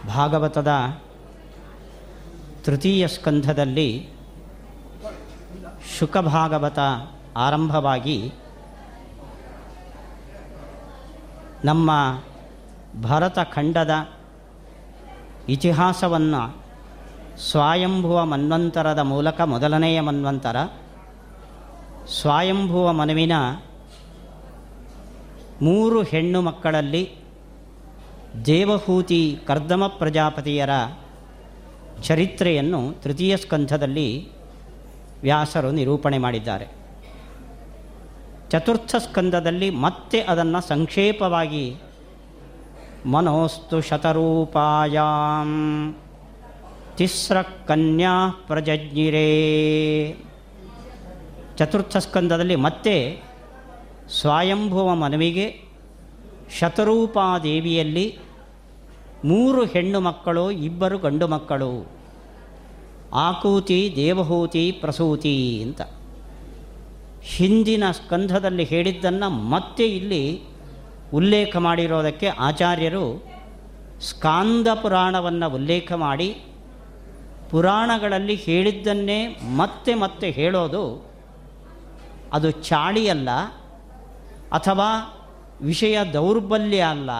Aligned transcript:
ಭಾಗವತದ 0.08 0.68
ತೃತೀಯ 2.64 3.08
ಸ್ಕಂಧದಲ್ಲಿ 3.08 4.08
ಶುಕಭಾಗವತ 5.98 6.78
ಆರಂಭವಾಗಿ 7.36 8.32
ನಮ್ಮ 11.64 11.90
ಭರತ 13.02 13.38
ಖಂಡದ 13.54 13.90
ಇತಿಹಾಸವನ್ನು 15.48 16.60
ಸ್ವಯಂಭುವ 17.50 18.24
ಮನ್ವಂತರದ 18.24 18.98
ಮೂಲಕ 18.98 19.40
ಮೊದಲನೆಯ 19.40 20.00
ಮನ್ವಂತರ 20.00 20.56
ಸ್ವಯಂಭುವ 22.20 22.92
ಮನುವಿನ 22.92 23.32
ಮೂರು 25.62 26.02
ಹೆಣ್ಣು 26.02 26.40
ಮಕ್ಕಳಲ್ಲಿ 26.42 27.19
ದೇವಹೂತಿ 28.46 29.38
ಕರ್ದಮ 29.46 29.86
ಪ್ರಜಾಪತಿಯರ 29.86 30.70
ಚರಿತ್ರೆಯನ್ನು 32.02 33.02
ತೃತೀಯ 33.02 33.36
ಸ್ಕಂಧದಲ್ಲಿ 33.36 34.28
ವ್ಯಾಸರು 35.22 35.70
ನಿರೂಪಣೆ 35.70 36.18
ಮಾಡಿದ್ದಾರೆ. 36.18 36.66
ಚತುರ್ಥ 38.50 38.96
ಸ್ಕಂದದಲ್ಲಿ 38.96 39.70
ಮತ್ತೆ 39.70 40.20
ಅದನ್ನು 40.20 40.68
ಸಂಕ್ಷೇಪವಾಗಿ 40.68 41.76
ಮನೋಸ್ತು 43.06 43.80
ಶತರೂಪಾಯಾಂ 43.80 45.50
ತಿಸ್ರ 46.96 47.42
ಕನ್ಯಾ 47.42 48.44
ಪ್ರಜಜ್ಞಿರೇ. 48.46 50.16
ಚತುರ್ಥ 51.56 51.96
ಸ್ಕಂದದಲ್ಲಿ 51.96 52.56
ಮತ್ತೆ 52.56 53.22
ಸ್ವಯಂಭುವ 54.20 54.94
ಮನವಿಗೆ 54.94 55.69
ಶತರೂಪಾದೇವಿಯಲ್ಲಿ 56.58 58.06
ಮೂರು 59.24 59.64
ಹೆಣ್ಣು 59.64 60.00
ಮಕ್ಕಳು, 60.00 60.50
ಇಬ್ಬರು 60.50 60.98
ಗಂಡು 60.98 61.26
ಮಕ್ಕಳು. 61.28 61.72
ಆಕೂತಿ, 63.14 63.92
ದೇವಹೂತಿ, 63.96 64.64
ಪ್ರಸೂತಿ 64.72 65.34
ಅಂತ. 65.62 65.80
ಹಿಂದಿನ 67.22 67.84
ಸ್ಕಂಧದಲ್ಲಿ 67.90 68.64
ಹೇಳಿದ್ದನ್ನು 68.64 69.28
ಮತ್ತೆ 69.30 69.86
ಇಲ್ಲಿ 69.86 70.24
ಉಲ್ಲೇಖ 71.14 71.56
ಮಾಡಿರೋದಕ್ಕೆ 71.56 72.26
ಆಚಾರ್ಯರು 72.26 73.04
ಸ್ಕಾಂದ 74.00 74.68
ಪುರಾಣವನ್ನು 74.82 75.48
ಉಲ್ಲೇಖ 75.54 75.92
ಮಾಡಿ 75.92 76.28
ಪುರಾಣಗಳಲ್ಲಿ 77.50 78.34
ಹೇಳಿದ್ದನ್ನೇ 78.34 79.20
ಮತ್ತೆ 79.56 79.94
ಮತ್ತೆ 79.94 80.30
ಹೇಳೋದು 80.30 80.84
ಅದು 82.32 82.50
ಚಾಳಿಯಲ್ಲ, 82.50 83.30
ಅಥವಾ 84.52 84.90
ವಿಷಯ 85.62 86.04
ದೌರ್ಬಲ್ಯ 86.12 86.80
ಅಲ್ಲ. 86.80 87.10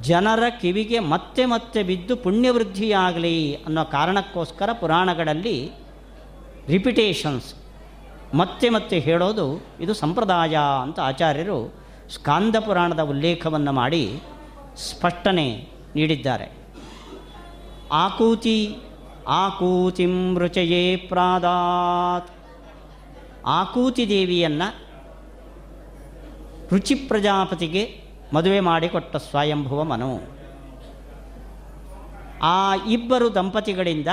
ಜನರ 0.00 0.42
ಕಿವಿಗೆ 0.60 0.98
ಮತ್ತೆ 0.98 1.44
ಮತ್ತೆ 1.44 1.82
ಬಿದ್ದು 1.82 2.16
ಪುಣ್ಯವೃದ್ಧಿಯಾಗಲಿ 2.16 3.54
ಅನ್ನೋ 3.54 3.84
ಕಾರಣಕ್ಕೋಸ್ಕರ 3.84 4.68
ಪುರಾಣಗಳಲ್ಲಿ 4.72 5.72
ರಿಪಿಟೇಷನ್ಸ್ 6.68 7.54
ಮತ್ತೆ 8.34 8.68
ಮತ್ತೆ 8.68 8.98
ಹೇಳೋದು 8.98 9.66
ಇದು 9.80 9.94
ಸಂಪ್ರದಾಯ 9.94 10.58
ಅಂತ 10.82 11.00
ಆಚಾರ್ಯರು 11.00 11.74
ಸ್ಕಾಂದ 12.10 12.56
ಪುರಾಣದ 12.56 13.00
ಉಲ್ಲೇಖವನ್ನು 13.00 13.72
ಮಾಡಿ 13.72 14.20
ಸ್ಪಷ್ಟನೆ 14.76 15.68
ನೀಡಿದ್ದಾರೆ. 15.96 16.52
ಆಕೂತಿ, 17.92 18.76
ಆಕೂತಿಂ 19.28 20.38
ರುಚಯೇ 20.38 20.96
ಪ್ರಾದಾತ್. 20.96 22.30
ಆಕೂತಿ 23.46 24.08
ದೇವಿಯನ್ನು 24.08 24.91
ರುಚಿ 26.72 26.94
ಪ್ರಜಾಪತಿಗೆ 26.94 28.00
ಮದುವೆ 28.34 28.60
ಮಾಡಿಕೊಟ್ಟ 28.60 29.16
ಸ್ವಯಂಭುವ 29.16 29.84
ಮನು 29.84 30.20
ಆ 32.42 32.74
ಇಬ್ಬರು 32.74 33.34
ದಂಪತಿಗಳಿಂದ 33.34 34.08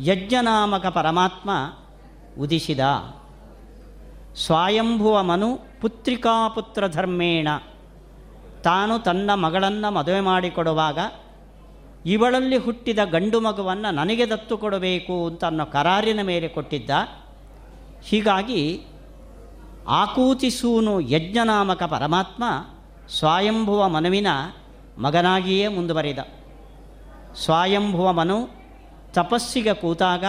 ಯಜ್ಞನಾಮಕ 0.00 0.86
ಪರಮಾತ್ಮ 0.86 1.50
ಉದಿಸಿದ. 2.40 2.80
ಸ್ವಯಂಭುವ 4.36 5.22
ಮನು 5.22 5.58
ಪುತ್ರಿಕಾಪುತ್ರ 5.80 6.88
ಧರ್ಮೇಣ. 6.88 7.48
ತಾನು 8.62 8.98
ತನ್ನ 8.98 9.30
ಮಗಳನ್ನು 9.34 9.90
ಮದುವೆ 9.90 10.20
ಮಾಡಿಕೊಡುವಾಗ 10.20 10.98
ಇವಳಲ್ಲಿ 12.06 12.56
ಹುಟ್ಟಿದ 12.56 12.98
ಗಂಡು 13.04 13.40
ಮಗುವನ್ನು 13.40 13.94
ನನಗೆ 13.94 14.30
ದತ್ತು 14.30 14.58
ಕೊಡಬೇಕು 14.58 15.26
ಅಂತ 15.26 15.44
ಅನ್ನೋ 15.44 15.64
ಕರಾರಿನ 15.64 16.22
ಮೇಲೆ 16.22 16.48
ಕೊಟ್ಟಿದ್ದ. 16.48 16.90
ಹೀಗಾಗಿ 18.02 18.86
ಆಕೂತಿಸೂನು 19.88 21.00
ಯಜ್ಞನಾಮಕ 21.00 21.82
ಪರಮಾತ್ಮ 21.82 22.44
ಸ್ವಯಂಭುವ 23.18 23.88
ಮನುವಿನ 23.88 24.26
ಮಗನಾಗಿಯೇ 24.98 25.68
ಮುಂದುವರಿದ. 25.68 26.18
ಸ್ವಯಂಭುವ 27.34 28.12
ಮನು 28.12 28.48
ತಪಸ್ಸಿಗೆ 29.12 29.74
ಕೂತಾಗ, 29.74 30.24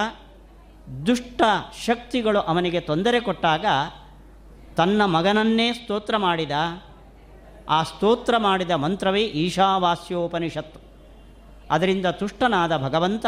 ದುಷ್ಟ 1.06 1.42
ಶಕ್ತಿಗಳು 1.86 2.40
ಅವನಿಗೆ 2.40 2.80
ತೊಂದರೆ 2.80 3.20
ಕೊಟ್ಟಾಗ 3.20 3.66
ತನ್ನ 4.78 5.06
ಮಗನನ್ನೇ 5.06 5.74
ಸ್ತೋತ್ರ 5.74 6.18
ಮಾಡಿದ. 6.18 6.52
ಆ 7.70 7.84
ಸ್ತೋತ್ರ 7.84 8.38
ಮಾಡಿದ 8.38 8.72
ಮಂತ್ರವೇ 8.72 9.22
ಈಶಾವಾಸ್ಯೋಪನಿಷತ್ತು. 9.22 10.80
ಅದರಿಂದ 11.72 12.06
ತುಷ್ಟನಾದ 12.06 12.78
ಭಗವಂತ 12.78 13.26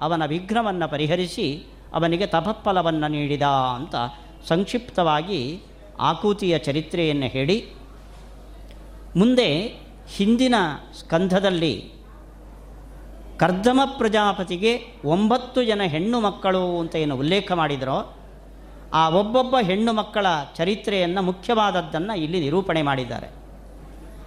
ಅವನ 0.00 0.24
ವಿಘ್ನವನ್ನು 0.24 0.90
ಪರಿಹರಿಸಿ 0.90 1.66
ಅವನಿಗೆ 1.94 2.26
ತಪಫಲವನ್ನು 2.26 3.08
ನೀಡಿದ 3.08 3.42
ಅಂತ 3.42 3.94
ಸಂಕ್ಷಿಪ್ತವಾಗಿ 4.48 5.60
ಆಕೂತಿಯ 6.00 6.58
ಚರಿತ್ರೆಯನ್ನು 6.58 7.26
ಹೇಳಿ. 7.26 7.72
ಮುಂದೆ 9.16 9.66
ಹಿಂದಿನ 10.16 10.54
ಸ್ಕಂಧದಲ್ಲಿ 10.98 11.92
ಕರ್ದಮ 13.38 13.80
ಪ್ರಜಾಪತಿಗೆ 13.98 14.80
ಒಂಬತ್ತು 15.04 15.64
ಜನ 15.64 15.82
ಹೆಣ್ಣು 15.82 16.20
ಮಕ್ಕಳು 16.20 16.80
ಅಂತ 16.80 16.96
ಏನು 16.96 17.16
ಉಲ್ಲೇಖ 17.16 17.52
ಮಾಡಿದರೋ, 17.52 18.16
ಆ 18.94 19.08
ಒಬ್ಬೊಬ್ಬ 19.08 19.56
ಹೆಣ್ಣು 19.62 19.92
ಮಕ್ಕಳ 19.92 20.26
ಚರಿತ್ರೆಯನ್ನು 20.54 21.22
ಮುಖ್ಯವಾದದ್ದನ್ನು 21.22 22.18
ಇಲ್ಲಿ 22.18 22.40
ನಿರೂಪಣೆ 22.40 22.82
ಮಾಡಿದ್ದಾರೆ. 22.82 23.28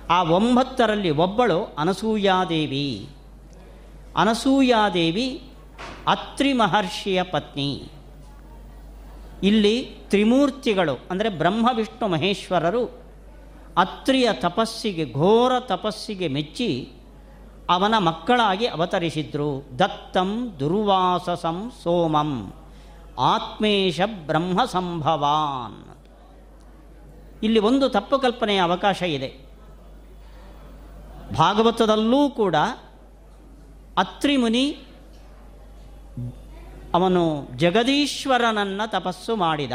ಆ 0.09 0.23
ಒಂಬತ್ತರಲ್ಲಿ 0.23 1.09
ಒಬ್ಬಳು 1.09 1.75
ಅನಸೂಯಾದೇವಿ. 1.77 3.09
ಅನಸೂಯಾದೇವಿ 4.15 5.43
ಅತ್ರಿ 6.07 6.53
ಮಹರ್ಷಿಯ 6.53 7.23
ಪತ್ನಿ. 7.23 7.83
ಇಲ್ಲಿ 9.43 9.97
ತ್ರಿಮೂರ್ತಿಗಳು, 10.09 10.99
ಅಂದರೆ 11.11 11.29
ಬ್ರಹ್ಮ, 11.29 11.69
ವಿಷ್ಣು, 11.75 12.07
ಮಹೇಶ್ವರರು 12.07 12.85
ಅತ್ರಿಯ 13.77 14.29
ತಪಸ್ಸಿಗೆ, 14.33 15.13
ಘೋರ 15.13 15.59
ತಪಸ್ಸಿಗೆ 15.59 16.27
ಮೆಚ್ಚಿ 16.27 16.91
ಅವನ 17.69 17.97
ಮಕ್ಕಳಾಗಿ 17.97 18.67
ಅವತರಿಸಿದ್ರು. 18.67 19.65
ದತ್ತಂ 19.79 20.55
ದುರ್ವಾಸಸಂ 20.59 21.71
ಸೋಮಂ 21.83 22.53
ಆತ್ಮೇಶ 23.19 24.01
ಬ್ರಹ್ಮ 24.05 24.65
ಸಂಭವಾನ್. 24.65 25.95
ಇಲ್ಲಿ 27.43 27.59
ಒಂದು 27.59 27.89
ತಪ್ಪು 27.89 28.19
ಕಲ್ಪನೆಯ 28.19 28.59
ಅವಕಾಶ 28.59 29.01
ಇದೆ. 29.01 29.37
ಭಾಗವತದಲ್ಲೂ 31.37 32.29
ಕೂಡ 32.29 32.55
ಅತ್ರಿ 33.97 34.37
ಮುನಿ 34.37 34.77
ಅವನು 36.93 37.47
ಜಗದೀಶ್ವರನನ್ನು 37.55 38.91
ತಪಸ್ಸು 38.91 39.35
ಮಾಡಿದ. 39.35 39.71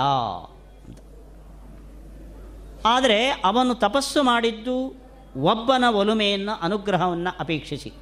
ಆದರೆ 2.85 3.29
ಅವನು 3.29 3.75
ತಪಸ್ಸು 3.75 4.23
ಮಾಡಿದ್ದು 4.23 5.05
ಒಬ್ಬನ 5.37 5.85
ಒಲುಮೆಯನ್ನು, 5.85 6.61
ಅನುಗ್ರಹವನ್ನು 6.61 7.37
ಅಪೇಕ್ಷಿಸಿ. 7.41 7.93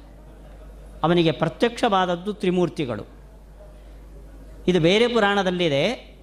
ಅವನಿಗೆ 1.03 1.31
ಪ್ರತ್ಯಕ್ಷವಾದದ್ದು 1.31 2.33
ತ್ರಿಮೂರ್ತಿಗಳು. 2.33 3.03
ಇದು 4.67 4.79
ಬೇರೆ 4.79 5.07
ಪುರಾಣದಲ್ಲಿದೆ. 5.07 6.17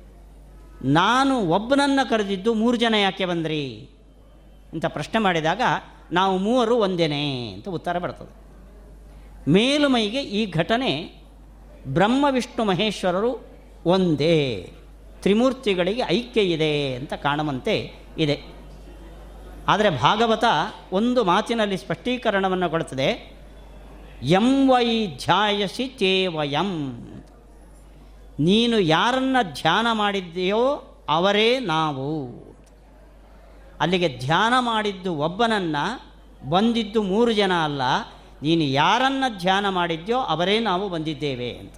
ನಾನು 0.84 1.38
ಒಬ್ಬನನ್ನು 1.38 2.10
ಕರೆದಿದ್ದು 2.10 2.54
ಮೂರು 2.54 2.76
ಜನ 2.76 2.94
ಯಾಕೆ 2.94 3.26
ಬಂದ್ರಿ? 3.26 3.90
ಅಂತ 4.72 4.86
ಪ್ರಶ್ನೆ 4.86 5.20
ಮಾಡಿದಾಗ, 5.20 5.62
ನಾವು 6.12 6.38
ಮೂವರು 6.38 6.76
ಒಂದೇನೆ 6.76 7.52
ಅಂತ 7.52 7.68
ಉತ್ತರ 7.68 7.98
ಬರ್ತದೆ. 7.98 8.40
ಮೇಲುಮೈಗೆ 9.50 10.22
ಈ 10.22 10.50
ಘಟನೆ 10.50 11.19
ಬ್ರಹ್ಮ, 11.86 12.26
ವಿಷ್ಣು, 12.30 12.64
ಮಹೇಶ್ವರರು 12.64 13.46
ಒಂದೇ, 13.86 14.72
ತ್ರಿಮೂರ್ತಿಗಳಿಗೆ 15.22 16.02
ಐಕ್ಯ 16.08 16.40
ಇದೆ 16.40 16.94
ಅಂತ 16.94 17.12
ಕಾಣುವಂತೆ 17.12 17.94
ಇದೆ. 18.18 18.40
ಆದರೆ 19.68 19.90
ಭಾಗವತ 19.90 20.44
ಒಂದು 20.92 21.24
ಮಾತಿನಲ್ಲಿ 21.24 21.76
ಸ್ಪಷ್ಟೀಕರಣವನ್ನು 21.76 22.70
ಕೊಡುತ್ತದೆ 22.70 23.40
ಎಂ 24.22 24.70
ವೈ 24.70 25.06
ಧ್ಯಾಯಸಿ 25.06 25.88
ತೇವಯಂ 25.88 26.70
ನೀನು 28.40 28.78
ಯಾರನ್ನು 28.78 29.52
ಧ್ಯಾನ 29.52 29.86
ಮಾಡಿದ್ದೀಯೋ 29.92 30.96
ಅವರೇ 31.08 31.58
ನಾವು. 31.58 32.28
ಅಲ್ಲಿಗೆ 33.80 34.18
ಧ್ಯಾನ 34.18 34.54
ಮಾಡಿದ್ದು 34.58 35.14
ಒಬ್ಬನನ್ನು, 35.14 36.10
ಬಂದಿದ್ದು 36.48 37.02
ಮೂರು 37.02 37.32
ಜನ 37.32 37.52
ಅಲ್ಲ 37.52 37.82
ನೀನು 38.42 38.64
ಯಾರನ್ನು 38.64 39.38
ಧ್ಯಾನ 39.38 39.68
ಮಾಡಿದ್ಯೋ 39.68 40.18
ಅವರೇ 40.18 40.58
ನಾವು 40.58 40.88
ಬಂದಿದ್ದೇವೆ 40.88 41.52
ಅಂತ. 41.52 41.74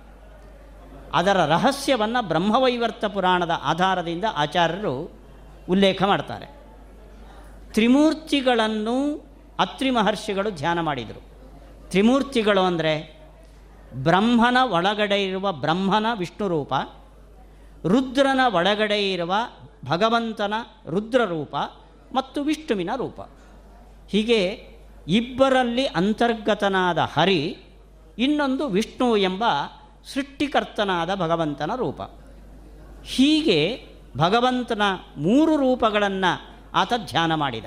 ಅದರ 1.13 1.45
ರಹಸ್ಯವನ್ನು 1.45 2.29
ಬ್ರಹ್ಮವೈವರ್ತ 2.29 3.05
ಪುರಾಣದ 3.05 3.51
ಆಧಾರದಿಂದ 3.63 4.25
ಆಚಾರ್ಯರು 4.35 5.11
ಉಲ್ಲೇಖ 5.69 6.03
ಮಾಡ್ತಾರೆ. 6.03 6.47
ತ್ರಿಮೂರ್ತಿಗಳನ್ನು 7.73 9.17
ಅತ್ರಿ 9.59 9.91
ಮಹರ್ಷಿಗಳು 9.91 10.51
ಧ್ಯಾನ 10.51 10.81
ಮಾಡಿದರು. 10.81 11.21
ತ್ರಿಮೂರ್ತಿಗಳು 11.89 12.61
ಅಂದರೆ 12.61 13.23
ಬ್ರಹ್ಮನ 13.95 14.57
ಒಳಗಡೆ 14.63 15.25
ಇರುವ 15.25 15.53
ಬ್ರಹ್ಮನ 15.53 16.07
ವಿಷ್ಣು 16.19 16.49
ರೂಪ, 16.49 16.75
ರುದ್ರನ 17.85 18.41
ಒಳಗಡೆ 18.55 19.13
ಇರುವ 19.13 19.35
ಭಗವಂತನ 19.85 20.55
ರುದ್ರ 20.89 21.25
ರೂಪ 21.25 21.55
ಮತ್ತು 22.13 22.43
ವಿಷ್ಣುವಿನ 22.43 22.91
ರೂಪ. 22.97 23.21
ಹೀಗೆ 24.09 24.72
ಇಬ್ಬರಲ್ಲಿ 25.09 25.87
ಅಂತರ್ಗತನಾದ 25.87 26.99
ಹರಿ 26.99 27.57
ಇನ್ನೊಂದು 28.19 28.69
ವಿಷ್ಣು 28.69 29.17
ಎಂಬ 29.17 29.45
ಸೃಷ್ಟಿಕರ್ತನಾದ 30.15 31.15
ಭಗವಂತನ 31.15 31.71
ರೂಪ. 31.77 32.03
ಹೀಗೆ 33.05 33.87
ಭಗವಂತನ 34.17 34.83
ಮೂರು 35.17 35.57
ರೂಪಗಳನ್ನು 35.57 36.59
ಆತ 36.75 36.93
ಧ್ಯಾನ 37.07 37.35
ಮಾಡಿದ. 37.35 37.65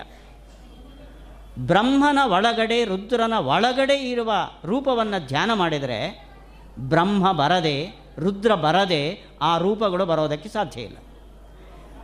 ಬ್ರಹ್ಮನ 1.59 2.19
ಒಳಗಡೆ, 2.23 2.85
ರುದ್ರನ 2.85 3.33
ಒಳಗಡೆ 3.33 3.93
ಇರುವ 3.93 4.31
ರೂಪವನ್ನು 4.65 5.27
ಧ್ಯಾನ 5.27 5.53
ಮಾಡಿದರೆ 5.53 6.29
ಬ್ರಹ್ಮ 6.79 7.31
ಬರದೆ, 7.31 8.05
ರುದ್ರ 8.19 8.55
ಬರದೆ 8.55 9.21
ಆ 9.41 9.57
ರೂಪಗಳು 9.57 10.05
ಬರೋದಕ್ಕೆ 10.05 10.49
ಸಾಧ್ಯ 10.49 10.81
ಇಲ್ಲ. 10.81 10.97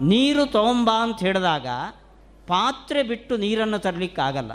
ನೀರು 0.01 0.45
ತೊಗೊಂಬ 0.45 0.89
ಅಂತ 1.01 1.19
ಹೇಳಿದಾಗ 1.19 1.67
ಪಾತ್ರೆ 2.47 3.03
ಬಿಟ್ಟು 3.03 3.37
ನೀರನ್ನು 3.37 3.79
ತರಲಿಕ್ಕಾಗಲ್ಲ. 3.79 4.51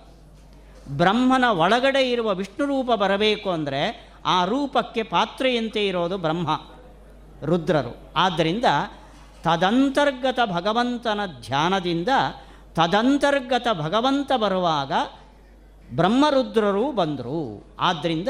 ಬ್ರಹ್ಮನ 0.89 1.45
ಒಳಗಡೆ 1.45 2.11
ಇರುವ 2.11 2.35
ವಿಷ್ಣು 2.35 2.67
ರೂಪ 2.67 2.91
ಬರಬೇಕು 2.93 3.51
ಅಂದರೆ 3.51 4.13
ಆ 4.27 4.45
ರೂಪಕ್ಕೆ 4.45 5.03
ಪಾತ್ರೆಯಂತೆ 5.03 5.87
ಇರೋದು 5.87 6.19
ಬ್ರಹ್ಮ, 6.19 6.61
ರುದ್ರರು. 7.45 7.97
ಆದ್ದರಿಂದ 8.17 8.65
ತದಂತರ್ಗತ 9.43 10.39
ಭಗವಂತನ 10.47 11.21
ಧ್ಯಾನದಿಂದ 11.41 12.09
ತದಂತರ್ಗತ 12.75 13.69
ಭಗವಂತ 13.73 14.33
ಬರುವಾಗ 14.37 14.93
ಬ್ರಹ್ಮರುದ್ರರು 15.97 16.93
ಬಂದರು. 16.93 17.67
ಆದ್ದರಿಂದ 17.79 18.29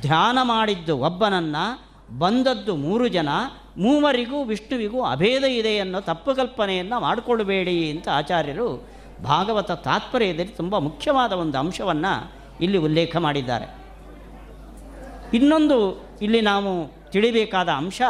ಧ್ಯಾನ 0.00 0.38
ಮಾಡಿದ್ದು 0.42 0.98
ಒಬ್ಬನನ್ನು, 0.98 1.92
ಬಂದದ್ದು 2.18 2.76
ಮೂರು 2.76 3.08
ಜನ, 3.08 3.28
ಮೂವರಿಗೂ 3.76 4.44
ವಿಷ್ಣುವಿಗೂ 4.44 5.02
ಅಭೇದ 5.02 5.44
ಇದೆ 5.44 5.78
ಅನ್ನೋ 5.78 6.00
ತಪ್ಪು 6.00 6.34
ಕಲ್ಪನೆಯನ್ನು 6.34 7.00
ಮಾಡಿಕೊಳ್ಳಬೇಡಿ 7.00 7.90
ಅಂತ 7.90 8.08
ಆಚಾರ್ಯರು 8.08 8.91
ಭಾಗವತ 9.22 9.72
ತಾತ್ಪರ್ಯದಲ್ಲಿ 9.72 10.52
ತುಂಬ 10.52 10.78
ಮುಖ್ಯವಾದ 10.78 11.32
ಒಂದು 11.32 11.58
ಅಂಶವನ್ನು 11.58 12.32
ಇಲ್ಲಿ 12.60 12.78
ಉಲ್ಲೇಖ 12.78 13.16
ಮಾಡಿದ್ದಾರೆ. 13.16 13.82
ಇನ್ನೊಂದು 15.34 16.06
ಇಲ್ಲಿ 16.22 16.40
ನಾವು 16.40 17.02
ತಿಳಿಬೇಕಾದ 17.10 17.68
ಅಂಶ, 17.68 18.02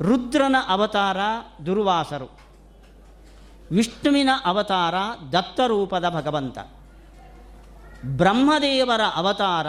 ರುದ್ರನ 0.00 0.56
ಅವತಾರ 0.68 1.16
ದುರ್ವಾಸರು. 1.66 2.38
ವಿಷ್ಣುವಿನ 3.70 4.28
ಅವತಾರ 4.44 4.94
ದತ್ತರೂಪದ 5.32 6.08
ಭಗವಂತ. 6.08 6.58
ಬ್ರಹ್ಮದೇವರ 8.04 9.00
ಅವತಾರ 9.14 9.66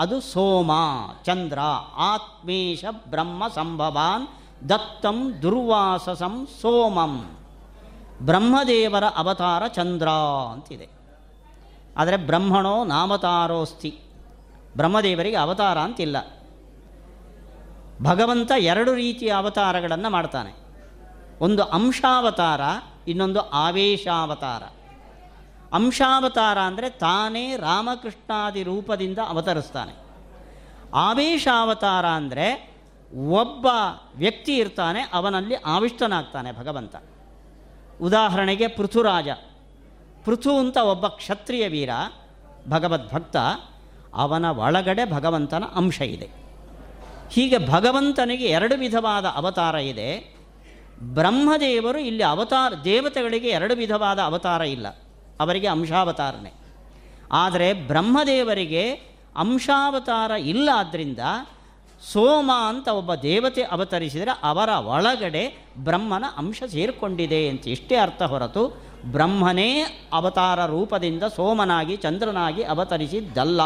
ಅದು 0.00 0.20
ಸೋಮ, 0.20 0.70
ಚಂದ್ರ 1.24 1.58
ಆತ್ಮೇಶ 1.96 2.84
ಬ್ರಹ್ಮ 3.10 3.48
ಸಂಭವಾನ್, 3.48 4.28
ದತ್ತಂ 4.68 5.42
ದುರ್ವಾಸಸಂ 5.42 6.48
ಸೋಮಂ. 6.60 7.38
ಬ್ರಹ್ಮದೇವರ 8.22 9.04
ಅವತಾರ 9.04 9.66
ಚಂದ್ರ 9.66 10.08
ಅಂತಿದೆ. 10.52 10.88
ಆದರೆ 11.96 12.16
ಬ್ರಹ್ಮಣೋ 12.16 12.84
ನಾಮತಾರೋಸ್ತಿ, 12.84 13.98
ಬ್ರಹ್ಮದೇವರಿಗೆ 14.76 15.36
ಅವತಾರ 15.36 15.78
ಅಂತಿಲ್ಲ. 15.78 16.16
ಭಗವಂತ 18.02 18.52
ಎರಡು 18.58 18.94
ರೀತಿಯ 18.94 19.28
ಅವತಾರಗಳನ್ನು 19.28 20.10
ಮಾಡ್ತಾನೆ. 20.10 20.54
ಒಂದು 21.40 21.62
ಅಂಶಾವತಾರ, 21.62 22.60
ಇನ್ನೊಂದು 23.08 23.40
ಆವೇಶಾವತಾರ. 23.40 24.62
ಅಂಶಾವತಾರ 25.72 26.58
ಅಂದರೆ 26.58 26.90
ತಾನೇ 26.90 27.56
ರಾಮಕೃಷ್ಣಾದಿ 27.56 28.62
ರೂಪದಿಂದ 28.62 29.18
ಅವತರಿಸ್ತಾನೆ. 29.28 29.94
ಆವೇಶಾವತಾರ 30.94 32.06
ಅಂದರೆ 32.06 32.76
ಒಬ್ಬ 33.28 33.66
ವ್ಯಕ್ತಿ 34.16 34.56
ಇರ್ತಾನೆ, 34.56 35.00
ಅವನಲ್ಲಿ 35.12 35.54
ಆವಿಷ್ಟನಾಗ್ತಾನೆ 35.54 36.52
ಭಗವಂತ. 36.52 36.96
ಉದಾಹರಣೆಗೆ 38.02 38.68
ಪೃಥುರಾಜ. 38.68 39.28
ಪೃಥು 40.24 40.58
ಅಂತ 40.58 40.76
ಒಬ್ಬ 40.76 41.06
ಕ್ಷತ್ರಿಯ 41.06 41.68
ವೀರ, 41.68 41.90
ಭಗವದ್ಭಕ್ತ, 42.68 43.36
ಅವನ 44.14 44.44
ಒಳಗಡೆ 44.44 45.12
ಭಗವಂತನ 45.12 45.64
ಅಂಶ 45.74 46.00
ಇದೆ. 46.00 46.28
ಹೀಗೆ 47.30 47.70
ಭಗವಂತನಿಗೆ 47.70 48.44
ಎರಡು 48.44 48.78
ವಿಧವಾದ 48.78 49.24
ಅವತಾರ 49.24 49.74
ಇದೆ. 49.74 50.36
ಬ್ರಹ್ಮದೇವರು 51.00 51.98
ಇಲ್ಲಿ 51.98 52.22
ಅವತಾರ, 52.22 52.72
ದೇವತೆಗಳಿಗೆ 52.84 53.48
ಎರಡು 53.48 53.74
ವಿಧವಾದ 53.74 54.18
ಅವತಾರ 54.18 54.60
ಇಲ್ಲ. 54.60 54.88
ಅವರಿಗೆ 55.40 55.66
ಅಂಶಾವತಾರನೆ. 55.66 56.52
ಆದರೆ 57.32 57.72
ಬ್ರಹ್ಮದೇವರಿಗೆ 57.72 58.90
ಅಂಶಾವತಾರ 59.36 60.30
ಇಲ್ಲ 60.30 60.70
ಆದ್ದರಿಂದ 60.74 61.18
ಸೋಮ 62.02 62.50
ಅಂತ 62.68 62.88
ಒಬ್ಬ 62.88 63.14
ದೇವತೆ 63.14 63.62
ಅವತರಿಸಿದರೆ 63.62 64.38
ಅವರ 64.42 64.68
ಒಳಗಡೆ 64.68 65.66
ಬ್ರಹ್ಮನ 65.78 66.24
ಅಂಶ 66.36 66.62
ಸೇರಿಕೊಂಡಿದೆ 66.68 67.48
ಅಂತ 67.48 67.68
ಇಷ್ಟೇ 67.68 67.96
ಅರ್ಥ 67.96 68.22
ಹೊರತು 68.22 68.82
ಬ್ರಹ್ಮನೇ 69.04 69.82
ಅವತಾರ 70.12 70.66
ರೂಪದಿಂದ 70.66 71.22
ಸೋಮನಾಗಿ 71.22 71.96
ಚಂದ್ರನಾಗಿ 71.96 72.62
ಅವತರಿಸಿದ್ದಲ್ಲ 72.62 73.62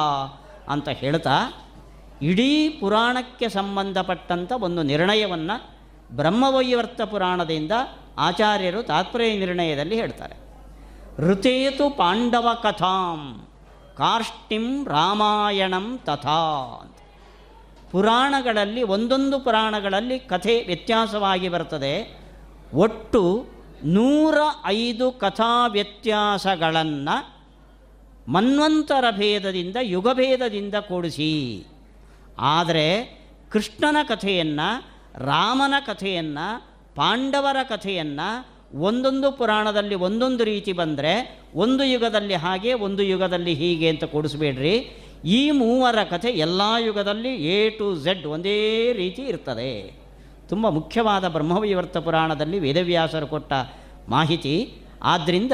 ಅಂತ 0.69 0.89
ಹೇಳ್ತಾ 0.89 1.67
ಇಡೀ 2.23 2.69
ಪುರಾಣಕ್ಕೆ 2.69 3.49
ಸಂಬಂಧಪಟ್ಟಂಥ 3.49 4.53
ಒಂದು 4.53 4.83
ನಿರ್ಣಯವನ್ನು 4.83 5.81
ಬ್ರಹ್ಮವೈವರ್ತ 6.17 7.03
ಪುರಾಣದಿಂದ 7.03 7.73
ಆಚಾರ್ಯರು 8.19 8.83
ತಾತ್ಪರ್ಯ 8.83 9.39
ನಿರ್ಣಯದಲ್ಲಿ 9.39 9.95
ಹೇಳ್ತಾರೆ. 9.95 10.37
ಋತೇತು 11.19 11.91
ಪಾಂಡವ 11.91 12.49
ಕಥಾಂ 12.63 13.47
ಕಾರ್ಷ್ಟಿಂ 13.97 14.89
ರಾಮಾಯಣಂ 14.89 15.99
ತಥಾ 15.99 16.79
ಅಂತ. 16.81 17.00
ಪುರಾಣಗಳಲ್ಲಿ, 17.93 18.83
ಒಂದೊಂದು 18.83 19.41
ಪುರಾಣಗಳಲ್ಲಿ 19.41 20.19
ಕಥೆ 20.19 20.65
ವ್ಯತ್ಯಾಸವಾಗಿ 20.67 21.49
ಬರ್ತದೆ. 21.49 21.95
ಒಟ್ಟು 22.75 23.47
ನೂರ 23.85 24.35
ಐದು 24.67 25.13
ಕಥಾ 25.13 25.67
ವ್ಯತ್ಯಾಸಗಳನ್ನು 25.67 27.17
ಮನ್ವಂತರ 28.29 29.05
ಭೇದದಿಂದ, 29.11 29.77
ಯುಗಭೇದದಿಂದ 29.83 30.75
ಕೂಡಿಸಿ. 30.75 31.67
ಆದರೆ 32.39 32.87
ಕೃಷ್ಣನ 33.51 33.97
ಕಥೆಯನ್ನು, 34.09 34.69
ರಾಮನ 35.25 35.75
ಕಥೆಯನ್ನು, 35.87 36.47
ಪಾಂಡವರ 36.95 37.57
ಕಥೆಯನ್ನು 37.69 38.29
ಒಂದೊಂದು 38.81 39.33
ಪುರಾಣದಲ್ಲಿ 39.33 39.95
ಒಂದೊಂದು 39.95 40.45
ರೀತಿ 40.45 40.73
ಬಂದರೆ 40.73 41.43
ಒಂದು 41.55 41.85
ಯುಗದಲ್ಲಿ 41.85 42.35
ಹಾಗೆ, 42.35 42.73
ಒಂದು 42.73 43.03
ಯುಗದಲ್ಲಿ 43.03 43.55
ಹೀಗೆ 43.55 43.89
ಅಂತ 43.89 44.05
ಕೂಡಿಸ್ಬೇಡ್ರಿ. 44.05 44.75
ಈ 45.25 45.51
ಮೂವರ 45.51 46.05
ಕಥೆ 46.05 46.29
ಎಲ್ಲ 46.29 46.61
ಯುಗದಲ್ಲಿ 46.79 47.29
ಎ 47.29 47.71
ಟು 47.71 47.97
ಝೆಡ್ 47.97 48.27
ಒಂದೇ 48.27 48.93
ರೀತಿ 48.93 49.23
ಇರ್ತದೆ. 49.23 50.01
ತುಂಬ 50.49 50.69
ಮುಖ್ಯವಾದ 50.69 51.29
ಬ್ರಹ್ಮವಿವರ್ತ 51.29 51.97
ಪುರಾಣದಲ್ಲಿ 51.97 52.59
ವೇದವ್ಯಾಸರು 52.59 53.27
ಕೊಟ್ಟ 53.27 53.53
ಮಾಹಿತಿ. 54.09 54.73
ಆದ್ದರಿಂದ 55.03 55.53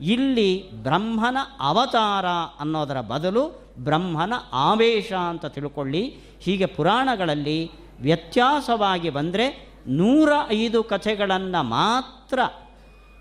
ಇಲ್ಲಿ 0.00 0.70
ಬ್ರಹ್ಮನ 0.70 1.36
ಅವತಾರ 1.60 2.26
ಅನ್ನೋದರ 2.60 3.00
ಬದಲು 3.00 3.66
ಬ್ರಹ್ಮನ 3.78 4.32
ಆವೇಶ 4.52 5.12
ಅಂತ 5.12 5.46
ತಿಳ್ಕೊಳ್ಳಿ. 5.46 6.16
ಹೀಗೆ 6.40 6.66
ಪುರಾಣಗಳಲ್ಲಿ 6.66 7.70
ವ್ಯತ್ಯಾಸವಾಗಿ 8.00 9.10
ಬಂದರೆ 9.10 9.70
ನೂರ 9.86 10.32
ಐದು 10.52 10.82
ಕಥೆಗಳನ್ನು 10.82 11.62
ಮಾತ್ರ 11.62 12.38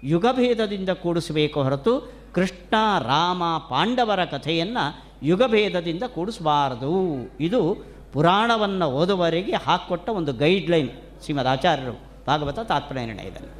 ಯುಗಭೇದದಿಂದ 0.03 0.89
ಕೂಡಿಸಬೇಕು 0.89 1.63
ಹೊರತು 1.63 2.18
ಕೃಷ್ಣ 2.33 2.75
ರಾಮ 2.99 3.43
ಪಾಂಡವರ 3.69 4.25
ಕಥೆಯನ್ನು 4.25 5.03
ಯುಗಭೇದದಿಂದ 5.23 6.03
ಕೂಡಿಸಬಾರದು. 6.03 6.93
ಇದು 7.39 7.85
ಪುರಾಣವನ್ನು 8.13 8.85
ಓದುವರೆಗೆ 8.85 9.55
ಹಾಕ್ಕೊಟ್ಟ 9.55 10.09
ಒಂದು 10.09 10.33
ಗೈಡ್ಲೈನ್ 10.33 10.89
ಶ್ರೀಮದ್ 11.23 11.47
ಆಚಾರ್ಯರು 11.47 11.99
ಭಾಗವತ 12.27 12.59
ತಾತ್ಪರ್ಯ 12.59 13.05
ನಿರ್ಣಯದಲ್ಲಿ. 13.05 13.59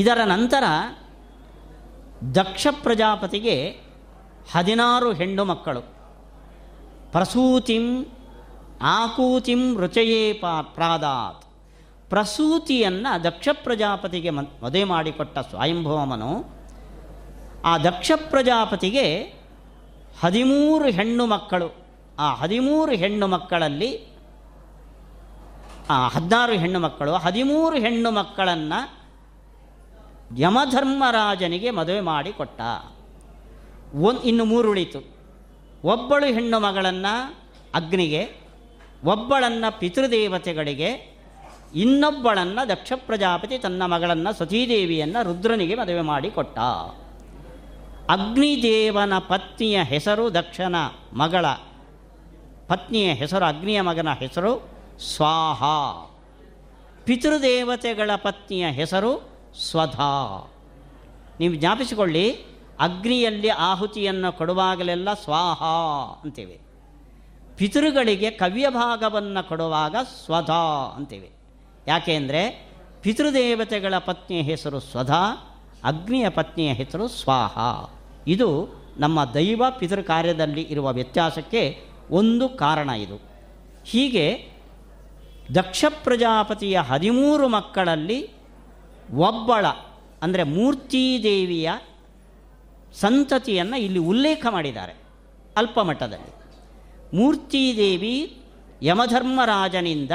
ಇದರ 0.00 0.18
ನಂತರ 0.24 0.64
ದಕ್ಷ 2.34 2.66
ಪ್ರಜಾಪತಿಗೆ 2.82 3.70
ಹದಿನಾರು 4.52 5.12
ಹೆಣ್ಣು 5.12 5.44
ಮಕ್ಕಳು. 5.44 5.80
ಪ್ರಸೂತಿಂ 7.12 8.06
ಆಕೂತಿಂ 8.82 9.78
ರುಚಯೇ 9.78 10.32
ಪಾ 10.32 10.62
ಪ್ರಾದಾತ್. 10.62 11.44
ಪ್ರಸೂತಿಯನ್ನು 12.10 13.24
ದಕ್ಷ 13.24 13.48
ಪ್ರಜಾಪತಿಗೆ 13.52 14.30
ಮದುವೆ 14.30 14.84
ಮಾಡಿಕೊಟ್ಟ 14.84 15.38
ಸ್ವಯಂಭವಮನು 15.38 16.57
ಆ 17.64 17.78
ದಕ್ಷ 17.78 18.10
ಪ್ರಜಾಪತಿಗೆ 18.30 19.06
ಹದಿಮೂರು 20.20 20.84
ಹೆಣ್ಣು 20.84 21.26
ಮಕ್ಕಳು. 21.26 21.68
ಆ 22.18 22.34
ಹದಿಮೂರು 22.34 22.92
ಹೆಣ್ಣು 22.92 23.26
ಮಕ್ಕಳಲ್ಲಿ, 23.26 23.90
ಆ 25.90 26.08
ಹದಿನಾರು 26.08 26.52
ಹೆಣ್ಣು 26.52 26.80
ಮಕ್ಕಳು 26.80 27.12
ಹದಿಮೂರು 27.12 27.76
ಹೆಣ್ಣು 27.76 28.10
ಮಕ್ಕಳನ್ನು 28.10 28.80
ಯಮಧರ್ಮರಾಜನಿಗೆ 30.38 31.70
ಮದುವೆ 31.70 32.00
ಮಾಡಿಕೊಟ್ಟ 32.00 32.60
ಒಂದು 33.94 34.22
ಇನ್ನು 34.22 34.44
ಮೂರು 34.44 34.70
ಉಳಿತು 34.70 35.00
ಒಬ್ಬಳು 35.84 36.26
ಹೆಣ್ಣು 36.26 36.58
ಮಗಳನ್ನು 36.60 37.14
ಅಗ್ನಿಗೆ, 37.74 38.22
ಒಬ್ಬಳನ್ನು 39.04 39.78
ಪಿತೃದೇವತೆಗಳಿಗೆ, 39.78 40.90
ಇನ್ನೊಬ್ಬಳನ್ನು 41.74 42.68
ದಕ್ಷ 42.68 42.92
ಪ್ರಜಾಪತಿ 42.96 43.58
ತನ್ನ 43.58 43.82
ಮಗಳನ್ನು 43.86 44.38
ಸತೀದೇವಿಯನ್ನು 44.38 45.24
ರುದ್ರನಿಗೆ 45.24 45.74
ಮದುವೆ 45.74 46.00
ಮಾಡಿಕೊಟ್ಟ 46.00 46.58
ಅಗ್ನಿದೇವನ 48.08 49.12
ಪತ್ನಿಯ 49.18 49.82
ಹೆಸರು 49.82 50.34
ದಕ್ಷನ 50.34 50.76
ಮಗಳ. 51.12 51.46
ಪತ್ನಿಯ 52.68 53.12
ಹೆಸರು, 53.12 53.44
ಅಗ್ನಿಯ 53.44 53.80
ಮಗನ 53.80 54.08
ಹೆಸರು 54.12 54.68
ಸ್ವಾಹ. 55.00 55.62
ಪಿತೃದೇವತೆಗಳ 57.04 58.10
ಪತ್ನಿಯ 58.16 58.70
ಹೆಸರು 58.70 59.28
ಸ್ವಧಾ. 59.70 60.52
ನೀವು 61.40 61.54
ಜ್ಞಾಪಿಸಿಕೊಳ್ಳಿ, 61.54 62.30
ಅಗ್ನಿಯಲ್ಲಿ 62.80 63.48
ಆಹುತಿಯನ್ನು 63.48 64.32
ಕೊಡುವಾಗಲೆಲ್ಲ 64.32 65.14
ಸ್ವಾಹ 65.14 65.62
ಅಂತೇವೆ. 66.24 66.60
ಪಿತೃಗಳಿಗೆ 67.56 68.30
ಕವ್ಯ 68.30 68.70
ಭಾಗವನ್ನು 68.70 69.48
ಕೊಡುವಾಗ 69.48 69.96
ಸ್ವಧಾ 70.24 70.92
ಅಂತೇವೆ. 70.96 71.30
ಯಾಕೆಂದರೆ 71.86 72.72
ಪಿತೃದೇವತೆಗಳ 73.02 73.94
ಪತ್ನಿಯ 73.98 74.42
ಹೆಸರು 74.42 74.80
ಸ್ವಧಾ, 74.80 75.34
ಅಗ್ನಿಯ 75.84 76.28
ಪತ್ನಿಯ 76.28 76.72
ಹೆಸರು 76.72 77.08
ಸ್ವಾಹ. 77.08 77.58
ಇದು 78.26 78.48
ನಮ್ಮ 78.98 79.24
ದೈವ 79.24 79.62
ಪಿತೃ 79.78 80.02
ಕಾರ್ಯದಲ್ಲಿ 80.02 80.62
ಇರುವ 80.62 80.92
ವ್ಯತ್ಯಾಸಕ್ಕೆ 80.92 81.84
ಒಂದು 82.10 82.48
ಕಾರಣ 82.48 82.90
ಇದು. 82.90 83.20
ಹೀಗೆ 83.84 84.48
ದಕ್ಷ 85.54 85.84
ಪ್ರಜಾಪತಿಯ 86.04 86.78
ಹದಿಮೂರು 86.78 87.48
ಮಕ್ಕಳಲ್ಲಿ 87.48 88.30
ಒಬ್ಬಳ, 89.14 89.66
ಅಂದರೆ 90.22 90.42
ಮೂರ್ತಿದೇವಿಯ 90.42 91.70
ಸಂತತಿಯನ್ನು 92.94 93.76
ಇಲ್ಲಿ 93.76 93.98
ಉಲ್ಲೇಖ 93.98 94.46
ಮಾಡಿದ್ದಾರೆ 94.50 94.94
ಅಲ್ಪಮಟ್ಟದಲ್ಲಿ 95.56 96.32
ಮೂರ್ತಿದೇವಿ 97.16 98.42
ಯಮಧರ್ಮರಾಜನಿಂದ 98.82 100.10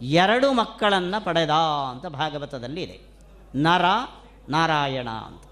ಎರಡು 0.00 0.52
ಮಕ್ಕಳನ್ನು 0.52 1.24
ಪಡೆದ 1.24 1.50
ಅಂತ 1.90 2.06
ಭಾಗವತದಲ್ಲಿ 2.06 2.82
ಇದೆ. 2.82 3.00
ನರ, 3.54 3.84
ನಾರಾಯಣ 4.48 5.08
ಅಂತ. 5.08 5.42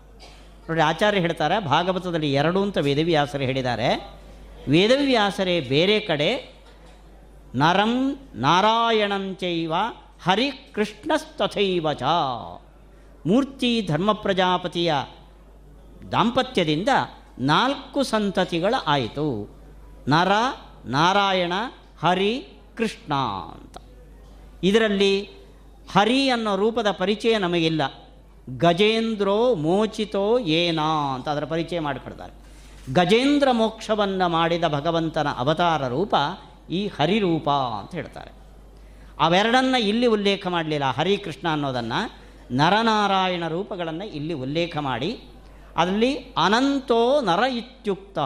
ನೋಡಿ 0.68 0.80
ಆಚಾರ್ಯ 0.80 1.20
ಹೇಳ್ತಾರೆ, 1.20 1.64
ಭಾಗವತದಲ್ಲಿ 1.64 2.32
ಎರಡು 2.32 2.62
ಅಂತ 2.62 2.78
ವೇದವ್ಯಾಸರು 2.78 3.42
ಹೇಳಿದ್ದಾರೆ. 3.42 4.10
ವೇದವ್ಯಾಸರೇ 4.68 5.60
ಬೇರೆ 5.60 6.00
ಕಡೆ, 6.00 6.54
ನರಂ 7.54 8.18
ನಾರಾಯಣಂಚೈವ 8.34 9.72
ಹರಿಕೃಷ್ಣಸ್ತಥೈವ 10.22 11.92
ಚ 11.92 12.02
ಮೂರ್ತಿ 13.26 13.86
ಧರ್ಮ 13.86 14.12
ಪ್ರಜಾಪತಿಯ 14.12 14.94
ದಾಂಪತ್ಯದಿಂದ 16.12 16.88
ನಾಲ್ಕು 17.38 18.02
ಸಂತತಿಗಳ 18.02 18.74
ಆಯಿತು. 18.86 19.58
ನರ, 20.08 20.28
ನಾರಾಯಣ, 20.84 21.52
ಹರಿ, 22.00 22.48
ಕೃಷ್ಣ 22.76 23.14
ಅಂತ. 23.54 23.76
ಇದರಲ್ಲಿ 24.62 25.30
ಹರಿ 25.92 26.28
ಅನ್ನೋ 26.28 26.56
ರೂಪದ 26.56 26.90
ಪರಿಚಯ 26.90 27.38
ನಮಗಿಲ್ಲ. 27.38 28.01
ಗಜೇಂದ್ರೋ 28.48 29.54
ಮೋಚಿತೋ 29.54 30.38
ಏನಾ 30.38 30.86
ಅಂತ 31.14 31.28
ಅದರ 31.28 31.44
ಪರಿಚಯ 31.44 31.80
ಮಾಡಿಕೊಡ್ತಾರೆ. 31.80 32.32
ಗಜೇಂದ್ರ 32.92 33.48
ಮೋಕ್ಷವನ್ನು 33.52 34.28
ಮಾಡಿದ 34.28 34.64
ಭಗವಂತನ 34.68 35.28
ಅವತಾರ 35.38 35.82
ರೂಪ 35.88 36.14
ಈ 36.70 36.80
ಹರಿರೂಪ 36.86 37.48
ಅಂತ 37.50 37.92
ಹೇಳ್ತಾರೆ. 37.94 38.32
ಅವೆರಡನ್ನು 39.20 39.78
ಇಲ್ಲಿ 39.80 40.06
ಉಲ್ಲೇಖ 40.06 40.46
ಮಾಡಲಿಲ್ಲ, 40.46 40.86
ಹರಿಕೃಷ್ಣ 40.90 41.46
ಅನ್ನೋದನ್ನು 41.52 42.00
ನರನಾರಾಯಣ 42.56 43.44
ರೂಪಗಳನ್ನು 43.48 44.06
ಇಲ್ಲಿ 44.18 44.34
ಉಲ್ಲೇಖ 44.34 44.76
ಮಾಡಿ 44.76 45.10
ಅದರಲ್ಲಿ 45.76 46.12
ಅನಂತೋ 46.44 47.20
ನರ 47.20 47.42
ಇತ್ಯುಕ್ತ. 47.60 48.18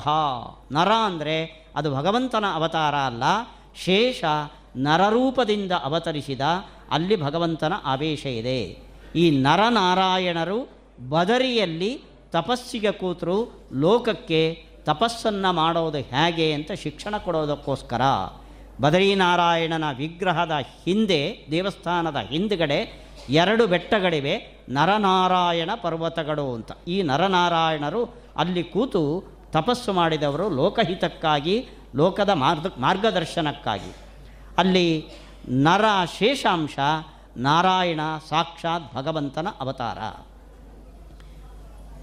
ನರ 0.73 0.91
ಅಂದರೆ 1.09 1.37
ಅದು 1.77 1.89
ಭಗವಂತನ 1.95 2.47
ಅವತಾರ 2.55 2.95
ಅಲ್ಲ, 2.95 3.25
ಶೇಷ 3.85 4.25
ನರರೂಪದಿಂದ 4.77 5.73
ಅವತರಿಸಿದ 5.73 6.41
ಅಲ್ಲಿ 6.91 7.17
ಭಗವಂತನ 7.17 7.75
ಆವೇಶ 7.85 8.27
ಇದೆ. 8.41 8.61
ಈ 9.17 9.25
ನರನಾರಾಯಣರು 9.41 10.59
ಬದರಿಯಲ್ಲಿ 11.09 12.03
ತಪಸ್ಸಿಗೆ 12.33 12.93
ಕೂತರು, 12.93 13.37
ಲೋಕಕ್ಕೆ 13.73 14.41
ತಪಸ್ಸನ್ನು 14.85 15.53
ಮಾಡೋದು 15.53 15.99
ಹೇಗೆ 15.99 16.53
ಅಂತ 16.53 16.73
ಶಿಕ್ಷಣ 16.73 17.17
ಕೊಡೋದಕ್ಕೋಸ್ಕರ 17.17 18.03
ಬದರೀನಾರಾಯಣನ 18.81 19.85
ವಿಗ್ರಹದ 19.97 20.53
ಹಿಂದೆ, 20.85 21.49
ದೇವಸ್ಥಾನದ 21.51 22.17
ಹಿಂದುಗಡೆ 22.17 22.79
ಎರಡು 23.31 23.67
ಬೆಟ್ಟಗಳಿವೆ, 23.67 24.35
ನರನಾರಾಯಣ 24.69 25.71
ಪರ್ವತಗಳು 25.83 26.55
ಅಂತ. 26.55 26.73
ಈ 26.89 27.03
ನರನಾರಾಯಣರು 27.03 28.03
ಅಲ್ಲಿ 28.37 28.63
ಕೂತು 28.63 29.03
ತಪಸ್ಸು 29.53 29.93
ಮಾಡಿದವರು 29.93 30.51
ಲೋಕಹಿತಕ್ಕಾಗಿ, 30.51 31.69
ಲೋಕದ 31.95 32.31
ಮಾರ್ಗ, 32.35 32.67
ಮಾರ್ಗದರ್ಶನಕ್ಕಾಗಿ. 32.79 33.93
ಅಲ್ಲಿ 34.59 34.87
ನರ 35.49 35.85
ಶೇಷಾಂಶ 36.19 36.79
ನಾರಾಯಣ 37.37 38.01
ಸಾಕ್ಷಾತ್ 38.29 38.95
ಭಗವಂತನ 38.95 39.49
ಅವತಾರ. 39.61 39.99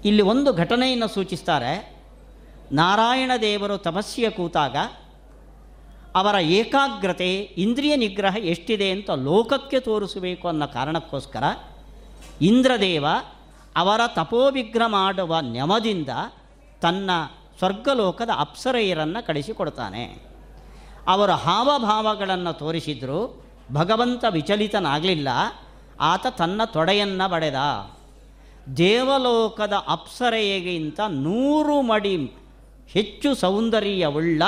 ಇಲ್ಲಿ 0.04 0.22
ಒಂದು 0.22 0.52
ಘಟನೆಯನ್ನು 0.52 1.08
ಸೂಚಿಸ್ತಾರೆ. 1.08 2.02
ನಾರಾಯಣ 2.72 3.30
ದೇವರು 3.40 3.78
ತಪಸ್ಸಿಯ 3.78 4.30
ಕೂತಾಗ 4.30 4.76
ಅವರ 6.14 6.34
ಏಕಾಗ್ರತೆ, 6.40 7.34
ಇಂದ್ರಿಯ 7.36 7.96
ನಿಗ್ರಹ 7.96 8.36
ಎಷ್ಟಿದೆ 8.36 8.90
ಅಂತ 8.90 9.10
ಲೋಕಕ್ಕೆ 9.10 9.80
ತೋರಿಸಬೇಕು 9.80 10.48
ಅನ್ನೋ 10.48 10.66
ಕಾರಣಕ್ಕೋಸ್ಕರ 10.66 11.44
ಇಂದ್ರದೇವ 12.40 13.06
ಅವರ 13.76 14.00
ತಪೋವಿಗ್ರಹ 14.06 14.86
ಮಾಡುವ 14.86 15.40
ನೆಮದಿಂದ 15.40 16.08
ತನ್ನ 16.80 17.10
ಸ್ವರ್ಗಲೋಕದ 17.58 18.30
ಅಪ್ಸರೆಯರನ್ನು 18.36 19.26
ಕಳಿಸಿಕೊಡ್ತಾನೆ. 19.26 20.04
ಅವರ 21.08 21.30
ಹಾವಭಾವಗಳನ್ನು 21.30 22.52
ತೋರಿಸಿದ್ರು. 22.52 23.43
ಭಗವಂತ 23.72 24.24
ವಿಚಲಿತನಾಗಲಿಲ್ಲ, 24.30 25.28
ಆತ 26.00 26.26
ತನ್ನ 26.38 26.60
ತೊಡೆಯನ್ನು 26.64 27.30
ಬಡೆದ. 27.30 27.54
ದೇವಲೋಕದ 28.76 29.72
ಅಪ್ಸರೆಯಗಿಂತ 29.88 31.00
ನೂರು 31.08 31.82
ಮಡಿ 31.82 32.32
ಹೆಚ್ಚು 32.88 33.34
ಸೌಂದರ್ಯವುಳ್ಳ 33.34 34.42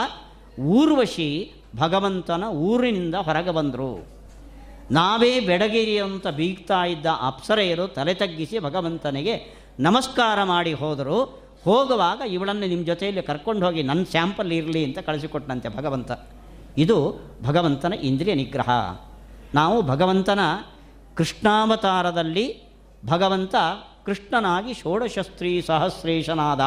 ಊರ್ವಶಿ 0.61 1.52
ಭಗವಂತನ 1.76 2.44
ಊರಿನಿಂದ 2.44 3.14
ಹೊರಗೆ 3.14 3.50
ಬಂದರು. 3.50 4.06
ನಾವೇ 4.90 5.40
ಬೆಡಗಿರಿ 5.40 5.99
ಅಂತ 5.99 6.28
ಬೀಗ್ತಾ 6.28 6.85
ಇದ್ದ 6.85 7.06
ಅಪ್ಸರೆಯರು 7.20 7.88
ತಲೆ 7.88 8.14
ತಗ್ಗಿಸಿ 8.14 8.58
ಭಗವಂತನಿಗೆ 8.58 9.56
ನಮಸ್ಕಾರ 9.80 10.42
ಮಾಡಿ 10.44 10.73
ಹೋದರು. 10.73 11.46
ಹೋಗುವಾಗ 11.64 12.20
ಇವಳನ್ನು 12.20 12.66
ನಿಮ್ಮ 12.66 12.87
ಜೊತೆಯಲ್ಲಿ 12.87 13.23
ಕರ್ಕೊಂಡು 13.23 13.66
ಹೋಗಿ 13.66 13.82
ನನ್ನ 13.82 14.04
ಸ್ಯಾಂಪಲ್ 14.11 14.52
ಇರಲಿ 14.52 14.85
ಅಂತ 14.85 14.99
ಕಳಿಸಿಕೊಟ್ಟನಂತೆ 14.99 15.68
ಭಗವಂತ. 15.68 16.11
ಇದು 16.78 17.20
ಭಗವಂತನ 17.44 17.92
ಇಂದ್ರಿಯ 17.92 18.35
ನಿಗ್ರಹ. 18.35 18.70
ನಾವು 19.56 19.82
ಭಗವಂತನ 19.82 20.40
ಕೃಷ್ಣಾವತಾರದಲ್ಲಿ 21.16 22.46
ಭಗವಂತ 23.06 23.54
ಕೃಷ್ಣನಾಗಿ 24.06 24.75
ಷೋಡಶಸ್ತ್ರೀ 24.75 25.60
ಸಹಸ್ರೇಶನಾದ 25.60 26.60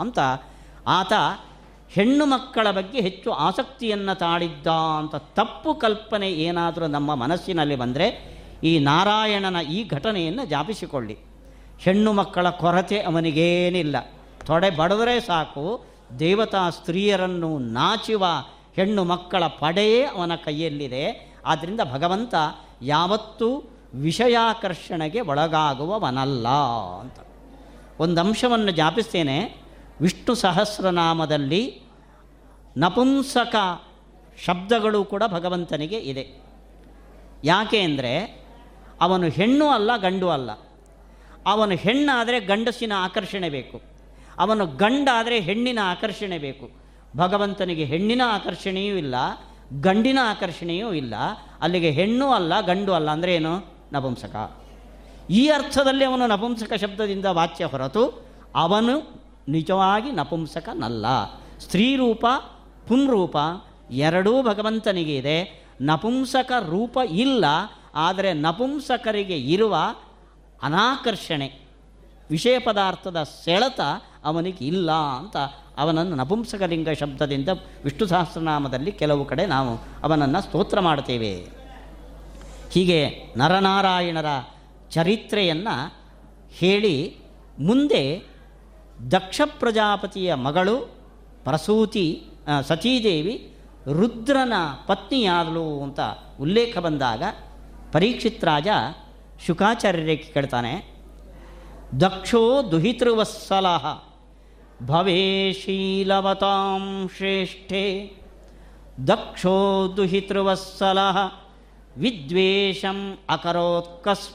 ಅಂತ 0.00 0.18
ಆತ 0.86 1.12
ಹೆಣ್ಣು 1.90 2.26
ಮಕ್ಕಳ 2.26 2.70
ಬಗ್ಗೆ 2.70 3.00
ಹೆಚ್ಚು 3.00 3.30
ಆಸಕ್ತಿಯನ್ನು 3.30 4.18
ತಾಳಿದ್ದ 4.18 4.66
ಅಂತ 4.66 5.16
ತಪ್ಪು 5.16 5.74
ಕಲ್ಪನೆ 5.74 6.30
ಏನಾದರೂ 6.30 6.86
ನಮ್ಮ 6.86 7.14
ಮನಸ್ಸಿನಲ್ಲಿ 7.14 7.76
ಬಂದರೆ 7.76 8.08
ಈ 8.64 8.78
ನಾರಾಯಣನ 8.78 9.56
ಈ 9.70 9.88
ಘಟನೆಯನ್ನು 9.88 10.46
ಜಾಪಿಸಿಕೊಳ್ಳಿ. 10.46 11.18
ಹೆಣ್ಣು 11.78 12.12
ಮಕ್ಕಳ 12.12 12.50
ಕೊರತೆ 12.50 13.00
ಅವನಿಗೇನಿಲ್ಲ. 13.00 13.96
ತೊಡೆ 14.46 14.70
ಬಡದರೆ 14.70 15.20
ಸಾಕು, 15.20 15.84
ದೇವತಾ 16.18 16.70
ಸ್ತ್ರೀಯರನ್ನು 16.70 17.58
ನಾಚುವ 17.58 18.24
ಹೆಣ್ಣು 18.76 19.04
ಮಕ್ಕಳ 19.04 19.46
ಪಡೆಯೇ 19.46 20.04
ಅವನ 20.04 20.32
ಕೈಯಲ್ಲಿದೆ. 20.44 21.27
ಆದ್ದರಿಂದ 21.48 21.80
ಭಗವಂತ 21.92 22.34
ಯಾವತ್ತೂ 22.82 23.64
ವಿಷಯಾಕರ್ಷಣೆಗೆ 23.94 25.20
ಒಳಗಾಗುವವನಲ್ಲ 25.20 26.48
ಅಂತ. 27.00 27.14
ಒಂದು 28.00 28.20
ಅಂಶವನ್ನು 28.20 28.70
ಜಾಪಿಸ್ತೇನೆ. 28.70 29.56
ವಿಷ್ಣು 30.00 30.34
ಸಹಸ್ರನಾಮದಲ್ಲಿ 30.34 31.82
ನಪುಂಸಕ 32.76 33.56
ಶಬ್ದಗಳು 34.44 35.04
ಕೂಡ 35.04 35.22
ಭಗವಂತನಿಗೆ 35.26 35.98
ಇದೆ. 35.98 36.42
ಯಾಕೆ 37.44 37.80
ಅಂದರೆ 37.80 38.42
ಅವನು 39.00 39.28
ಹೆಣ್ಣು 39.28 39.68
ಅಲ್ಲ, 39.68 39.96
ಗಂಡು 39.96 40.28
ಅಲ್ಲ. 40.28 40.50
ಅವನು 41.46 41.76
ಹೆಣ್ಣಾದರೆ 41.76 42.40
ಗಂಡಸಿನ 42.40 42.92
ಆಕರ್ಷಣೆ 42.96 43.48
ಬೇಕು. 43.48 43.80
ಅವನು 44.38 44.66
ಗಂಡಾದರೆ 44.66 45.40
ಹೆಣ್ಣಿನ 45.40 45.78
ಆಕರ್ಷಣೆ 45.82 46.38
ಬೇಕು. 46.38 46.70
ಭಗವಂತನಿಗೆ 47.16 47.84
ಹೆಣ್ಣಿನ 47.84 48.22
ಆಕರ್ಷಣೆಯೂ 48.26 48.96
ಇಲ್ಲ 48.96 49.14
ಗಂಡಿನ 49.84 50.18
ಆಕರ್ಷಣೆಯೂ 50.22 50.88
ಇಲ್ಲ, 50.92 51.14
ಅಲ್ಲಿಗೆ 51.60 51.90
ಹೆಣ್ಣು 51.90 52.26
ಅಲ್ಲ, 52.30 52.52
ಗಂಡು 52.60 52.92
ಅಲ್ಲ 52.92 53.08
ಅಂದರೆ 53.10 53.32
ಏನು? 53.34 53.54
ನಪುಂಸಕ. 53.92 54.34
ಈ 55.30 55.42
ಅರ್ಥದಲ್ಲಿ 55.48 56.04
ಅವನು 56.04 56.26
ನಪುಂಸಕ 56.26 56.72
ಶಬ್ದದಿಂದ 56.72 57.26
ವಾಚ್ಯ 57.30 57.64
ಹೊರತು 57.64 58.04
ಅವನು 58.56 58.94
ನಿಜವಾಗಿ 59.48 60.10
ನಪುಂಸಕನಲ್ಲ. 60.10 61.06
ಸ್ತ್ರೀರೂಪ 61.58 62.24
ಪುಂರೂಪ 62.88 63.36
ಎರಡೂ 63.90 64.32
ಭಗವಂತನಿಗೆ 64.42 65.16
ಇದೆ. 65.16 65.38
ನಪುಂಸಕ 65.82 66.52
ರೂಪ 66.68 66.98
ಇಲ್ಲ, 67.24 67.44
ಆದರೆ 67.94 68.32
ನಪುಂಸಕರಿಗೆ 68.32 69.38
ಇರುವ 69.54 69.76
ಅನಾಕರ್ಷಣೆ, 70.62 71.48
ವಿಷಯ 72.30 72.56
ಪದಾರ್ಥದ 72.58 73.18
ಸೆಳೆತ 73.22 73.80
ಅವನಿಗೆ 74.24 74.62
ಇಲ್ಲ 74.64 74.90
ಅಂತ 74.92 75.36
ಅವನನ್ನು 75.78 76.14
ನಪುಂಸಕಲಿಂಗ 76.16 76.90
ಶಬ್ದದಿಂದ 76.90 77.50
ವಿಷ್ಣು 77.84 78.06
ಸಹಸ್ರನಾಮದಲ್ಲಿ 78.06 78.92
ಕೆಲವು 78.92 79.24
ಕಡೆ 79.24 79.46
ನಾವು 79.46 79.72
ಅವನನ್ನು 80.02 80.40
ಸ್ತೋತ್ರ 80.42 80.80
ಮಾಡ್ತೇವೆ. 80.80 81.32
ಹೀಗೆ 82.72 83.00
ನರನಾರಾಯಣರ 83.36 84.30
ಚರಿತ್ರೆಯನ್ನು 84.90 85.76
ಹೇಳಿ 86.50 86.96
ಮುಂದೆ 87.58 88.02
ದಕ್ಷ 89.10 89.40
ಪ್ರಜಾಪತಿಯ 89.60 90.34
ಮಗಳು 90.34 90.76
ಪ್ರಸೂತಿ 91.44 92.06
ಸತೀದೇವಿ 92.60 93.34
ರುದ್ರನ 93.92 94.54
ಪತ್ನಿಯಾದಳು 94.86 95.66
ಅಂತ 95.82 96.00
ಉಲ್ಲೇಖ 96.40 96.78
ಬಂದಾಗ 96.78 97.22
ಪರೀಕ್ಷಿತ್ 97.92 98.44
ರಾಜ 98.44 98.68
ಶುಕಾಚಾರ್ಯರಿಗೆ 99.46 100.24
ಕೇಳ್ತಾನೆ, 100.32 100.72
ದಕ್ಷೋ 102.00 102.42
ದುಹಿತೃವತ್ಸಲ 102.72 103.66
ಶೀಲವತಾಂ 105.52 107.10
ಶ್ರೇಷ್ಠೆ. 107.16 108.12
ದಕ್ಷೋ 109.06 109.88
ದುಹಿತೃವತ್ಸಲ 109.96 110.98
ವಿದ್ವೇಷಂ 111.96 113.18
ಅಕರೋತ್ಕಸ್ಮಾತ್. 113.28 114.26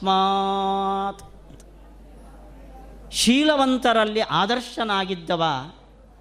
ಶೀಲವಂತರಲ್ಲಿ 3.12 4.20
ಆದರ್ಶನಾಗಿದ್ದವ 4.20 5.44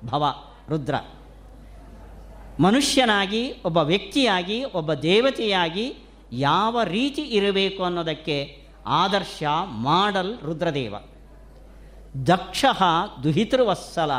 ಭವ, 0.05 0.33
ರುದ್ರ. 0.69 0.95
ಮನುಷ್ಯನಾಗಿ, 2.59 3.53
ಒಬ್ಬ 3.65 3.77
ವ್ಯಕ್ತಿಯಾಗಿ, 3.77 4.63
ಒಬ್ಬ 4.63 4.93
ದೇವತೆಯಾಗಿ 4.93 5.95
ಯಾವ 6.31 6.81
ರೀತಿ 6.83 7.21
ಇರಬೇಕು 7.21 7.83
ಅನ್ನೋದಕ್ಕೆ 7.83 8.67
ಆದರ್ಶ 8.85 9.43
ಮಾಡಲ್ 9.63 10.41
ರುದ್ರದೇವ. 10.41 10.95
ದಕ್ಷ 12.25 12.65
ದುಹಿತೃವತ್ಸಲ. 13.23 14.11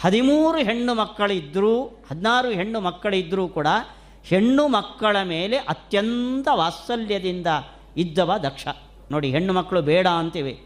ಹದಿಮೂರು 0.00 0.58
ಹೆಣ್ಣು 0.58 0.94
ಮಕ್ಕಳಿದ್ದರೂ 0.94 1.82
ಹದಿನಾರು 1.82 2.50
ಹೆಣ್ಣು 2.50 2.80
ಮಕ್ಕಳಿದ್ದರೂ 2.80 3.48
ಕೂಡ 3.48 3.66
ಹೆಣ್ಣು 4.24 4.68
ಮಕ್ಕಳ 4.68 5.16
ಮೇಲೆ 5.22 5.56
ಅತ್ಯಂತ 5.56 6.48
ವಾತ್ಸಲ್ಯದಿಂದ 6.52 7.46
ಇದ್ದವ 7.96 8.32
ದಕ್ಷ. 8.42 8.66
ನೋಡಿ, 9.10 9.30
ಹೆಣ್ಣು 9.30 9.52
ಮಕ್ಕಳು 9.52 9.82
ಬೇಡ 9.82 10.06
ಅಂತೀವಿ. 10.06 10.62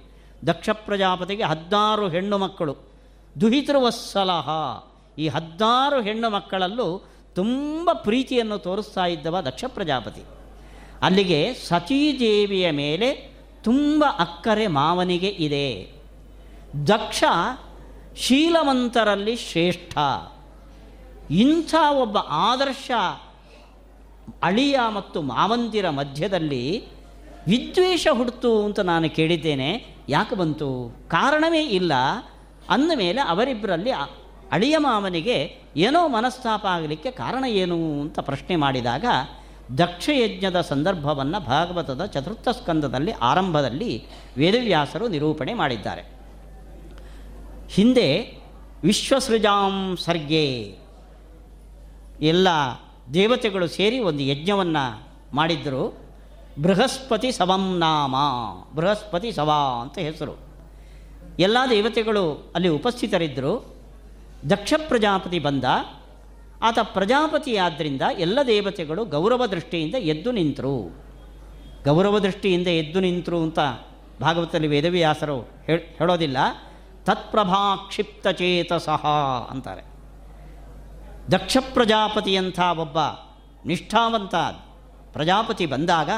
ದಕ್ಷ 0.47 0.69
ಪ್ರಜಾಪತಿಗೆ 0.71 1.43
ಹದಿನಾರು 1.43 2.09
ಹೆಣ್ಣು 2.09 2.39
ಮಕ್ಕಳು. 2.39 2.77
ದುಹಿತೃವತ್ಸಲಹ 3.41 4.49
ಈ 5.19 5.29
ಹದಿನಾರು 5.29 6.03
ಹೆಣ್ಣು 6.03 6.31
ಮಕ್ಕಳಲ್ಲೂ 6.31 7.05
ತುಂಬ 7.35 7.91
ಪ್ರೀತಿಯನ್ನು 7.93 8.59
ತೋರಿಸ್ತಾ 8.59 9.07
ಇದ್ದವ 9.07 9.41
ದಕ್ಷ 9.41 9.65
ಪ್ರಜಾಪತಿ. 9.69 10.23
ಅಲ್ಲಿಗೆ 11.03 11.55
ಸತೀದೇವಿಯ 11.55 12.71
ಮೇಲೆ 12.71 13.15
ತುಂಬ 13.65 14.05
ಅಕ್ಕರೆ 14.19 14.67
ಮಾವನಿಗೆ 14.67 15.29
ಇದೆ. 15.29 15.98
ದಕ್ಷ 16.87 17.25
ಶೀಲವಂತರಲ್ಲಿ 18.17 19.37
ಶ್ರೇಷ್ಠ. 19.37 19.99
ಇಂಥ 21.31 21.75
ಒಬ್ಬ 21.91 22.19
ಆದರ್ಶ 22.19 22.91
ಅಳಿಯ 24.43 24.81
ಮತ್ತು 24.95 25.23
ಮಾವಂದಿರ 25.23 25.91
ಮಧ್ಯದಲ್ಲಿ 25.91 26.85
ವಿದ್ವೇಷ 27.49 28.09
ಹುಡ್ತು 28.13 28.65
ಅಂತ 28.65 28.81
ನಾನು 28.81 29.11
ಕೇಳಿದ್ದೇನೆ. 29.11 29.95
ಯಾಕೆ 30.09 30.35
ಬಂತು? 30.35 30.97
ಕಾರಣವೇ 31.09 31.63
ಇಲ್ಲ. 31.65 31.93
ಅಂದ 32.71 32.93
ಮೇಲೆ 32.97 33.21
ಅವರಿಬ್ಬರಲ್ಲಿ 33.21 33.91
ಅಳಿಯ 34.53 34.79
ಮಾವನಿಗೆ 34.79 35.57
ಏನೋ 35.77 36.09
ಮನಸ್ತಾಪ 36.09 36.67
ಆಗಲಿಕ್ಕೆ 36.67 37.11
ಕಾರಣ 37.11 37.45
ಏನು 37.45 38.01
ಅಂತ 38.01 38.19
ಪ್ರಶ್ನೆ 38.19 38.57
ಮಾಡಿದಾಗ 38.57 39.05
ದಕ್ಷಯಜ್ಞದ 39.79 40.61
ಸಂದರ್ಭವನ್ನು 40.61 41.41
ಭಾಗವತದ 41.41 42.05
ಚತುರ್ಥ 42.05 42.49
ಸ್ಕಂದದಲ್ಲಿ 42.49 43.13
ಆರಂಭದಲ್ಲಿ 43.13 44.07
ವೇದವ್ಯಾಸರು 44.37 45.09
ನಿರೂಪಣೆ 45.09 45.55
ಮಾಡಿದ್ದಾರೆ. 45.55 46.18
ಹಿಂದೆ 47.71 48.39
ವಿಶ್ವಸೃಜಾಂ 48.83 49.97
ಸರ್ಗೆ 50.05 50.77
ಎಲ್ಲ 52.21 52.49
ದೇವತೆಗಳು 53.15 53.69
ಸೇರಿ 53.69 53.99
ಒಂದು 53.99 54.23
ಯಜ್ಞವನ್ನು 54.23 55.09
ಮಾಡಿದ್ದರು. 55.33 55.99
ಬೃಹಸ್ಪತಿ 56.63 57.33
ಸವಂ 57.33 57.79
ನಾಮ, 57.79 58.15
ಬೃಹಸ್ಪತಿ 58.75 59.33
ಸವಾ 59.33 59.83
ಅಂತ 59.83 59.99
ಹೆಸರು. 59.99 60.39
ಎಲ್ಲ 61.39 61.59
ದೇವತೆಗಳು 61.71 62.53
ಅಲ್ಲಿ 62.55 62.69
ಉಪಸ್ಥಿತರಿದ್ದರು. 62.69 63.77
ದಕ್ಷ 64.51 64.75
ಪ್ರಜಾಪತಿ 64.89 65.39
ಬಂದ. 65.39 65.65
ಆತ 66.63 66.79
ಪ್ರಜಾಪತಿಯಾದ್ದರಿಂದ 66.83 68.03
ಎಲ್ಲ 68.19 68.39
ದೇವತೆಗಳು 68.47 69.05
ಗೌರವ 69.05 69.47
ದೃಷ್ಟಿಯಿಂದ 69.47 69.95
ಎದ್ದು 69.95 70.33
ನಿಂತರು. 70.33 71.03
ಗೌರವ 71.85 72.19
ದೃಷ್ಟಿಯಿಂದ 72.19 72.67
ಎದ್ದು 72.67 73.01
ನಿಂತರು 73.01 73.43
ಅಂತ 73.43 73.59
ಭಾಗವತದಲ್ಲಿ 74.21 74.67
ವೇದವ್ಯಾಸರು 74.67 75.41
ಹೇಳ್ 75.67 75.81
ಹೇಳೋದಿಲ್ಲ. 75.81 76.37
ತತ್ಪ್ರಭಾಕ್ಷಿಪ್ತ 77.09 78.27
ಚೇತಸಃ 78.41 79.05
ಅಂತಾರೆ. 79.51 79.85
ದಕ್ಷ 81.31 81.57
ಪ್ರಜಾಪತಿಯಂಥ 81.75 82.59
ಒಬ್ಬ 82.81 82.99
ನಿಷ್ಠಾವಂತ 83.67 84.35
ಪ್ರಜಾಪತಿ 85.13 85.67
ಬಂದಾಗ 85.67 86.11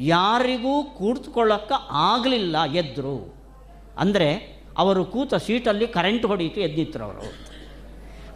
ಯಾರಿಗೂ 0.00 0.74
ಕೂತ್ಕೊಳ್ಳೋಕ್ಕೆ 0.98 1.76
ಆಗಲಿಲ್ಲ 2.10 2.56
ಎದ್ರು. 2.82 3.16
ಅಂದರೆ 3.98 4.28
ಅವರು 4.78 5.02
ಕೂತ 5.04 5.34
ಸೀಟಲ್ಲಿ 5.46 5.86
ಕರೆಂಟ್ 5.86 6.24
ಹೊಡೀತು 6.26 6.60
ಎದ್ದಿದ್ರು 6.60 7.04
ಅವರು 7.04 7.26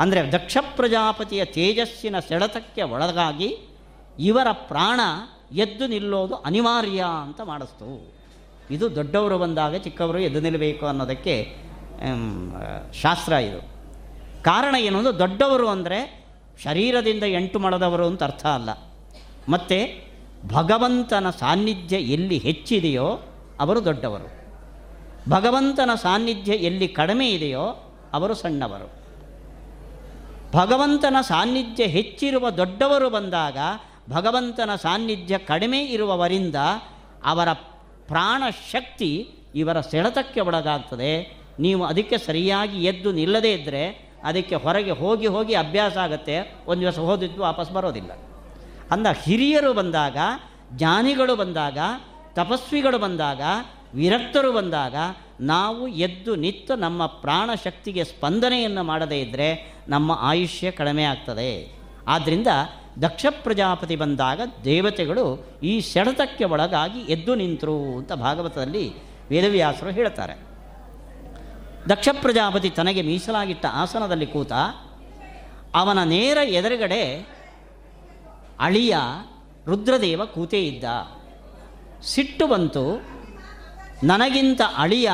ಅಂದರೆ 0.00 0.20
ದಕ್ಷ 0.32 0.56
ಪ್ರಜಾಪತಿಯ 0.76 1.42
ತೇಜಸ್ಸಿನ 1.56 2.16
ಸೆಳೆತಕ್ಕೆ 2.28 2.82
ಒಳಗಾಗಿ 2.92 3.48
ಇವರ 4.18 4.48
ಪ್ರಾಣ 4.70 5.00
ಎದ್ದು 5.56 5.84
ನಿಲ್ಲೋದು 5.86 6.34
ಅನಿವಾರ್ಯ 6.48 7.00
ಅಂತ 7.22 7.40
ಮಾಡಿಸ್ತು. 7.50 7.88
ಇದು 8.70 8.86
ದೊಡ್ಡವರು 8.96 9.36
ಬಂದಾಗ 9.38 9.74
ಚಿಕ್ಕವರು 9.76 10.18
ಎದ್ದು 10.18 10.40
ನಿಲ್ಲಬೇಕು 10.40 10.84
ಅನ್ನೋದಕ್ಕೆ 10.86 11.34
ಶಾಸ್ತ್ರ 12.92 13.32
ಇದು. 13.32 13.60
ಕಾರಣ 14.42 14.74
ಏನು 14.74 14.98
ಅಂದರೆ 14.98 15.18
ದೊಡ್ಡವರು 15.18 15.68
ಅಂದರೆ 15.68 16.24
ಶರೀರದಿಂದ 16.62 17.22
ಎಂಟು 17.22 17.58
ಮಡದವರು 17.58 18.06
ಅಂತ 18.06 18.22
ಅರ್ಥ 18.22 18.46
ಅಲ್ಲ. 18.46 18.70
ಮತ್ತು 19.48 20.08
ಭಗವಂತನ 20.48 21.30
ಸಾನ್ನಿಧ್ಯ 21.30 21.96
ಎಲ್ಲಿ 21.96 22.38
ಹೆಚ್ಚಿದೆಯೋ 22.38 23.20
ಅವರು 23.60 23.84
ದೊಡ್ಡವರು. 23.84 24.38
ಭಗವಂತನ 25.30 25.90
ಸಾನ್ನಿಧ್ಯ 26.02 26.52
ಎಲ್ಲಿ 26.52 26.88
ಕಡಿಮೆ 26.88 27.30
ಇದೆಯೋ 27.30 27.94
ಅವರು 28.12 28.34
ಸಣ್ಣವರು. 28.34 28.92
ಭಗವಂತನ 30.52 31.16
ಸಾನ್ನಿಧ್ಯ 31.20 31.84
ಹೆಚ್ಚಿರುವ 31.84 32.50
ದೊಡ್ಡವರು 32.50 33.10
ಬಂದಾಗ 33.10 33.58
ಭಗವಂತನ 34.10 34.74
ಸಾನ್ನಿಧ್ಯ 34.74 35.38
ಕಡಿಮೆ 35.38 35.84
ಇರುವವರಿಂದ 35.84 36.56
ಅವರ 37.24 37.52
ಪ್ರಾಣಶಕ್ತಿ 38.06 39.30
ಇವರ 39.54 39.80
ಸೆಳೆತಕ್ಕೆ 39.80 40.40
ಒಳಗಾಗ್ತದೆ. 40.40 41.37
ನೀವು 41.58 41.84
ಅದಕ್ಕೆ 41.84 42.18
ಸರಿಯಾಗಿ 42.18 42.84
ಎದ್ದು 42.84 43.12
ನಿಲ್ಲದೇ 43.12 43.52
ಇದ್ದರೆ 43.52 44.08
ಅದಕ್ಕೆ 44.24 44.54
ಹೊರಗೆ 44.54 44.90
ಹೋಗಿ 44.90 45.26
ಹೋಗಿ 45.26 45.54
ಅಭ್ಯಾಸ 45.54 45.96
ಆಗುತ್ತೆ. 45.96 46.54
ಒಂದು 46.66 46.80
ದಿವಸ 46.80 46.98
ಹೋದಿದ್ದು 46.98 47.40
ವಾಪಸ್ 47.40 47.72
ಬರೋದಿಲ್ಲ. 47.72 48.10
ಅಂದ 48.90 49.06
ಹಿರಿಯರು 49.24 49.72
ಬಂದಾಗ, 49.72 50.16
ಜ್ಞಾನಿಗಳು 50.72 51.36
ಬಂದಾಗ, 51.36 51.78
ತಪಸ್ವಿಗಳು 52.34 52.98
ಬಂದಾಗ, 52.98 53.40
ವಿರಕ್ತರು 53.94 54.52
ಬಂದಾಗ, 54.52 54.94
ನಾವು 55.40 55.88
ಎದ್ದು 55.88 56.36
ನಿತ್ತು 56.36 56.74
ನಮ್ಮ 56.74 57.06
ಪ್ರಾಣ 57.06 57.50
ಶಕ್ತಿಗೆ 57.64 58.04
ಸ್ಪಂದನೆಯನ್ನು 58.04 58.82
ಮಾಡದೇ 58.82 59.20
ಇದ್ದರೆ 59.20 59.74
ನಮ್ಮ 59.88 60.18
ಆಯುಷ್ಯ 60.20 60.70
ಕಡಿಮೆ 60.70 61.02
ಆಗ್ತದೆ. 61.02 61.78
ಆದ್ದರಿಂದ 62.08 62.46
ದಕ್ಷ 63.02 63.26
ಪ್ರಜಾಪತಿ 63.42 63.96
ಬಂದಾಗ 63.96 64.40
ದೇವತೆಗಳು 64.64 65.46
ಈ 65.62 65.80
ಸೆಳೆತಕ್ಕೆ 65.80 66.44
ಒಳಗಾಗಿ 66.44 67.12
ಎದ್ದು 67.12 67.34
ನಿಂತರು 67.34 67.76
ಅಂತ 67.98 68.12
ಭಾಗವತದಲ್ಲಿ 68.12 68.92
ವೇದವ್ಯಾಸರು 69.28 69.90
ಹೇಳ್ತಾರೆ. 69.90 70.47
ದಕ್ಷ 71.88 72.08
ಪ್ರಜಾಪತಿ 72.20 72.70
ತನಗೆ 72.70 73.02
ಮೀಸಲಾಗಿಟ್ಟ 73.02 73.66
ಆಸನದಲ್ಲಿ 73.66 74.26
ಕೂತ 74.26 74.52
ಅವನ 75.74 76.02
ನೇರ 76.02 76.38
ಎದುರುಗಡೆ 76.44 77.28
ಅಳಿಯ 78.60 78.96
ರುದ್ರದೇವ 79.66 80.24
ಕೂತೇ 80.24 80.66
ಇದ್ದ. 80.66 80.84
ಸಿಟ್ಟು 82.02 82.46
ಬಂತು. 82.46 83.02
ನನಗಿಂತ 84.06 84.60
ಅಳಿಯ 84.76 85.10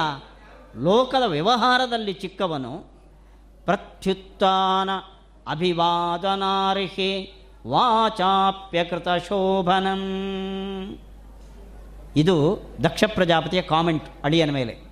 ಲೋಕದ 0.82 1.22
ವ್ಯವಹಾರದಲ್ಲಿ 1.26 2.12
ಚಿಕ್ಕವನು. 2.12 2.94
ಪ್ರತ್ಯುತ್ಥಾನ 3.64 4.90
ಅಭಿವಾದನಾರ್ಹೆ 5.50 7.22
ವಾಚಾಪ್ಯಕೃತ 7.66 9.08
ಶೋಭನಂ 9.28 10.02
ಇದು 12.16 12.60
ದಕ್ಷ 12.82 13.04
ಪ್ರಜಾಪತಿಯ 13.14 13.62
ಕಾಮೆಂಟ್ 13.62 14.08
ಅಳಿಯನ 14.24 14.50
ಮೇಲೆ. 14.50 14.83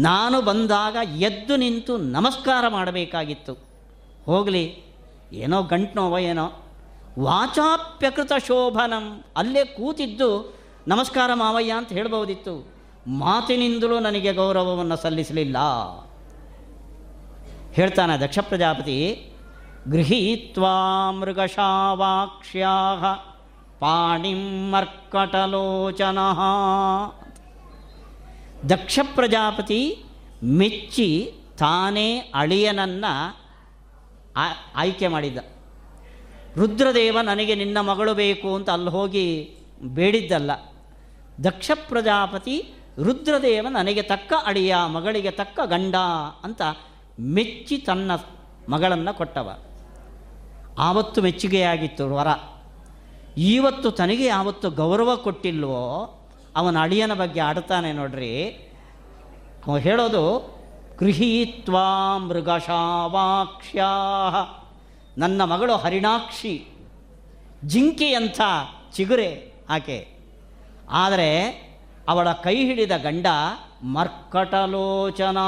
ನಾನು 0.00 0.42
ಬಂದಾಗ 0.42 0.96
ಎದ್ದು 1.16 1.56
ನಿಂತು 1.56 1.96
ನಮಸ್ಕಾರ 1.96 2.64
ಮಾಡಬೇಕಾಗಿತ್ತು. 2.68 3.54
ಹೋಗಲಿ, 4.26 4.82
ಏನೋ 5.32 5.62
ಗಂಟು 5.62 5.94
ನೋವ 5.96 6.18
ಏನೋ. 6.18 6.64
ವಾಚಾಪ್ಯಕೃತ 7.18 8.32
ಶೋಭನಂ. 8.46 9.24
ಅಲ್ಲೇ 9.36 9.64
ಕೂತಿದ್ದು, 9.64 10.58
ನಮಸ್ಕಾರ 10.88 11.30
ಮಾವಯ್ಯ 11.34 11.72
ಅಂತ 11.72 11.92
ಹೇಳ್ಬೋದಿತ್ತು 11.92 12.72
ಮಾತಿನಿಂದಲೂ 13.06 13.98
ನನಗೆ 13.98 14.32
ಗೌರವವನ್ನು 14.32 14.96
ಸಲ್ಲಿಸಲಿಲ್ಲ. 14.96 15.56
ಹೇಳ್ತಾನೆ 17.72 18.18
ದಕ್ಷ 18.18 18.38
ಪ್ರಜಾಪತಿ, 18.38 19.32
ಗೃಹೀತ್ವಾ 19.88 21.10
ಮೃಗಶಾವಾಕ್ಷ್ಯಾ 21.10 22.94
ಪಾಣಿಂ 23.80 24.70
ಮರ್ಕಟಲೋಚನ. 24.70 26.18
ದಕ್ಷ 28.68 28.98
ಪ್ರಜಾಪತಿ 29.14 30.04
ಮೆಚ್ಚಿ 30.44 31.32
ತಾನೇ 31.58 32.18
ಅಳಿಯನನ್ನು 32.18 33.36
ಆಯ್ಕೆ 34.76 35.08
ಮಾಡಿದ್ದ. 35.08 35.38
ರುದ್ರದೇವ 36.56 37.18
ನನಗೆ 37.22 37.54
ನಿನ್ನ 37.54 37.80
ಮಗಳು 37.80 38.14
ಬೇಕು 38.14 38.54
ಅಂತ 38.54 38.70
ಅಲ್ಲಿ 38.70 38.90
ಹೋಗಿ 38.90 39.56
ಬೇಡಿದ್ದಲ್ಲ. 39.82 40.50
ದಕ್ಷ 41.44 41.70
ಪ್ರಜಾಪತಿ 41.88 42.68
ರುದ್ರದೇವ 43.02 43.66
ನನಗೆ 43.70 44.02
ತಕ್ಕ 44.02 44.32
ಅಳಿಯ, 44.46 44.76
ಮಗಳಿಗೆ 44.86 45.30
ತಕ್ಕ 45.30 45.60
ಗಂಡ 45.64 45.94
ಅಂತ 46.44 46.62
ಮೆಚ್ಚಿ 47.20 47.78
ತನ್ನ 47.78 48.10
ಮಗಳನ್ನು 48.68 49.16
ಕೊಟ್ಟವ. 49.16 49.58
ಆವತ್ತು 50.78 51.22
ಮೆಚ್ಚುಗೆಯಾಗಿತ್ತು 51.22 52.14
ವರ. 52.14 52.26
ಇವತ್ತು 53.36 53.90
ತನಗೆ 53.90 54.24
ಯಾವತ್ತು 54.24 54.70
ಗೌರವ 54.70 55.16
ಕೊಟ್ಟಿಲ್ವೋ 55.16 56.16
ಅವನ 56.56 56.76
ಅಳಿಯನ 56.80 57.14
ಬಗ್ಗೆ 57.14 57.40
ಆಡ್ತಾನೆ 57.40 57.92
ನೋಡ್ರಿ. 57.92 58.32
ಅವ 59.66 59.76
ಹೇಳೋದು 59.78 60.22
ಗೃಹೀತ್ವಾ 60.98 62.18
ಮೃಗಶಾವಾಕ್ಷ್ಯಾ 62.18 63.90
ನನ್ನ 65.18 65.44
ಮಗಳು 65.44 65.76
ಹರಿಣಾಕ್ಷಿ, 65.76 66.68
ಜಿಂಕೆಯಂಥ 67.64 68.40
ಚಿಗುರೆ 68.92 69.52
ಆಕೆ. 69.70 69.98
ಆದರೆ 70.90 71.30
ಅವಳ 72.08 72.32
ಕೈ 72.32 72.56
ಹಿಡಿದ 72.56 72.90
ಗಂಡ 72.96 73.26
ಮರ್ಕಟಲೋಚನ 73.82 75.38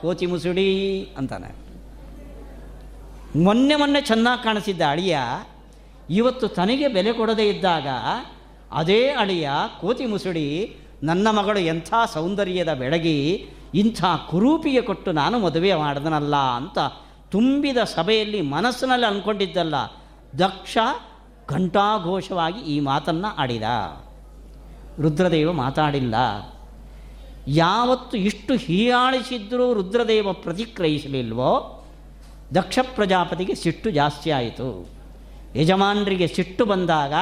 ಕೋತಿ 0.00 0.26
ಮುಸುಡಿ 0.26 0.70
ಅಂತಾನೆ. 1.18 1.50
ಮೊನ್ನೆ 3.38 3.76
ಮೊನ್ನೆ 3.76 4.00
ಚೆನ್ನಾಗಿ 4.00 4.44
ಕಾಣಿಸಿದ್ದ 4.44 4.82
ಅಳಿಯ, 4.90 5.18
ಇವತ್ತು 6.10 6.48
ತನಗೆ 6.48 6.88
ಬೆಲೆ 6.88 7.12
ಕೊಡದೇ 7.12 7.48
ಇದ್ದಾಗ 7.48 7.86
ಅದೇ 8.72 9.08
ಅಳಿಯ 9.08 9.50
ಕೋತಿ 9.80 10.06
ಮುಸುಡಿ, 10.06 10.76
ನನ್ನ 11.02 11.30
ಮಗಳು 11.30 11.58
ಎಂಥ 11.58 11.94
ಸೌಂದರ್ಯದ 12.12 12.74
ಬೆಳಗಿ, 12.74 13.46
ಇಂಥ 13.74 14.04
ಕುರೂಪಿಗೆ 14.30 14.80
ಕೊಟ್ಟು 14.80 15.12
ನಾನು 15.12 15.38
ಮದುವೆ 15.38 15.74
ಮಾಡಿದನಲ್ಲ 15.74 16.36
ಅಂತ 16.36 16.78
ತುಂಬಿದ 17.30 17.76
ಸಭೆಯಲ್ಲಿ 17.76 18.40
ಮನಸ್ಸಿನಲ್ಲಿ 18.40 19.06
ಅಂದ್ಕೊಂಡಿದ್ದಲ್ಲ, 19.06 19.74
ದಕ್ಷ 20.38 20.78
ಘಂಟಾಘೋಷವಾಗಿ 21.48 22.60
ಈ 22.60 22.80
ಮಾತನ್ನು 22.80 23.36
ಆಡಿದ. 23.36 23.62
ರುದ್ರದೇವ 25.00 25.52
ಮಾತಾಡಿಲ್ಲ. 25.52 26.14
ಯಾವತ್ತು 27.46 28.16
ಇಷ್ಟು 28.16 28.54
ಹೀಯಾಳಿಸಿದ್ರೂ 28.54 29.72
ರುದ್ರದೇವ 29.72 30.32
ಪ್ರತಿಕ್ರಯಿಸಲಿಲ್ವೋ? 30.32 31.84
ದಕ್ಷ 32.54 32.78
ಪ್ರಜಾಪತಿಗೆ 32.94 33.54
ಸಿಟ್ಟು 33.54 33.90
ಜಾಸ್ತಿ 33.90 34.30
ಆಯಿತು. 34.30 34.88
ಯಜಮಾನರಿಗೆ 35.56 36.26
ಸಿಟ್ಟು 36.26 36.64
ಬಂದಾಗ 36.64 37.12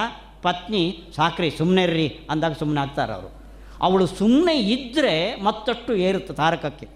ಪತ್ನಿ 0.42 1.02
ಸಾಕ್ರಿ 1.16 1.50
ಸುಮ್ಮನೆ 1.50 2.26
ಅಂದಾಗ 2.30 2.52
ಸುಮ್ಮನೆ 2.52 2.80
ಆಗ್ತಾರೆ 2.80 3.12
ಅವರು. 3.12 3.38
ಅವಳು 3.80 4.06
ಸುಮ್ಮನೆ 4.06 4.58
ಇದ್ದರೆ 4.58 5.36
ಮತ್ತಷ್ಟು 5.36 5.94
ಏರುತ್ತೆ 5.94 6.34
ತಾರಕಕ್ಕೆ. 6.34 6.88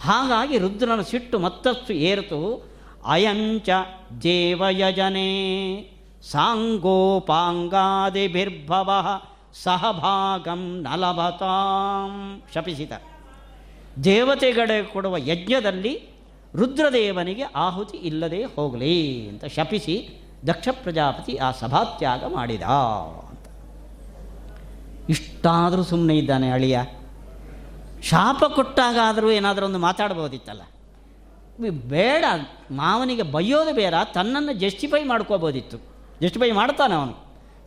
ಹಾಗಾಗಿ 0.00 0.58
ರುದ್ರನ 0.58 1.00
ಸಿಟ್ಟು 1.00 1.38
ಮತ್ತಷ್ಟು 1.38 1.92
ಏರಿತು, 1.92 2.70
ಅಯಂಚ 3.04 3.68
ದೇವಯಜನೆ 4.22 5.28
ಸಾಂಗೋಪಾಂಗಾದಿಭಿರ್ಭವ 6.22 8.90
ಸಹಭಾಗಂ 9.54 10.82
ನಲಭತಾಂ 10.82 12.42
ಶಪಿಸಿದ. 12.54 12.92
ದೇವತೆಗಳ 14.04 14.70
ಕೊಡುವ 14.92 15.16
ಯಜ್ಞದಲ್ಲಿ 15.16 16.02
ರುದ್ರದೇವನಿಗೆ 16.54 17.42
ಆಹುತಿ 17.42 17.96
ಇಲ್ಲದೆ 17.96 18.44
ಹೋಗಲಿ 18.44 19.28
ಅಂತ 19.28 19.44
ಶಪಿಸಿ 19.44 20.24
ದಕ್ಷ 20.46 20.68
ಪ್ರಜಾಪತಿ 20.72 21.36
ಆ 21.36 21.50
ಸಭಾತ್ಯಾಗ 21.50 22.24
ಮಾಡಿದ. 22.24 22.62
ಅಂತ 22.62 23.46
ಇಷ್ಟಾದರೂ 25.10 25.82
ಸುಮ್ಮನೆ 25.82 26.18
ಇದ್ದಾನೆ 26.18 26.50
ಅಳಿಯ. 26.50 26.80
ಶಾಪ 28.02 28.44
ಕೊಟ್ಟಾಗಾದರೂ 28.44 29.30
ಏನಾದರೂ 29.30 29.66
ಒಂದು 29.66 29.78
ಮಾತಾಡ್ಬೋದಿತ್ತಲ್ಲ. 29.78 30.62
ಬೇಡ, 31.70 32.24
ಮಾವನಿಗೆ 32.70 33.22
ಬೈಯೋದು 33.22 33.74
ಬೇಡ, 33.74 33.94
ತನ್ನನ್ನು 34.14 34.52
ಜಸ್ಟಿಫೈ 34.52 35.04
ಮಾಡ್ಕೋಬೋದಿತ್ತು. 35.04 35.78
ಜಸ್ಟಿಫೈ 36.22 36.50
ಮಾಡ್ತಾನೆ 36.50 36.94
ಅವನು, 36.94 37.14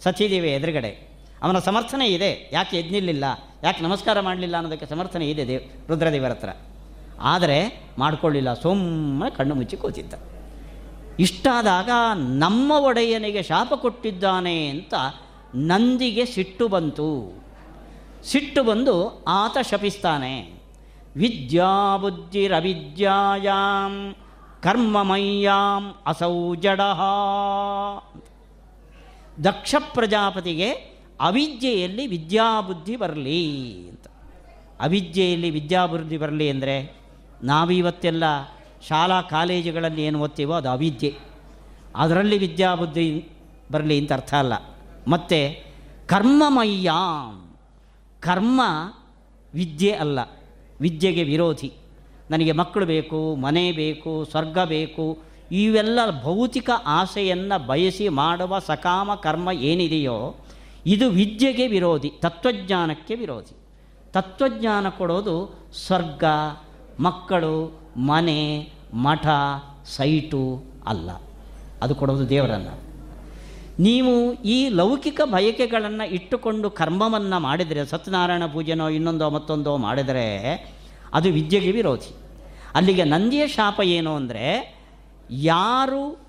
ಸತೀದೇವಿ 0.03 0.49
ಎದುರುಗಡೆ. 0.49 1.11
ಅವನ 1.43 1.59
ಸಮರ್ಥನೆ 1.59 2.07
ಇದೆ, 2.07 2.49
ಯಾಕೆ 2.53 2.77
ಎದ್ನಿಲ್ಲ 2.77 3.23
ಯಾಕೆ 3.63 3.83
ನಮಸ್ಕಾರ 3.83 4.19
ಮಾಡಲಿಲ್ಲ 4.19 4.55
ಅನ್ನೋದಕ್ಕೆ 4.55 4.85
ಸಮರ್ಥನೆ 4.85 5.29
ಇದೆ 5.29 5.47
ದೇವ್, 5.47 5.89
ರುದ್ರದೇವರ 5.89 6.29
ಹತ್ರ. 6.29 6.49
ಆದರೆ 7.21 7.83
ಮಾಡ್ಕೊಳ್ಳಿಲ್ಲ 7.97 8.53
ಸುಮ್ಮನೆ 8.53 9.35
ಕಣ್ಣು 9.35 9.55
ಮುಚ್ಚಿ 9.55 9.77
ಕೂತಿದ್ದ. 9.77 10.13
ಇಷ್ಟಾದಾಗ 11.19 11.89
ನಮ್ಮ 12.15 12.71
ಒಡೆಯನಿಗೆ 12.71 13.43
ಶಾಪ 13.43 13.73
ಕೊಟ್ಟಿದ್ದಾನೆ 13.73 14.67
ಅಂತ 14.67 14.93
ನಂದಿಗೆ 15.55 16.25
ಸಿಟ್ಟು 16.25 16.67
ಬಂತು. 16.67 17.43
ಸಿಟ್ಟು 18.23 18.63
ಬಂದು 18.63 19.23
ಆತ 19.27 19.57
ಶಪಿಸ್ತಾನೆ. 19.69 20.53
ವಿದ್ಯಾ 21.15 21.97
ಬುದ್ಧಿರವಿದ್ಯಾಯಾಂ 21.97 24.15
ಕರ್ಮಮಯ್ಯಾಂ 24.61 25.95
ಅಸೌ 26.05 26.55
ಜಡ. 26.55 26.81
ದಕ್ಷ 29.43 29.75
ಪ್ರಜಾಪತಿಗೆ 29.93 30.71
ಅವಿದ್ಯೆಯಲ್ಲಿ 31.19 32.07
ವಿದ್ಯಾಬುದ್ಧಿ 32.07 32.95
ಬರಲಿ 32.95 33.89
ಅಂತ. 33.89 34.07
ಅವಿದ್ಯೆಯಲ್ಲಿ 34.79 35.49
ವಿದ್ಯಾಬುದ್ಧಿ 35.49 36.17
ಬರಲಿ 36.17 36.49
ಅಂದರೆ 36.49 36.97
ನಾವಿವತ್ತೆಲ್ಲ 37.43 38.23
ಶಾಲಾ 38.87 39.21
ಕಾಲೇಜುಗಳಲ್ಲಿ 39.21 40.03
ಏನು 40.03 40.19
ಓದ್ತೀವೋ 40.19 40.53
ಅದು 40.53 40.69
ಅವಿದ್ಯೆ. 40.69 41.17
ಅದರಲ್ಲಿ 41.95 42.37
ವಿದ್ಯಾಬುದ್ಧಿ 42.37 43.29
ಬರಲಿ 43.71 43.99
ಅಂತ 43.99 44.13
ಅರ್ಥ 44.13 44.33
ಅಲ್ಲ. 44.33 44.53
ಮತ್ತು 45.07 45.63
ಕರ್ಮಮಯ್ಯಾಂ. 46.07 47.57
ಕರ್ಮ 48.19 48.61
ವಿದ್ಯೆ 49.53 49.91
ಅಲ್ಲ. 49.91 50.19
ವಿದ್ಯೆಗೆ 50.81 51.23
ವಿರೋಧಿ. 51.23 51.73
ನನಗೆ 52.31 52.51
ಮಕ್ಕಳು 52.51 52.85
ಬೇಕು, 52.85 53.35
ಮನೆ 53.35 53.71
ಬೇಕು, 53.71 54.25
ಸ್ವರ್ಗ 54.25 54.59
ಬೇಕು, 54.59 55.17
ಇವೆಲ್ಲ 55.51 55.99
ಭೌತಿಕ 56.21 56.69
ಆಸೆಯನ್ನು 56.85 57.65
ಬಯಸಿ 57.65 58.09
ಮಾಡುವ 58.09 58.59
ಸಕಾಮ 58.59 59.15
ಕರ್ಮ 59.15 59.49
ಏನಿದೆಯೋ 59.51 60.35
ಇದು 60.85 61.09
ವಿದ್ಯೆಗೆ 61.09 61.67
ವಿರೋಧಿ, 61.67 62.09
ತತ್ವಜ್ಞಾನಕ್ಕೆ 62.09 63.15
ವಿರೋಧಿ. 63.15 63.55
ತತ್ವಜ್ಞಾನ 64.13 64.89
ಕೊಡೋದು 64.89 65.65
ಸ್ವರ್ಗ 65.87 66.23
ಮಕ್ಕಳು, 67.01 67.81
ಮನೆ, 67.97 68.69
ಮಠ, 68.93 69.27
ಸೈಟು 69.85 70.63
ಅಲ್ಲ. 70.87 71.09
ಅದು 71.81 71.95
ಕೊಡೋದು 71.95 72.29
ದೇವರನ್ನು. 72.29 72.79
ನೀವು 73.79 74.33
ಈ 74.33 74.69
ಲೌಕಿಕ 74.69 75.21
ಬಯಕೆಗಳನ್ನು 75.25 76.09
ಇಟ್ಟುಕೊಂಡು 76.09 76.69
ಕರ್ಮವನ್ನು 76.69 77.39
ಮಾಡಿದರೆ, 77.39 77.85
ಸತ್ಯನಾರಾಯಣ 77.85 78.45
ಪೂಜೆನೋ, 78.45 78.89
ಇನ್ನೊಂದೋ, 78.89 79.29
ಮತ್ತೊಂದೋ 79.29 79.77
ಮಾಡಿದರೆ, 79.77 80.55
ಅದು 81.13 81.31
ವಿದ್ಯೆಗೆ 81.31 81.71
ವಿರೋಧಿ. 81.71 82.15
ಅಲ್ಲಿಗೆ 82.75 83.03
ನಂದಿಯ 83.03 83.47
ಶಾಪ 83.47 83.81
ಏನು 83.83 84.15
ಅಂದರೆ, 84.15 84.77
ಯಾರು 85.31 86.19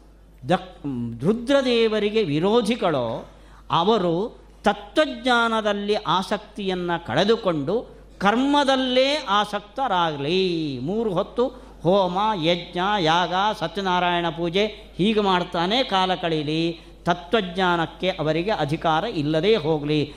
ದಕ್, 0.49 0.79
ರುದ್ರದೇವರಿಗೆ 1.23 2.23
ವಿರೋಧಿಗಳೋ, 2.23 3.29
ಅವರು 3.71 4.43
ತತ್ವಜ್ಞಾನದಲ್ಲಿ 4.65 5.95
ಆಸಕ್ತಿಯನ್ನು 5.95 7.07
ಕಳೆದುಕೊಂಡು 7.07 7.91
ಕರ್ಮದಲ್ಲೇ 8.23 9.27
ಆಸಕ್ತರಾಗಲಿ. 9.29 10.79
ಮೂರು 10.83 11.13
ಹೊತ್ತು 11.13 11.49
ಹೋಮ, 11.83 12.19
ಯಜ್ಞ, 12.45 12.79
ಯಾಗ, 13.01 13.35
ಸತ್ಯನಾರಾಯಣ 13.59 14.29
ಪೂಜೆ 14.29 14.67
ಹೀಗೆ 14.99 15.21
ಮಾಡ್ತಾನೆ 15.21 15.85
ಕಾಲ 15.85 16.15
ಕಳೀಲಿ. 16.15 16.81
ತತ್ವಜ್ಞಾನಕ್ಕೆ 17.05 18.09
ಅವರಿಗೆ 18.09 18.51
ಅಧಿಕಾರ 18.51 19.05
ಇಲ್ಲದೇ 19.05 19.57
ಹೋಗಲಿ. 19.57 20.13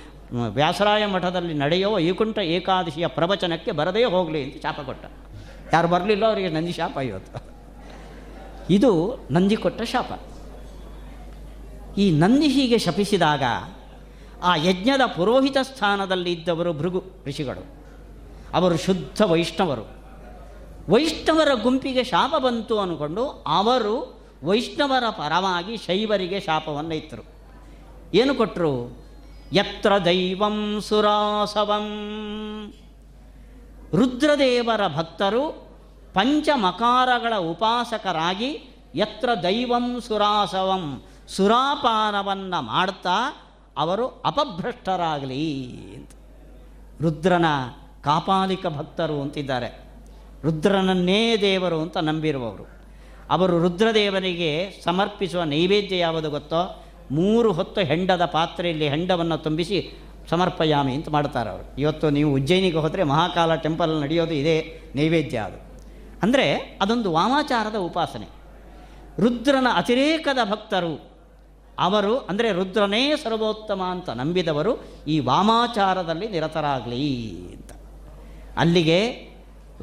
ವ್ಯಾಸರಾಯ 0.50 1.06
ಮಠದಲ್ಲಿ 1.06 1.54
ನಡೆಯೋ 1.54 1.94
ವೈಕುಂಠ 1.94 2.38
ಏಕಾದಶಿಯ 2.39 3.08
ಪ್ರವಚನಕ್ಕೆ 3.08 3.72
ಬರದೇ 3.72 4.04
ಹೋಗಲಿ 4.04 4.44
ಅಂತ 4.44 4.62
ಶಾಪ 4.62 4.82
ಕೊಟ್ಟ. 4.82 5.06
ಯಾರು 5.74 5.88
ಬರಲಿಲ್ಲ 5.88 6.26
ಅವರಿಗೆ 6.26 6.50
ನಂದಿ 6.50 6.72
ಶಾಪ 6.72 6.98
ಇವತ್ತು. 6.98 7.56
ಇದು 8.70 9.20
ನಂದಿ 9.32 9.56
ಕೊಟ್ಟ 9.56 9.82
ಶಾಪ. 9.82 10.20
ಈ 11.98 12.12
ನಂದಿ 12.12 12.48
ಹೀಗೆ 12.48 12.78
ಶಪಿಸಿದಾಗ 12.78 13.44
ಆ 14.44 14.56
ಯಜ್ಞದ 14.56 15.02
ಪುರೋಹಿತ 15.06 15.58
ಸ್ಥಾನದಲ್ಲಿ 15.62 16.32
ಇದ್ದವರು 16.32 16.74
ಭೃಗು 16.74 17.04
ಋಷಿಗಳು. 17.28 17.85
ಅವರು 18.56 18.78
ಶುದ್ಧ 18.78 19.22
ವೈಷ್ಣವರು. 19.22 19.86
ವೈಷ್ಣವರ 20.89 21.54
ಗುಂಪಿಗೆ 21.63 22.04
ಶಾಪ 22.04 22.36
ಬಂತು 22.36 22.80
ಅಂದ್ಕೊಂಡು 22.80 23.24
ಅವರು 23.48 23.96
ವೈಷ್ಣವರ 24.44 25.04
ಪರವಾಗಿ 25.10 25.78
ಶೈವರಿಗೆ 25.78 26.39
ಶಾಪವನ್ನು 26.39 26.96
ಇತ್ತರು 26.96 27.24
ಏನು 28.13 28.36
ಕೊಟ್ಟರು 28.36 28.72
ಯತ್ರ 29.54 29.91
ದೈವಂ 30.06 30.82
ಸುರಾಸವಂ. 30.82 31.88
ರುದ್ರದೇವರ 33.94 34.88
ಭಕ್ತರು 34.88 35.44
ಪಂಚಮಕಾರಗಳ 36.13 37.34
ಉಪಾಸಕರಾಗಿ 37.36 38.50
ಯತ್ರ 38.96 39.30
ದೈವಂ 39.44 40.02
ಸುರಾಸವಂ, 40.02 40.84
ಸುರಾಪಾನವನ್ನು 41.28 42.62
ಮಾಡ್ತಾ 42.62 43.18
ಅವರು 43.78 44.06
ಅಪಭ್ರಷ್ಟರಾಗಲಿ 44.26 45.46
ಅಂತ. 45.96 46.12
ರುದ್ರನ 47.02 47.46
ಕಾಪಾಲಿಕ 48.06 48.65
ಭಕ್ತರು 48.68 49.22
ಅಂತಿದ್ದಾರೆ. 49.22 49.70
ರುದ್ರನನ್ನೇ 50.44 51.38
ದೇವರು 51.38 51.82
ಅಂತ 51.82 51.98
ನಂಬಿರುವವರು. 51.98 52.65
ಅವರು 53.30 53.62
ರುದ್ರದೇವನಿಗೆ 53.62 54.82
ಸಮರ್ಪಿಸುವ 54.84 55.44
ನೈವೇದ್ಯ 55.44 55.98
ಯಾವುದು 55.98 56.30
ಗೊತ್ತೋ? 56.30 56.84
ಮೂರು 57.12 57.52
ಹೊತ್ತು 57.52 57.82
ಹೆಂಡದ 57.82 58.26
ಪಾತ್ರೆಯಲ್ಲಿ 58.26 58.89
ಹೆಂಡವನ್ನು 58.89 59.38
ತುಂಬಿಸಿ 59.38 59.80
ಸಮರ್ಪಯಾಮಿ 60.30 60.94
ಅಂತ 60.94 61.10
ಮಾಡ್ತಾರೆ 61.10 61.50
ಅವರು. 61.50 61.65
ಇವತ್ತು 61.78 62.10
ನೀವು 62.10 62.34
ಉಜ್ಜಯಿನಿಗೆ 62.34 62.78
ಹೋದರೆ 62.78 63.04
ಮಹಾಕಾಲ 63.04 63.56
ಟೆಂಪಲ್ 63.56 64.02
ನಡೆಯೋದು 64.02 64.34
ಇದೇ 64.34 64.82
ನೈವೇದ್ಯ 64.96 65.38
ಅದು. 65.38 65.60
ಅಂದರೆ 66.24 66.78
ಅದೊಂದು 66.82 67.12
ವಾಮಾಚಾರದ 67.12 67.76
ಉಪಾಸನೆ. 67.76 68.28
ರುದ್ರನ 69.20 69.68
ಅತಿರೇಕದ 69.76 70.38
ಭಕ್ತರು 70.52 71.10
ಅವರು, 71.80 72.18
ಅಂದರೆ 72.18 72.52
ರುದ್ರನೇ 72.52 73.15
ಸರ್ವೋತ್ತಮ 73.24 73.82
ಅಂತ 73.84 74.10
ನಂಬಿದವರು 74.10 74.74
ಈ 75.08 75.20
ವಾಮಾಚಾರದಲ್ಲಿ 75.20 76.28
ನಿರತರಾಗಲಿ 76.28 77.06
ಅಂತ. 77.54 77.72
ಅಲ್ಲಿಗೆ 78.58 79.00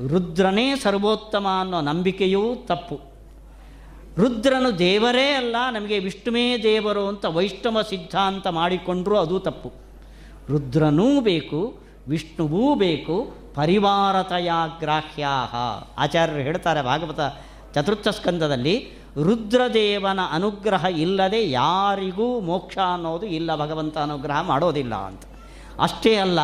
ರುದ್ರನೇ 0.09 0.77
ಸರ್ವೋತ್ತಮ 0.77 1.47
ಅನ್ನೋ 1.61 1.81
ನಂಬಿಕೆಯೂ 1.81 2.55
ತಪ್ಪು. 2.67 3.13
ರುದ್ರನು 4.19 4.79
ದೇವರೇ 4.79 5.31
ಅಲ್ಲ, 5.31 5.57
ನಮಗೆ 5.73 5.99
ವಿಷ್ಣುವೇ 5.99 6.63
ದೇವರು 6.63 7.09
ಅಂತ 7.09 7.25
ವೈಷ್ಣವ 7.25 7.83
ಸಿದ್ಧಾಂತ 7.83 8.47
ಮಾಡಿಕೊಂಡರೂ 8.47 9.17
ಅದು 9.17 9.41
ತಪ್ಪು. 9.41 9.73
ರುದ್ರನೂ 10.49 11.21
ಬೇಕು, 11.21 11.61
ವಿಷ್ಣುವೂ 12.09 12.75
ಬೇಕು 12.75 13.33
ಪರಿವಾರತಯಾಗ್ರಾಹ್ಯಾ 13.55 15.33
ಆಚಾರ್ಯರು 15.99 16.41
ಹೇಳ್ತಾರೆ 16.41 16.83
ಭಾಗವತ 16.83 17.21
ಚತುರ್ಥ 17.75 18.09
ಸ್ಕಂದದಲ್ಲಿ, 18.09 18.75
ರುದ್ರದೇವನ 19.25 20.21
ಅನುಗ್ರಹ 20.31 20.85
ಇಲ್ಲದೆ 20.85 21.51
ಯಾರಿಗೂ 21.51 22.41
ಮೋಕ್ಷ 22.41 22.79
ಅನ್ನೋದು 22.79 23.27
ಇಲ್ಲ, 23.27 23.57
ಭಗವಂತ 23.57 23.99
ಅನುಗ್ರಹ 23.99 24.41
ಮಾಡೋದಿಲ್ಲ 24.41 24.95
ಅಂತ. 24.95 25.23
ಅಷ್ಟೇ 25.81 26.15
ಅಲ್ಲ 26.15 26.39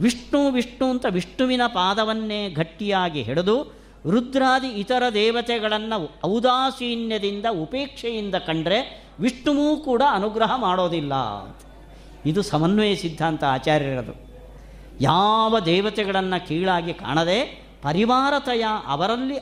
ವಿಷ್ಣು 0.00 0.50
ವಿಷ್ಣು 0.50 0.90
ಅಂತ 0.90 1.06
ವಿಷ್ಣುವಿನ 1.10 1.60
ಪಾದವನ್ನೇ 1.66 2.50
ಗಟ್ಟಿಯಾಗಿ 2.50 3.22
ಹಿಡಿದು 3.22 3.78
ರುದ್ರಾದಿ 4.10 4.68
ಇತರ 4.68 5.02
ದೇವತೆಗಳನ್ನು 5.14 6.20
ಔದಾಸೀನ್ಯದಿಂದ 6.24 7.46
ಉಪೇಕ್ಷೆಯಿಂದ 7.62 8.34
ಕಂಡ್ರೆ 8.34 9.08
ವಿಷ್ಣುವೂ 9.20 9.76
ಕೂಡ 9.76 10.02
ಅನುಗ್ರಹ 10.10 10.52
ಮಾಡೋದಿಲ್ಲ 10.56 11.12
ಇದು 12.26 12.42
ಸಮನ್ವಯ 12.42 12.94
ಸಿದ್ಧಾಂತ 12.94 13.44
ಆಚಾರ್ಯರದು. 13.44 14.12
ಯಾವ 15.00 15.58
ದೇವತೆಗಳನ್ನು 15.58 16.48
ಕೀಳಾಗಿ 16.48 16.94
ಕಾಣದೆ 16.94 17.68
ಪರಿವಾರತಯ 17.82 18.64
ಅವರಲ್ಲಿ 18.86 19.38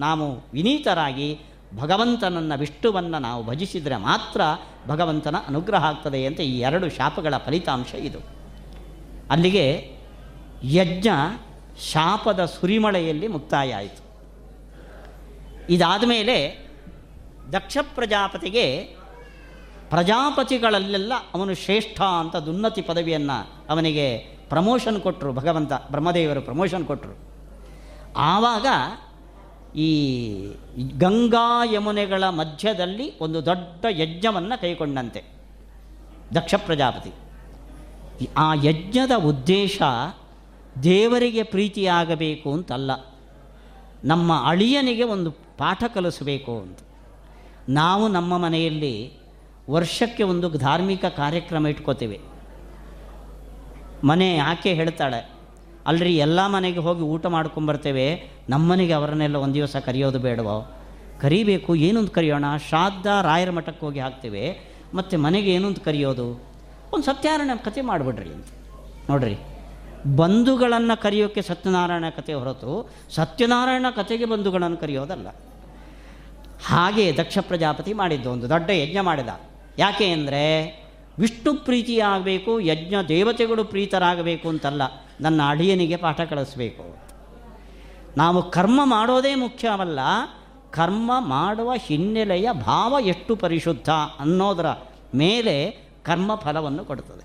ನಾವು 0.00 0.50
ವಿನೀತರಾಗಿ 0.52 1.38
ಭಗವಂತನನ್ನು 1.76 2.58
ವಿಷ್ಣುವನ್ನು 2.58 3.18
ನಾವು 3.18 3.46
ಭಜಿಸಿದರೆ 3.46 3.96
ಮಾತ್ರ 3.96 4.40
ಭಗವಂತನ 4.86 5.36
ಅನುಗ್ರಹ 5.48 5.84
ಆಗ್ತದೆ 5.84 6.26
ಅಂತ 6.26 6.40
ಈ 6.40 6.58
ಎರಡು 6.58 6.90
ಶಾಪಗಳ 6.90 7.36
ಫಲಿತಾಂಶ 7.36 7.94
ಇದು. 7.94 8.37
ಅಲ್ಲಿಗೆ 9.30 9.96
ಯಜ್ಞ 10.64 11.08
ಶಾಪದ 11.80 12.44
ಸುರಿಮಳೆಯಲ್ಲಿ 12.44 13.28
ಮುಕ್ತಾಯ 13.28 13.74
ಆಯಿತು 13.74 14.08
ಇದಾದ 15.70 16.04
ಮೇಲೆ 16.04 16.68
ದಕ್ಷ 17.52 17.78
ಪ್ರಜಾಪತಿಗೆ 17.94 18.82
ಪ್ರಜಾಪತಿಗಳಲ್ಲೆಲ್ಲ 19.90 21.12
ಅವನು 21.34 21.54
ಶ್ರೇಷ್ಠ 21.54 22.00
ಅಂತ 22.00 22.36
ದುನ್ನತಿ 22.36 22.82
ಪದವಿಯನ್ನು 22.82 23.66
ಅವನಿಗೆ 23.70 24.18
ಪ್ರಮೋಷನ್ 24.48 25.00
ಕೊಟ್ಟರು 25.00 25.32
ಭಗವಂತ, 25.32 25.72
ಬ್ರಹ್ಮದೇವರು 25.90 26.40
ಪ್ರಮೋಷನ್ 26.40 26.86
ಕೊಟ್ಟರು 26.86 27.18
ಆವಾಗ 28.16 28.66
ಈ 29.76 29.88
ಗಂಗಾ 30.98 31.64
ಯಮುನೆಗಳ 31.64 32.28
ಮಧ್ಯದಲ್ಲಿ 32.28 33.18
ಒಂದು 33.18 33.46
ದೊಡ್ಡ 33.46 33.84
ಯಜ್ಞವನ್ನು 33.90 34.60
ಕೈಗೊಂಡಂತೆ 34.60 35.24
ದಕ್ಷ 36.34 36.54
ಪ್ರಜಾಪತಿ. 36.54 37.10
ಆ 38.36 38.54
ಯಜ್ಞದ 38.54 39.10
ಉದ್ದೇಶ 39.24 39.82
ದೇವರಿಗೆ 40.82 41.42
ಪ್ರೀತಿಯಾಗಬೇಕು 41.42 42.52
ಅಂತಲ್ಲ. 42.52 42.90
ನಮ್ಮ 44.04 44.32
ಅಳಿಯನಿಗೆ 44.46 45.02
ಒಂದು 45.02 45.30
ಪಾಠ 45.30 45.84
ಕಲಿಸಬೇಕು 45.94 46.60
ಅಂತ. 46.60 46.78
ನಾವು 47.68 48.08
ನಮ್ಮ 48.08 48.38
ಮನೆಯಲ್ಲಿ 48.38 49.12
ವರ್ಷಕ್ಕೆ 49.70 50.22
ಒಂದು 50.22 50.50
ಧಾರ್ಮಿಕ 50.50 51.04
ಕಾರ್ಯಕ್ರಮ 51.04 51.66
ಇಟ್ಕೋತೇವೆ. 51.66 52.18
ಮನೆ 54.04 54.38
ಆಕೆ 54.38 54.74
ಹೇಳ್ತಾಳೆ, 54.74 55.30
ಅಲ್ರಿ 55.86 56.16
ಎಲ್ಲ 56.16 56.46
ಮನೆಗೆ 56.46 56.78
ಹೋಗಿ 56.78 57.00
ಊಟ 57.00 57.26
ಮಾಡ್ಕೊಂಬರ್ತೇವೆ, 57.26 58.30
ನಮ್ಮನೆಗೆ 58.48 58.92
ಅವರನ್ನೆಲ್ಲ 58.92 59.36
ಒಂದು 59.36 59.54
ದಿವಸ 59.54 59.76
ಕರೆಯೋದು 59.76 60.18
ಬೇಡವೋ? 60.18 60.76
ಕರಿಬೇಕು, 61.20 61.74
ಏನೊಂದು 61.74 62.10
ಕರೆಯೋಣ? 62.10 62.44
ಶ್ರಾದ್ದ 62.68 63.06
ರಾಯರ 63.22 63.50
ಮಠಕ್ಕೆ 63.50 63.86
ಹೋಗಿ 63.86 64.00
ಹಾಕ್ತೇವೆ, 64.00 64.58
ಮತ್ತು 64.94 65.18
ಮನೆಗೆ 65.18 65.54
ಏನೊಂದು 65.54 65.80
ಕರೆಯೋದು? 65.80 66.47
ಒಂದು 66.92 67.04
ಸತ್ಯನಾರಾಯಣ 67.04 67.56
ಕಥೆ 67.64 67.80
ಮಾಡಿಬಿಡ್ರಿ 67.80 68.30
ಅಂತ. 68.30 68.48
ನೋಡ್ರಿ, 69.10 69.36
ಬಂಧುಗಳನ್ನು 70.16 70.96
ಕರೆಯೋಕ್ಕೆ 71.02 71.42
ಸತ್ಯನಾರಾಯಣ 71.42 72.08
ಕಥೆ 72.16 72.34
ಹೊರತು 72.34 72.72
ಸತ್ಯನಾರಾಯಣ 73.10 73.86
ಕತೆಗೆ 73.96 74.24
ಬಂಧುಗಳನ್ನು 74.24 74.76
ಕರೆಯೋದಲ್ಲ. 74.76 75.28
ಹಾಗೆ 76.66 77.04
ದಕ್ಷ 77.16 77.38
ಪ್ರಜಾಪತಿ 77.38 77.92
ಮಾಡಿದ್ದು, 77.92 78.28
ಒಂದು 78.30 78.46
ದೊಡ್ಡ 78.48 78.68
ಯಜ್ಞ 78.70 79.00
ಮಾಡಿದ. 79.00 79.30
ಯಾಕೆ 79.78 80.06
ಅಂದರೆ, 80.10 80.44
ವಿಷ್ಣು 81.18 81.52
ಪ್ರೀತಿಯಾಗಬೇಕು 81.64 82.52
ಯಜ್ಞ 82.60 82.94
ದೇವತೆಗಳು 83.08 83.64
ಪ್ರೀತರಾಗಬೇಕು 83.64 84.46
ಅಂತಲ್ಲ, 84.48 84.82
ನನ್ನ 85.20 85.40
ಅಡಿಯನಿಗೆ 85.48 85.96
ಪಾಠ 85.96 86.20
ಕಳಿಸ್ಬೇಕು. 86.20 86.86
ನಾವು 88.16 88.38
ಕರ್ಮ 88.50 88.80
ಮಾಡೋದೇ 88.84 89.32
ಮುಖ್ಯವಲ್ಲ, 89.34 90.00
ಕರ್ಮ 90.70 91.12
ಮಾಡುವ 91.18 91.72
ಹಿನ್ನೆಲೆಯ 91.86 92.48
ಭಾವ 92.52 92.96
ಎಷ್ಟು 93.04 93.32
ಪರಿಶುದ್ಧ 93.36 93.90
ಅನ್ನೋದರ 94.18 94.70
ಮೇಲೆ 95.14 95.54
ಕರ್ಮ 96.06 96.30
ಫಲವನ್ನು 96.34 96.82
ಕೊಡುತ್ತದೆ. 96.84 97.24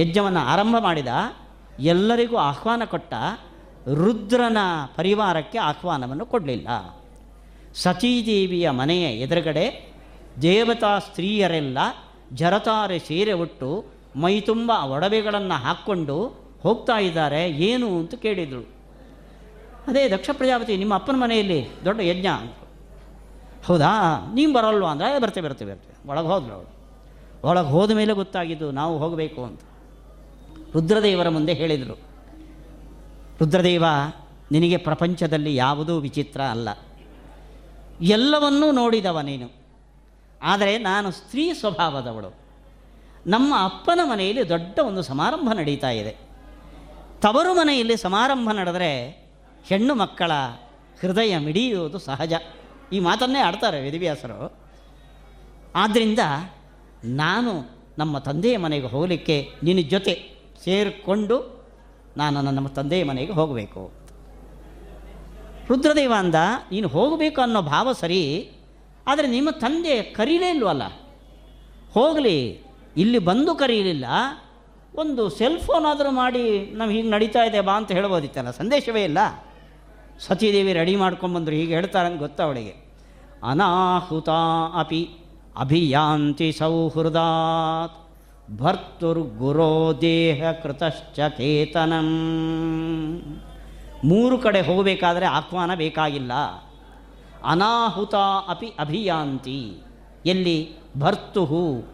ಯಜ್ಞವನ್ನು 0.00 0.42
ಆರಂಭ 0.52 0.76
ಮಾಡಿದ, 0.78 1.08
ಎಲ್ಲರಿಗೂ 1.92 2.36
ಆಹ್ವಾನ 2.50 2.82
ಕೊಟ್ಟ, 2.84 3.14
ರುದ್ರನ 4.02 4.58
ಪರಿವಾರಕ್ಕೆ 4.96 5.58
ಆಹ್ವಾನವನ್ನು 5.70 6.26
ಕೊಡಲಿಲ್ಲ. 6.26 6.68
ಸತೀದೇವಿಯ 7.74 8.66
ಮನೆಯ 8.70 9.06
ಎದುರುಗಡೆ 9.24 9.66
ದೇವತಾ 10.42 10.92
ಸ್ತ್ರೀಯರೆಲ್ಲ 10.98 11.78
ಜರತಾರೆ 12.32 12.98
ಸೀರೆ 12.98 13.34
ಉಟ್ಟು 13.44 13.70
ಮೈತುಂಬ 14.22 14.70
ಒಡವೆಗಳನ್ನು 14.94 15.56
ಹಾಕ್ಕೊಂಡು 15.64 16.16
ಹೋಗ್ತಾ 16.62 16.96
ಇದ್ದಾರೆ, 16.98 17.42
ಏನು 17.68 17.88
ಅಂತ 17.98 18.14
ಕೇಳಿದಳು 18.14 18.64
ಅದೇ 19.88 20.02
ದಕ್ಷ 20.08 20.30
ಪ್ರಜಾಪತಿ, 20.38 20.76
ನಿಮ್ಮ 20.76 20.94
ಅಪ್ಪನ 20.94 21.16
ಮನೆಯಲ್ಲಿ 21.22 21.60
ದೊಡ್ಡ 21.84 22.00
ಯಜ್ಞ 22.10 22.28
ಅಂತ 22.42 22.54
ಹೌದಾ? 23.66 23.90
ನೀವು 24.34 24.50
ಬರೋಲ್ವಾ 24.52 24.90
ಅಂದರೆ 24.94 25.18
ಬರ್ತೇವೆ 25.24 25.46
ಬರ್ತೇವೆ 25.48 25.70
ಬರ್ತೇವೆ 25.72 25.96
ಒಳಗೆ 26.10 26.28
ಅವಳು 26.34 26.58
ಒಳಗೆ 27.44 27.66
ಹೋದ 27.66 27.90
ಮೇಲೆ 27.90 28.12
ಗೊತ್ತಾಗಿದ್ದು 28.12 28.70
ನಾವು 28.70 28.98
ಹೋಗಬೇಕು 28.98 29.44
ಅಂತ. 29.44 29.60
ರುದ್ರದೇವರ 30.72 31.28
ಮುಂದೆ 31.28 31.52
ಹೇಳಿದರು. 31.52 31.98
ರುದ್ರದೇವ, 33.40 33.84
ನಿನಗೆ 34.52 34.76
ಪ್ರಪಂಚದಲ್ಲಿ 34.76 35.56
ಯಾವುದೂ 35.56 35.98
ವಿಚಿತ್ರ 35.98 36.40
ಅಲ್ಲ. 36.40 36.68
ಎಲ್ಲವನ್ನೂ 38.00 38.72
ನೋಡಿದವ 38.72 39.20
ನೀನು. 39.20 39.50
ಆದರೆ 40.42 40.78
ನಾನು 40.78 41.10
ಸ್ತ್ರೀ 41.10 41.52
ಸ್ವಭಾವದವಳು. 41.52 42.34
ನಮ್ಮ 43.26 43.54
ಅಪ್ಪನ 43.64 44.00
ಮನೆಯಲ್ಲಿ 44.04 44.48
ದೊಡ್ಡ 44.48 44.78
ಒಂದು 44.78 45.02
ಸಮಾರಂಭ 45.02 45.48
ನಡೀತಾ 45.54 45.90
ಇದೆ. 45.90 46.16
ತವರು 47.20 47.54
ಮನೆಯಲ್ಲಿ 47.54 47.96
ಸಮಾರಂಭ 47.96 48.50
ನಡೆದರೆ 48.52 49.24
ಹೆಣ್ಣು 49.64 49.94
ಮಕ್ಕಳ 49.94 50.32
ಹೃದಯ 51.00 51.38
ಮಿಡಿಯುವುದು 51.38 51.98
ಸಹಜ. 51.98 52.32
ಈ 52.92 53.00
ಮಾತನ್ನೇ 53.00 53.38
ಆಡ್ತಾರೆ 53.38 53.80
ವೇದವ್ಯಾಸರು. 53.80 54.58
ಆದ್ದರಿಂದ 55.74 56.18
ನಾನು 57.04 57.76
ನಮ್ಮ 57.98 58.18
ತಂದೆಯ 58.18 58.56
ಮನೆಗೆ 58.56 58.86
ಹೋಗಲಿಕ್ಕೆ 58.86 59.50
ನಿನ್ನ 59.62 59.88
ಜೊತೆ 59.88 60.32
ಸೇರಿಕೊಂಡು 60.64 61.64
ನಾನು 62.16 62.42
ನಮ್ಮ 62.42 62.68
ತಂದೆಯ 62.68 63.04
ಮನೆಗೆ 63.04 63.32
ಹೋಗಬೇಕು. 63.32 63.92
ರುದ್ರದೇವ 65.68 66.12
ಅಂದ, 66.18 66.34
ನೀನು 66.72 66.88
ಹೋಗಬೇಕು 66.88 67.40
ಅನ್ನೋ 67.40 67.62
ಭಾವ 67.62 67.92
ಸರಿ, 67.92 68.50
ಆದರೆ 69.06 69.26
ನಿಮ್ಮ 69.28 69.50
ತಂದೆ 69.50 70.02
ಕರೀಲೇ 70.02 70.50
ಇಲ್ವಲ್ಲ? 70.50 70.82
ಹೋಗಲಿ, 71.92 72.62
ಇಲ್ಲಿ 72.96 73.18
ಬಂದು 73.18 73.54
ಕರೀಲಿಲ್ಲ, 73.54 74.04
ಒಂದು 74.94 75.28
ಸೆಲ್ 75.28 75.58
ಫೋನ್ 75.58 75.84
ಆದರೂ 75.84 76.10
ಮಾಡಿ 76.10 76.70
ನಾವು 76.70 76.90
ಹೀಗೆ 76.90 77.10
ನಡೀತಾ 77.10 77.44
ಇದೆ 77.44 77.60
ಬಾ 77.60 77.72
ಅಂತ 77.72 77.92
ಹೇಳ್ಬೋದಿತ್ತಲ್ಲ, 77.92 78.50
ಸಂದೇಶವೇ 78.50 79.04
ಇಲ್ಲ. 79.04 79.18
ಸತೀದೇವಿ 80.20 80.72
ರೆಡಿ 80.72 80.96
ಮಾಡ್ಕೊಂಬಂದ್ರು 80.96 81.56
ಹೀಗೆ 81.56 81.74
ಹೇಳ್ತಾರಂಗೆ 81.74 82.18
ಗೊತ್ತಾ 82.18 82.44
ಅವಳಿಗೆ. 82.44 82.74
ಅನಾಹುತ 83.50 84.28
ಅಪಿ. 84.74 85.25
ಅಭಿಯಾಂತಿ 85.58 86.52
ಸೌಹೃದಾತ್ 86.52 88.06
ಭರ್ತುರ್ಗುರೋ 88.58 89.98
ದೇಹ 90.00 90.52
ಕೃತಶ್ಚ 90.62 91.20
ಕೇತನಂ. 91.20 92.06
ಮೂರು 94.04 94.38
ಕಡೆ 94.38 94.60
ಹೋಗಬೇಕಾದ್ರೆ 94.60 95.26
ಆಹ್ವಾನ 95.26 95.74
ಬೇಕಾಗಿಲ್ಲ. 95.74 96.32
ಅನಾಹುತ 97.44 98.14
ಅಪಿ 98.48 98.66
ಅಭಿಯಾಂತಿ. 98.78 99.82
ಎಲ್ಲಿ 100.26 100.70
ಭರ್ತುಹು 100.98 101.84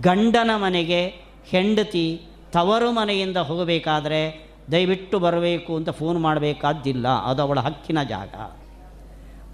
ಗಂಡನ 0.00 0.50
ಮನೆಗೆ 0.56 1.06
ಹೆಂಡತಿ 1.44 2.22
ತವರು 2.52 2.92
ಮನೆಯಿಂದ 2.92 3.36
ಹೋಗಬೇಕಾದ್ರೆ 3.36 4.50
ದಯವಿಟ್ಟು 4.72 5.18
ಬರಬೇಕು 5.18 5.76
ಅಂತ 5.76 5.90
ಫೋನ್ 5.90 6.18
ಮಾಡಬೇಕಾದ್ದಿಲ್ಲ. 6.20 7.08
ಅದು 7.08 7.42
ಅವಳ 7.42 7.60
ಹಕ್ಕಿನ 7.60 8.02
ಜಾಗ. 8.02 8.34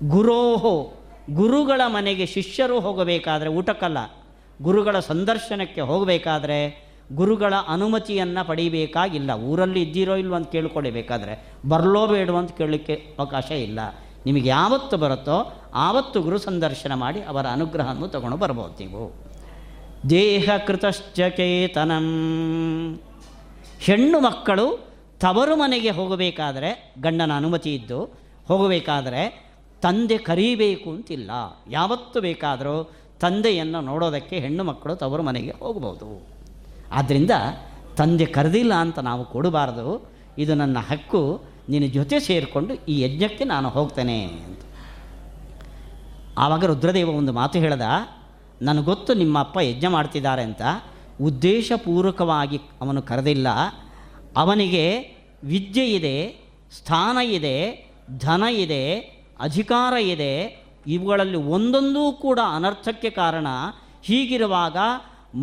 ಗುರೋಹೋ 0.09 0.93
ಗುರುಗಳ 1.31 1.81
ಮನೆಗೆ 1.87 2.27
ಶಿಷ್ಯರು 2.27 2.81
ಹೋಗಬೇಕಾದರೆ 2.81 3.49
ಊಟಕ್ಕಲ್ಲ. 3.49 3.99
ಗುರುಗಳ 4.63 4.99
ಸಂದರ್ಶನಕ್ಕೆ 4.99 5.81
ಹೋಗಬೇಕಾದ್ರೆ 5.81 6.85
ಗುರುಗಳ 7.13 7.55
ಅನುಮತಿಯನ್ನು 7.69 8.49
ಪಡಿಬೇಕಾಗಿಲ್ಲ. 8.49 9.33
ಊರಲ್ಲಿ 9.33 9.83
ಇದ್ದೀರೋ 9.83 10.17
ಇಲ್ವೋ 10.17 10.37
ಅಂತ 10.37 10.51
ಕೇಳಿಕೊಳ್ಳಬೇಕಾದ್ರೆ 10.51 11.53
ಬರಲೋ 11.69 12.07
ಬೇಡೋ 12.07 12.37
ಅಂತ 12.37 12.51
ಕೇಳಲಿಕ್ಕೆ 12.51 13.17
ಅವಕಾಶ 13.19 13.51
ಇಲ್ಲ. 13.51 13.81
ನಿಮಗೆ 14.27 14.49
ಯಾವತ್ತು 14.49 14.97
ಬರುತ್ತೋ 14.97 15.63
ಆವತ್ತು 15.75 16.23
ಗುರು 16.23 16.39
ಸಂದರ್ಶನ 16.39 16.95
ಮಾಡಿ 16.95 17.23
ಅವರ 17.23 17.47
ಅನುಗ್ರಹವನ್ನು 17.47 18.09
ತಗೊಂಡು 18.09 18.37
ಬರ್ಬೋದು 18.37 18.85
ನೀವು. 18.85 19.25
ದೇಹ 20.11 20.51
ಕೃತಶ್ಚೇತನಂ 20.67 22.05
ಹೆಣ್ಣು 23.81 24.21
ಮಕ್ಕಳು 24.21 24.95
ತವರು 25.21 25.57
ಮನೆಗೆ 25.57 25.91
ಹೋಗಬೇಕಾದರೆ 25.91 26.95
ಗಂಡನ 27.01 27.33
ಅನುಮತಿ 27.37 27.75
ಇದ್ದು 27.75 28.05
ಹೋಗಬೇಕಾದರೆ 28.49 29.54
ತಂದೆ 29.83 30.19
ಕರೀಬೇಕು 30.19 30.91
ಅಂತಿಲ್ಲ. 30.91 31.31
ಯಾವತ್ತು 31.71 32.21
ಬೇಕಾದರೂ 32.21 32.93
ತಂದೆಯನ್ನು 33.21 33.81
ನೋಡೋದಕ್ಕೆ 33.81 34.39
ಹೆಣ್ಣು 34.39 34.65
ಮಕ್ಕಳು 34.65 34.95
ತವರು 34.97 35.23
ಮನೆಗೆ 35.23 35.51
ಹೋಗಬಹುದು 35.51 36.27
ಆದ್ದರಿಂದ 36.93 37.31
ತಂದೆ 37.97 38.27
ಕರೆದಿಲ್ಲ 38.27 38.75
ಅಂತ 38.75 38.99
ನಾವು 38.99 39.25
ಕೊಡಬಾರ್ದು. 39.25 40.09
ಇದು 40.39 40.55
ನನ್ನ 40.55 40.79
ಹಕ್ಕು. 40.79 41.43
ನಿನ್ನ 41.69 41.93
ಜೊತೆ 41.93 42.21
ಸೇರಿಕೊಂಡು 42.21 42.75
ಈ 42.75 43.01
ಯಜ್ಞಕ್ಕೆ 43.01 43.45
ನಾನು 43.45 43.69
ಹೋಗ್ತೇನೆ 43.69 44.25
ಅಂತ. 44.25 44.61
ಆವಾಗ 46.39 46.65
ರುದ್ರದೇವ 46.65 47.11
ಒಂದು 47.11 47.33
ಮಾತು 47.33 47.59
ಹೇಳ್ದ, 47.59 47.83
ನನಗೆ 48.63 48.85
ಗೊತ್ತು 48.85 49.15
ನಿಮ್ಮ 49.15 49.39
ಅಪ್ಪ 49.39 49.59
ಯಜ್ಞ 49.59 49.87
ಮಾಡ್ತಿದ್ದಾರೆ 49.87 50.43
ಅಂತ. 50.43 50.63
ಉದ್ದೇಶಪೂರ್ವಕವಾಗಿ 51.23 52.61
ಅವನು 52.81 53.03
ಕರೆದಿಲ್ಲ. 53.03 53.49
ಅವನಿಗೆ 54.37 55.01
ವಿದ್ಯೆ 55.45 55.87
ಇದೆ, 55.87 56.45
ಸ್ಥಾನ 56.73 57.19
ಇದೆ, 57.19 57.91
ಧನ 58.19 58.43
ಇದೆ 58.51 59.15
ಅಧಿಕಾರ 59.45 59.95
ಇದೆ, 60.15 60.33
ಇವುಗಳಲ್ಲಿ 60.87 61.39
ಒಂದೊಂದೂ 61.57 62.05
ಕೂಡ 62.13 62.41
ಅನರ್ಥಕ್ಕೆ 62.55 63.11
ಕಾರಣ. 63.11 63.49
ಹೀಗಿರುವಾಗ 64.03 64.77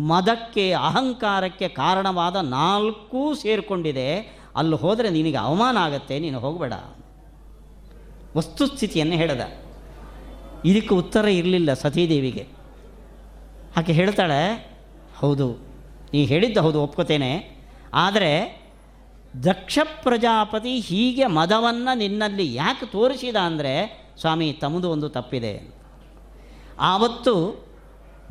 ಮದಕ್ಕೆ, 0.08 0.64
ಅಹಂಕಾರಕ್ಕೆ 0.72 1.68
ಕಾರಣವಾದ 1.68 2.36
ನಾಲ್ಕೂ 2.50 3.22
ಸೇರಿಕೊಂಡಿದೆ. 3.34 4.08
ಅಲ್ಲಿ 4.56 4.76
ಹೋದರೆ 4.76 5.08
ನಿನಗೆ 5.10 5.36
ಅವಮಾನ 5.36 5.76
ಆಗತ್ತೆ, 5.76 6.14
ನೀನು 6.18 6.38
ಹೋಗಬೇಡ. 6.40 6.74
ವಸ್ತುಸ್ಥಿತಿಯನ್ನು 8.36 9.14
ಹೇಳಿದ. 9.14 9.44
ಇದಕ್ಕೆ 10.64 10.94
ಉತ್ತರ 10.94 11.24
ಇರಲಿಲ್ಲ 11.24 11.70
ಸತೀದೇವಿಗೆ. 11.74 12.44
ಆಕೆ 13.76 13.92
ಹೇಳ್ತಾಳೆ, 13.92 14.40
ಹೌದು, 15.18 15.46
ನೀ 16.12 16.20
ಹೇಳಿದ್ದ 16.24 16.58
ಹೌದು, 16.58 16.78
ಒಪ್ಕೋತೇನೆ. 16.82 17.32
ಆದರೆ 17.94 18.32
ದಕ್ಷ 19.42 19.78
ಪ್ರಜಾಪತಿ 20.02 20.80
ಹೀಗೆ 20.80 21.26
ಮದವನ್ನು 21.26 21.96
ನಿನ್ನಲ್ಲಿ 21.96 22.54
ಯಾಕೆ 22.54 22.86
ತೋರಿಸಿದ 22.86 23.36
ಅಂದರೆ, 23.36 24.04
ಸ್ವಾಮಿ, 24.20 24.52
ತಮ್ಮದು 24.52 24.90
ಒಂದು 24.90 25.08
ತಪ್ಪಿದೆ. 25.08 25.74
ಆವತ್ತು 26.80 27.64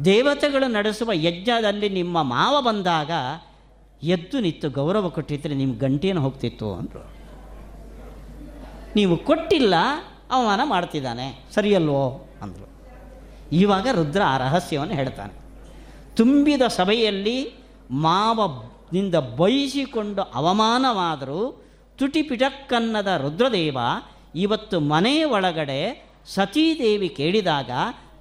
ದೇವತೆಗಳು 0.05 0.71
ನಡೆಸುವ 0.71 1.11
ಯಜ್ಞದಲ್ಲಿ 1.13 1.89
ನಿಮ್ಮ 1.89 2.23
ಮಾವ 2.23 2.61
ಬಂದಾಗ 2.61 3.11
ಎದ್ದು 4.03 4.39
ನಿಂತು 4.39 4.69
ಗೌರವ 4.69 5.09
ಕೊಟ್ಟಿದ್ದರೆ 5.09 5.55
ನಿಮ್ಮ 5.55 5.79
ಗಂಟೇನು 5.79 6.21
ಹೋಗ್ತಿತ್ತು 6.21 6.73
ಅಂದರು. 6.73 7.11
ನೀವು 8.95 9.17
ಕೊಟ್ಟಿಲ್ಲ, 9.17 9.73
ಅವಮಾನ 10.31 10.61
ಮಾಡ್ತಿದ್ದಾನೆ. 10.63 11.43
ಸರಿಯಲ್ವೋ? 11.53 12.29
ಅಂದರು. 12.41 12.71
ಇವಾಗ 13.51 13.87
ರುದ್ರ 13.91 14.21
ಆ 14.25 14.37
ರಹಸ್ಯವನ್ನು 14.37 14.93
ಹೇಳ್ತಾನೆ. 14.93 15.33
ತುಂಬಿದ 16.15 16.61
ಸಭೆಯಲ್ಲಿ 16.61 17.53
ಮಾವನಿಂದ 18.91 19.15
ಬಯಸಿಕೊಂಡು 19.15 20.21
ಅವಮಾನವಾದರೂ 20.21 21.65
ತುಟಿಪಿಟಕ್ಕನ್ನದ 21.97 23.07
ರುದ್ರದೇವ 23.07 23.77
ಇವತ್ತು 24.35 24.79
ಮನೆಯ 24.79 25.23
ಒಳಗಡೆ 25.23 26.09
ಸತೀದೇವಿ 26.25 27.09
ಕೇಳಿದಾಗ 27.09 27.71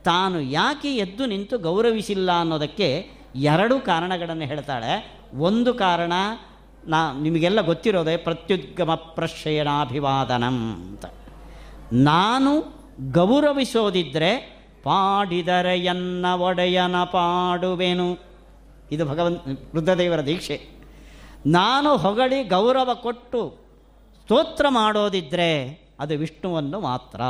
ತಾನು 0.05 0.41
ಯಾಕೆ 0.41 0.97
ಎದ್ದು 0.97 1.27
ನಿಂತು 1.27 1.59
ಗೌರವಿಸಿಲ್ಲ 1.59 2.41
ಅನ್ನೋದಕ್ಕೆ 2.41 3.11
ಎರಡು 3.35 3.81
ಕಾರಣಗಳನ್ನು 3.81 4.45
ಹೇಳ್ತಾಳೆ. 4.45 5.21
ಒಂದು 5.39 5.75
ಕಾರಣ, 5.75 6.13
ನಾ 6.87 7.13
ನಿಮಗೆಲ್ಲ 7.13 7.61
ಗೊತ್ತಿರೋದೇ 7.61 8.17
ಪ್ರತ್ಯುದ್ಗಮ 8.17 8.95
ಪ್ರಶ್ರಯಣಾಭಿವಾದನಂ 8.95 10.75
ಅಂತ. 10.75 11.05
ನಾನು 11.93 12.53
ಗೌರವಿಸೋದಿದ್ದರೆ 13.13 14.63
ಪಾಡಿದರೆ 14.83 15.79
ಎನ್ನ 15.79 16.27
ಒಡೆಯನ 16.27 16.97
ಪಾಡುವೆನು. 16.97 18.30
ಇದು 18.91 19.05
ಭಗವನ್ 19.07 19.39
ವೃದ್ಧದೇವರ 19.75 20.21
ದೀಕ್ಷೆ. 20.27 20.57
ನಾನು 21.47 21.91
ಹೊಗಳಿ 21.97 22.39
ಗೌರವ 22.45 22.91
ಕೊಟ್ಟು 22.95 23.41
ಸ್ತೋತ್ರ 24.23 24.67
ಮಾಡೋದಿದ್ದರೆ 24.69 25.51
ಅದು 26.01 26.15
ವಿಷ್ಣುವನ್ನು 26.19 26.81
ಮಾತ್ರ. 26.81 27.21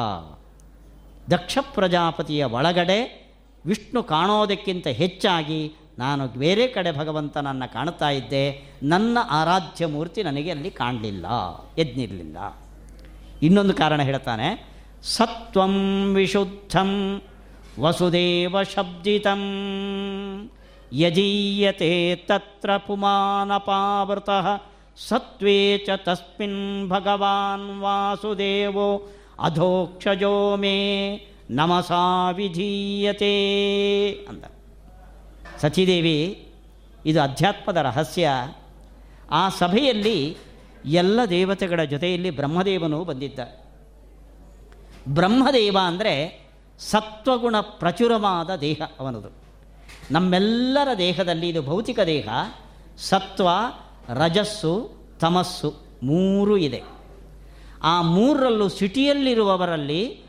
ದಕ್ಷ 1.31 1.59
ಪ್ರಜಾಪತಿಯ 1.75 2.44
ಒಳಗಡೆ 2.44 2.99
ವಿಷ್ಣು 3.66 4.03
ಕಾಣೋದಕ್ಕಿಂತ 4.03 4.87
ಹೆಚ್ಚಾಗಿ 4.87 5.61
ನಾನು 5.99 6.27
ಬೇರೆ 6.27 6.66
ಕಡೆ 6.66 6.90
ಭಗವಂತನನ್ನು 6.99 7.73
ಕಾಣ್ತಾ 7.73 8.09
ಇದ್ದೆ. 8.11 8.44
ನನ್ನ 8.83 9.18
ಆರಾಧ್ಯ 9.31 9.87
ಮೂರ್ತಿ 9.87 10.23
ನನಗೆ 10.23 10.51
ಅಲ್ಲಿ 10.51 10.70
ಕಾಣಲಿಲ್ಲ 10.70 11.27
ಎದ್ನಿರಲಿಲ್ಲ 11.79 12.38
ಇನ್ನೊಂದು 13.42 13.75
ಕಾರಣ 13.75 14.01
ಹೇಳ್ತಾನೆ, 14.03 14.49
ಸತ್ವಂ 15.03 15.75
ವಿಶುದ್ಧಂ 16.14 16.90
ವಸುದೇವ 17.81 18.62
ಶಬ್ದಿತಂ. 18.62 19.42
ಯಜೀಯತೆ 20.92 22.16
ತತ್ರ 22.16 22.76
ಪುಮಾನಪಾವೃತಃ 22.76 24.62
ಸತ್ವೇ 25.09 25.79
ಚ 25.79 25.90
ತಸ್ಮಿನ್ 25.96 26.88
ಭಗವಾನ್ 26.88 27.81
ವಾಸುದೇವೋ 27.81 29.09
ಅಧೋಕ್ಷಜೋ 29.40 30.57
ಮೇ 30.57 31.26
ನಮಸಾ 31.50 32.31
ವಿಧೀಯತೆ 32.31 33.35
ಅಂದ 34.11 34.44
ಸಚಿದೇವಿ 35.61 36.48
ಇದು 37.07 37.20
ಅಧ್ಯಾತ್ಮದ 37.20 37.76
ರಹಸ್ಯ. 37.76 38.29
ಆ 39.31 39.48
ಸಭೆಯಲ್ಲಿ 39.48 40.37
ಎಲ್ಲ 40.85 41.24
ದೇವತೆಗಳ 41.24 41.85
ಜೊತೆಯಲ್ಲಿ 41.85 42.31
ಬ್ರಹ್ಮದೇವನು 42.31 43.05
ಬಂದಿದ್ದ. 43.05 43.38
ಬ್ರಹ್ಮದೇವ 45.09 45.76
ಅಂದರೆ 45.87 46.40
ಸತ್ವಗುಣ 46.79 47.61
ಪ್ರಚುರವಾದ 47.61 48.57
ದೇಹ 48.57 48.83
ಅವನದು. 48.98 49.39
ನಮ್ಮೆಲ್ಲರ 50.11 50.88
ದೇಹದಲ್ಲಿ 50.99 51.49
ಇದು 51.49 51.62
ಭೌತಿಕ 51.62 52.01
ದೇಹ, 52.01 52.29
ಸತ್ವ, 52.99 53.49
ರಜಸ್ಸು, 54.09 54.90
ತಮಸ್ಸು 55.20 55.75
ಮೂರು 56.03 56.57
ಇದೆ. 56.57 56.83
ಆ 57.83 58.02
ಮೂರರಲ್ಲೂ 58.02 58.69
ಸಿಟಿಯಲ್ಲಿರುವವರಲ್ಲಿ 58.69 60.21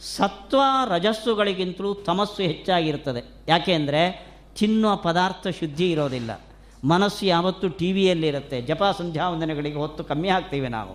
ಸತ್ವ, 0.00 0.60
ರಜಸ್ಸುಗಳಿಗಿಂತಲೂ 0.88 1.94
ತಮಸ್ಸು 1.94 2.42
ಹೆಚ್ಚಾಗಿರ್ತದೆ. 2.42 3.24
ಯಾಕೆ 3.48 3.72
ಅಂದರೆ 3.72 4.26
ತಿನ್ನುವ 4.58 4.96
ಪದಾರ್ಥ 4.96 5.46
ಶುದ್ಧಿ 5.46 5.90
ಇರೋದಿಲ್ಲ. 5.90 6.40
ಮನಸ್ಸು 6.84 7.26
ಯಾವತ್ತೂ 7.26 7.68
ಟಿ 7.68 7.92
ವಿಯಲ್ಲಿರುತ್ತೆ. 7.92 8.62
ಜಪ 8.62 8.82
ಸಂಧ್ಯಾವಂದನೆಗಳಿಗೆ 8.98 9.76
ಹೊತ್ತು 9.76 10.04
ಕಮ್ಮಿ 10.04 10.28
ಆಗ್ತೀವಿ 10.28 10.68
ನಾವು. 10.68 10.92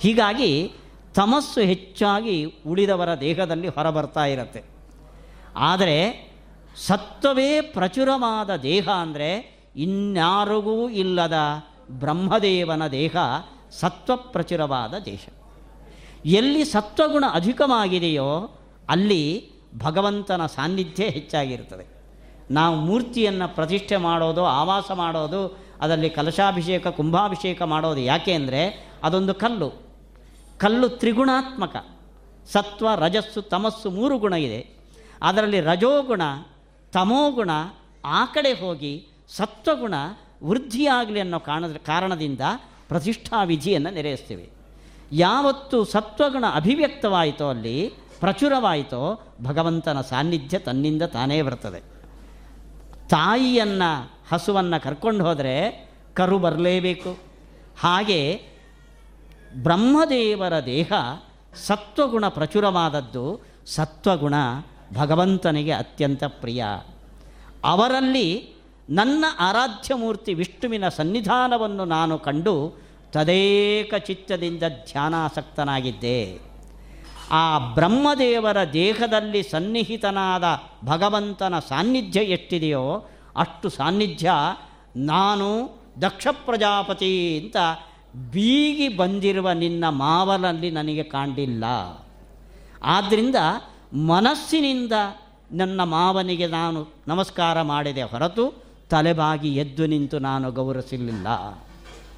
ಹೀಗಾಗಿ 0.00 0.72
ತಮಸ್ಸು 1.14 1.60
ಹೆಚ್ಚಾಗಿ 1.60 2.54
ಉಳಿದವರ 2.66 3.14
ದೇಹದಲ್ಲಿ 3.14 3.68
ಹೊರಬರ್ತಾ 3.68 4.26
ಇರುತ್ತೆ. 4.26 4.62
ಆದರೆ 5.56 6.33
ಸತ್ವವೇ 6.76 7.60
ಪ್ರಚುರವಾದ 7.60 8.56
ದೇಹ 8.56 8.88
ಅಂದರೆ 8.88 9.60
ಇನ್ಯಾರಿಗೂ 9.76 10.88
ಇಲ್ಲದ 10.88 11.32
ಬ್ರಹ್ಮದೇವನ 11.90 12.86
ದೇಹ 12.86 13.16
ಸತ್ವಪ್ರಚುರವಾದ 13.70 14.94
ದೇಶ. 15.04 15.26
ಎಲ್ಲಿ 16.24 16.64
ಸತ್ವಗುಣ 16.64 17.24
ಅಧಿಕವಾಗಿದೆಯೋ 17.32 18.58
ಅಲ್ಲಿ 18.88 19.52
ಭಗವಂತನ 19.78 20.46
ಸಾನ್ನಿಧ್ಯ 20.46 21.04
ಹೆಚ್ಚಾಗಿರುತ್ತದೆ. 21.04 21.86
ನಾವು 22.50 22.76
ಮೂರ್ತಿಯನ್ನು 22.76 23.54
ಪ್ರತಿಷ್ಠೆ 23.54 23.96
ಮಾಡೋದು, 23.96 24.44
ಆವಾಸ 24.44 24.90
ಮಾಡೋದು, 24.90 25.58
ಅದರಲ್ಲಿ 25.80 26.10
ಕಲಶಾಭಿಷೇಕ, 26.10 26.86
ಕುಂಭಾಭಿಷೇಕ 26.86 27.62
ಮಾಡೋದು 27.62 28.00
ಯಾಕೆ 28.00 28.32
ಅಂದರೆ 28.32 28.90
ಅದೊಂದು 29.02 29.34
ಕಲ್ಲು. 29.34 29.82
ಕಲ್ಲು 30.58 30.88
ತ್ರಿಗುಣಾತ್ಮಕ. 30.88 31.86
ಸತ್ವ, 32.52 32.88
ರಜಸ್ಸು, 32.96 33.42
ತಮಸ್ಸು 33.42 33.90
ಮೂರು 33.90 34.18
ಗುಣ 34.18 34.32
ಇದೆ. 34.32 34.68
ಅದರಲ್ಲಿ 35.22 35.60
ರಜೋಗುಣ 35.60 36.22
ತಮೋಗುಣ 36.94 37.50
ಆ 38.04 38.24
ಕಡೆ 38.24 38.52
ಹೋಗಿ 38.52 39.06
ಸತ್ವಗುಣ 39.28 39.94
ವೃದ್ಧಿಯಾಗಲಿ 40.44 41.20
ಅನ್ನೋ 41.20 41.38
ಕಾರಣದ 41.38 41.76
ಕಾರಣದಿಂದ 41.86 42.40
ಪ್ರತಿಷ್ಠಾ 42.88 43.42
ವಿಧಿಯನ್ನು 43.42 43.90
ನೆರೆಯಿಸ್ತೀವಿ. 43.90 44.50
ಯಾವತ್ತು 45.12 45.84
ಸತ್ವಗುಣ 45.84 46.44
ಅಭಿವ್ಯಕ್ತವಾಯಿತೋ 46.54 47.48
ಅಲ್ಲಿ, 47.48 47.92
ಪ್ರಚುರವಾಯಿತೋ, 48.20 49.22
ಭಗವಂತನ 49.42 50.00
ಸಾನ್ನಿಧ್ಯ 50.00 50.58
ತನ್ನಿಂದ 50.58 51.02
ತಾನೇ 51.02 51.42
ಬರ್ತದೆ. 51.42 51.80
ತಾಯಿಯನ್ನು, 53.08 54.10
ಹಸುವನ್ನು 54.32 54.82
ಕರ್ಕೊಂಡು 54.82 55.24
ಹೋದರೆ 55.24 55.88
ಕರು 56.14 56.38
ಬರಲೇಬೇಕು. 56.38 57.18
ಹಾಗೆ 57.80 58.42
ಬ್ರಹ್ಮದೇವರ 59.62 60.64
ದೇಹ 60.64 60.92
ಸತ್ವಗುಣ 61.66 62.28
ಪ್ರಚುರವಾದದ್ದು 62.28 63.40
ಸತ್ವಗುಣ 63.66 64.34
ಭಗವಂತನಿಗೆ 64.94 65.72
ಅತ್ಯಂತ 65.72 66.24
ಪ್ರಿಯ. 66.24 66.64
ಅವರಲ್ಲಿ 67.64 68.54
ನನ್ನ 68.90 69.24
ಆರಾಧ್ಯ 69.40 69.94
ವಿಷ್ಣುವಿನ 70.34 70.88
ಸನ್ನಿಧಾನವನ್ನು 70.88 71.84
ನಾನು 71.84 72.18
ಕಂಡು 72.18 72.84
ತದೇಕ 73.12 73.94
ಚಿತ್ತದಿಂದ 73.94 74.62
ಧ್ಯಾನಾಸಕ್ತನಾಗಿದ್ದೆ. 74.92 76.38
ಆ 77.30 77.58
ಬ್ರಹ್ಮದೇವರ 77.58 78.56
ದೇಹದಲ್ಲಿ 78.72 79.42
ಸನ್ನಿಹಿತನಾದ 79.42 80.44
ಭಗವಂತನ 80.84 81.58
ಸಾನ್ನಿಧ್ಯ 81.58 82.20
ಎಷ್ಟಿದೆಯೋ 82.20 83.08
ಅಷ್ಟು 83.36 83.68
ಸಾನ್ನಿಧ್ಯ 83.68 84.32
ನಾನು 84.96 85.78
ದಕ್ಷ 86.02 86.26
ಪ್ರಜಾಪತಿ 86.32 87.40
ಅಂತ 87.40 87.56
ಬೀಗಿ 88.32 88.88
ಬಂದಿರುವ 88.88 89.50
ನಿನ್ನ 89.50 89.88
ಮಾವಲಲ್ಲಿ 89.88 90.70
ನನಗೆ 90.70 91.02
ಕಾಣಲಿಲ್ಲ. 91.02 91.64
ಆದ್ದರಿಂದ 92.84 93.36
ಮನಸ್ಸಿನಿಂದ 93.92 94.92
ನನ್ನ 95.52 95.82
ಮಾವನಿಗೆ 95.84 96.46
ನಾನು 96.46 96.86
ನಮಸ್ಕಾರ 97.08 97.62
ಮಾಡಿದೆ 97.62 98.02
ಹೊರತು 98.02 98.64
ತಲೆಬಾಗಿ 98.90 99.54
ಎದ್ದು 99.54 99.86
ನಿಂತು 99.86 100.18
ನಾನು 100.18 100.52
ಗೌರವಿಸಲಿಲ್ಲ 100.52 101.26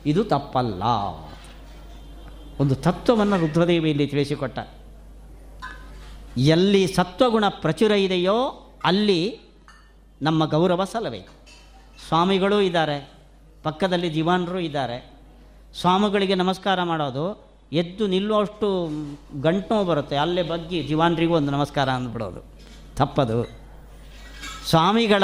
ಇದು 0.07 0.25
ತಪ್ಪಲ್ಲ. 0.25 0.83
ಒಂದು 2.61 2.75
ತತ್ವವನ್ನು 2.75 3.41
ರುದ್ರದೇವಿಯಲ್ಲಿ 3.41 4.07
ತಿಳಿಸಿಕೊಟ್ಟ. 4.07 4.59
ಎಲ್ಲಿ 6.37 6.87
ಸತ್ವಗುಣ 6.87 7.45
ಪ್ರಚುರ 7.49 7.93
ಇದೆಯೋ 7.93 8.71
ಅಲ್ಲಿ 8.85 9.41
ನಮ್ಮ 10.23 10.45
ಗೌರವ 10.45 10.85
ಸಲ್ಲಬೇಕು 10.85 11.33
ಸ್ವಾಮಿಗಳೂ 12.09 12.61
ಇದ್ದಾರೆ, 12.61 13.11
ಪಕ್ಕದಲ್ಲಿ 13.63 14.15
ದಿವಾನರು 14.15 14.61
ಇದ್ದಾರೆ. 14.61 15.13
ಸ್ವಾಮಿಗಳಿಗೆ 15.81 16.35
ನಮಸ್ಕಾರ 16.35 16.83
ಮಾಡೋದು 16.83 17.46
ಎದ್ದು 17.73 18.07
ನಿಲ್ಲುವಷ್ಟು 18.07 18.89
ಗಂಟು 19.41 19.85
ಬರುತ್ತೆ. 19.85 20.17
ಅಲ್ಲೇ 20.17 20.43
ಬಗ್ಗಿ 20.43 20.83
ಜೀವಾನ್ರಿಗೂ 20.83 21.35
ಒಂದು 21.35 21.53
ನಮಸ್ಕಾರ 21.53 21.91
ಅಂದ್ಬಿಡೋದು. 21.91 22.45
ತಪ್ಪದು. 22.97 23.51
ಸ್ವಾಮಿಗಳ 24.69 25.23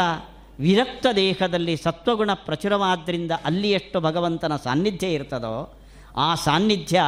ವಿರಕ್ತ 0.61 1.07
ದೇಹದಲ್ಲಿ 1.17 1.77
ಸತ್ವಗುಣ 1.77 2.31
ಪ್ರಚುರವಾದ್ದರಿಂದ 2.35 3.31
ಅಲ್ಲಿ 3.45 3.71
ಎಷ್ಟು 3.71 4.01
ಭಗವಂತನ 4.01 4.57
ಸಾನ್ನಿಧ್ಯ 4.57 5.07
ಇರ್ತದೋ, 5.07 5.79
ಆ 6.17 6.35
ಸಾನ್ನಿಧ್ಯ 6.35 7.03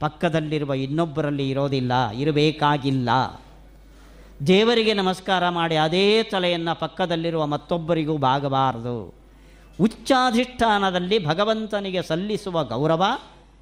ಪಕ್ಕದಲ್ಲಿರುವ 0.00 0.74
ಇನ್ನೊಬ್ಬರಲ್ಲಿ 0.74 1.50
ಇರೋದಿಲ್ಲ, 1.50 2.10
ಇರಬೇಕಾಗಿಲ್ಲ. 2.10 3.08
ದೇವರಿಗೆ 4.46 4.94
ನಮಸ್ಕಾರ 4.94 5.48
ಮಾಡಿ 5.48 5.76
ಅದೇ 5.76 6.22
ತಲೆಯನ್ನು 6.22 6.80
ಪಕ್ಕದಲ್ಲಿರುವ 6.80 7.46
ಮತ್ತೊಬ್ಬರಿಗೂ 7.46 8.16
ಬಾಗಬಾರದು. 8.16 9.14
ಉಚ್ಚಾಧಿಷ್ಠಾನದಲ್ಲಿ 9.80 11.26
ಭಗವಂತನಿಗೆ 11.26 12.02
ಸಲ್ಲಿಸುವ 12.02 12.64
ಗೌರವ 12.64 13.04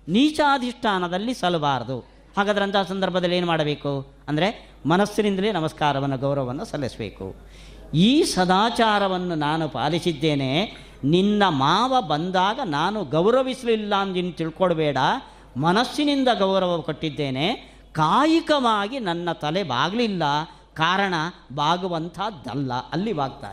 ನೀಚಾಧಿಷ್ಠಾನದಲ್ಲಿ 0.09 1.35
ಸಲ್ಲಬಾರದು. 1.35 1.99
ಹಾಗಾದ್ರೆ 2.37 2.65
ಅಂತಹ 2.65 2.83
ಸಂದರ್ಭದಲ್ಲಿ 2.83 3.37
ಏನು 3.37 3.47
ಮಾಡಬೇಕು? 3.47 4.15
ಅಂದರೆ 4.29 4.71
ಮನಸ್ಸಿನಿಂದಲೇ 4.87 5.53
ನಮಸ್ಕಾರವನ್ನು, 5.53 6.19
ಗೌರವವನ್ನು 6.19 6.65
ಸಲ್ಲಿಸಬೇಕು. 6.65 7.35
ಈ 7.95 8.23
ಸದಾಚಾರವನ್ನು 8.23 9.35
ನಾನು 9.35 9.69
ಪಾಲಿಸಿದ್ದೇನೆ. 9.69 10.77
ನಿನ್ನ 11.05 11.43
ಮಾವ 11.49 12.03
ಬಂದಾಗ 12.03 12.61
ನಾನು 12.65 13.05
ಗೌರವಿಸಲಿಲ್ಲ 13.05 13.95
ಅಂದಿನ 13.95 14.31
ತಿಳ್ಕೊಳ್ಬೇಡ. 14.31 14.97
ಮನಸ್ಸಿನಿಂದ 15.57 16.29
ಗೌರವ 16.39 16.81
ಕೊಟ್ಟಿದ್ದೇನೆ. 16.81 17.55
ಕಾಯಿಕವಾಗಿ 17.93 18.99
ನನ್ನ 18.99 19.33
ತಲೆ 19.33 19.63
ಬಾಗಲಿಲ್ಲ. 19.63 20.23
ಕಾರಣ, 20.75 21.15
ಬಾಗುವಂಥದ್ದಲ್ಲ. 21.55 22.73
ಅಲ್ಲಿ 22.75 23.13
ಬಾಗ್ತಾ 23.13 23.53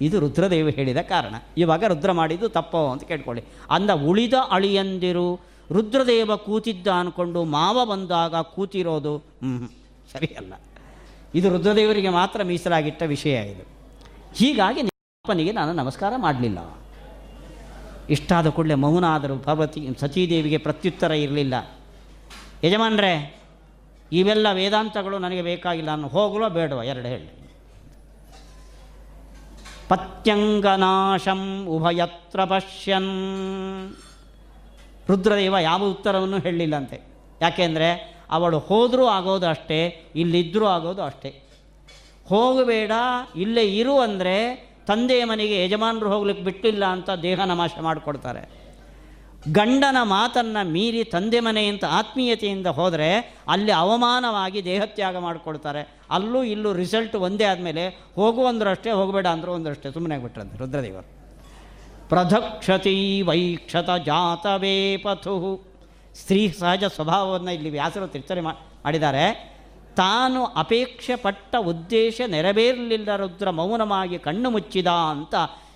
ಇದು 0.00 0.20
ರುದ್ರದೇವ 0.20 0.68
ಹೇಳಿದ 0.68 0.96
ಕಾರಣ. 0.96 1.34
ಇವಾಗ 1.56 1.84
ರುದ್ರ 1.84 2.12
ಮಾಡಿದ್ದು 2.12 2.48
ತಪ್ಪೋ 2.48 2.90
ಅಂತ 2.90 3.04
ಕೇಳ್ಕೊಳ್ಳಿ. 3.04 3.44
ಅಂದ 3.70 3.90
ಉಳಿದ 3.90 4.34
ಅಳಿಯಂದಿರು 4.50 5.40
ರುದ್ರದೇವ 5.72 6.36
ಕೂತಿದ್ದ 6.36 6.86
ಅಂದ್ಕೊಂಡು 6.86 7.44
ಮಾವ 7.44 7.86
ಬಂದಾಗ 7.86 8.34
ಕೂತಿರೋದು 8.34 9.16
ಹ್ಞೂ 9.16 9.66
ಸರಿಯಲ್ಲ. 10.12 10.52
ಇದು 11.34 11.48
ರುದ್ರದೇವರಿಗೆ 11.48 12.08
ಮಾತ್ರ 12.08 12.42
ಮೀಸಲಾಗಿಟ್ಟ 12.42 13.02
ವಿಷಯ 13.02 13.42
ಇದು. 13.42 13.62
ಹೀಗಾಗಿ 14.34 14.80
ಅಪ್ಪನಿಗೆ 14.80 15.52
ನಾನು 15.52 15.72
ನಮಸ್ಕಾರ 15.72 16.12
ಮಾಡಲಿಲ್ಲ. 16.16 16.78
ಇಷ್ಟಾದ 18.10 18.46
ಕೂಡಲೇ 18.46 18.74
ಮೌನ 18.74 19.04
ಆದರೂ 19.04 19.36
ಭಗವತಿ 19.36 19.88
ಸತೀದೇವಿಗೆ 19.98 20.58
ಪ್ರತ್ಯುತ್ತರ 20.58 21.10
ಇರಲಿಲ್ಲ. 21.10 21.54
ಯಜಮಾನ್ರೆ, 22.64 23.40
ಇವೆಲ್ಲ 24.12 24.46
ವೇದಾಂತಗಳು 24.52 25.18
ನನಗೆ 25.18 25.42
ಬೇಕಾಗಿಲ್ಲ 25.42 25.88
ನಾನು 25.88 26.08
ಹೋಗಲೋ 26.08 26.48
ಬೇಡವ, 26.48 26.82
ಎರಡು 26.82 27.08
ಹೇಳಿ. 27.08 27.47
ಪತ್ಯಂಗನಾಶಂ 29.88 31.42
ಉಭಯತ್ರ 31.66 32.44
ಪಶ್ಯನ್. 32.44 33.12
ರುದ್ರದೇವ 35.08 35.58
ಯಾವ 35.58 35.82
ಉತ್ತರವನ್ನು 35.84 36.38
ಹೇಳಲಿಲ್ಲಂತೆ 36.38 36.98
ಯಾಕೆಂದರೆ 37.40 37.88
ಅವಳು 38.30 38.58
ಹೋದರೂ 38.58 39.06
ಆಗೋದು 39.06 39.46
ಅಷ್ಟೇ 39.46 39.78
ಇಲ್ಲಿದ್ದರೂ 40.14 40.66
ಆಗೋದು 40.66 41.02
ಅಷ್ಟೇ. 41.02 41.30
ಹೋಗಬೇಡ, 42.28 42.92
ಇಲ್ಲೇ 43.36 43.64
ಇರು 43.76 43.94
ಅಂದರೆ 43.98 44.34
ತಂದೆಯ 44.86 45.22
ಮನೆಗೆ 45.24 45.56
ಯಜಮಾನರು 45.64 46.08
ಹೋಗ್ಲಿಕ್ಕೆ 46.10 46.44
ಬಿಟ್ಟಿಲ್ಲ 46.44 46.84
ಅಂತ 46.84 47.10
ದೇಹ 47.10 47.40
ಮಾಡಿಕೊಡ್ತಾರೆ. 47.80 48.42
ಗಂಡನ 49.52 49.96
ಮಾತನ್ನು 50.02 50.68
ಮೀರಿ 50.68 51.04
ತಂದೆ 51.04 51.40
ಮನೆಯಂತ 51.40 51.84
ಆತ್ಮೀಯತೆಯಿಂದ 51.84 52.66
ಹೋದರೆ 52.66 53.38
ಅಲ್ಲಿ 53.48 53.72
ಅವಮಾನವಾಗಿ 53.72 54.64
ದೇಹತ್ಯಾಗ 54.64 55.16
ಮಾಡಿಕೊಳ್ತಾರೆ. 55.16 55.98
ಅಲ್ಲೂ 56.10 56.42
ಇಲ್ಲೂ 56.42 56.72
ರಿಸಲ್ಟ್ 56.72 57.16
ಒಂದೇ 57.16 57.44
ಆದಮೇಲೆ 57.44 57.88
ಹೋಗು 58.14 58.42
ಹೋಗಬೇಡ 58.94 59.26
ಅಂದರೂ 59.26 59.52
ಒಂದರಷ್ಟೇ 59.52 59.92
ಸುಮ್ಮನೆ 59.92 60.18
ಬಿಟ್ರಂತೆ 60.18 60.58
ರುದ್ರದೇವರು. 60.58 61.18
ಪ್ರಧಕ್ಷತಿ 62.08 63.22
ವೈಕ್ಷತ 63.22 63.90
ಜಾತವೇ 64.06 64.96
ಪಥು. 64.96 65.64
ಸ್ತ್ರೀ 66.14 66.52
ಸಹಜ 66.52 66.84
ಸ್ವಭಾವವನ್ನು 66.84 67.52
ಇಲ್ಲಿ 67.52 67.70
ವ್ಯಾಸರು 67.70 68.06
ತಿರ್ತನೆ 68.06 68.40
ಮಾಡಿದ್ದಾರೆ. 68.40 69.58
ತಾನು 69.96 70.44
ಅಪೇಕ್ಷೆ 70.44 71.16
ಪಟ್ಟ 71.16 71.56
ಉದ್ದೇಶ 71.56 72.20
ನೆರವೇರಲಿಲ್ಲ 72.26 73.16
ರುದ್ರ 73.16 73.50
ಮೌನವಾಗಿ 73.50 74.18
ಕಣ್ಣು 74.18 74.50
ಮುಚ್ಚಿದ 74.50 74.86
ಅಂತ 74.86 75.34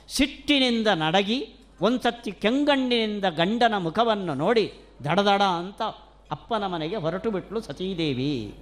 ಸಿಟ್ಟಿನಿಂದ 0.09 0.87
ನಡಗಿ 0.87 1.55
ಒಂದ್ಸತಿ 1.83 2.33
ಕೆಂಗಣ್ಣಿನಿಂದ 2.33 3.25
ಗಂಡನ 3.25 3.75
ಮುಖವನ್ನು 3.79 4.35
ನೋಡಿ 4.35 4.73
ದಡದಡ 5.05 5.43
ಅಂತ 5.43 5.83
ಅಪ್ಪನ 6.31 6.67
ಮನೆಗೆ 6.67 6.97
ಹೊರಟು 6.97 7.31
ಬಿಟ್ಲು 7.31 7.61
ಸತೀದೇವಿ. 7.61 8.55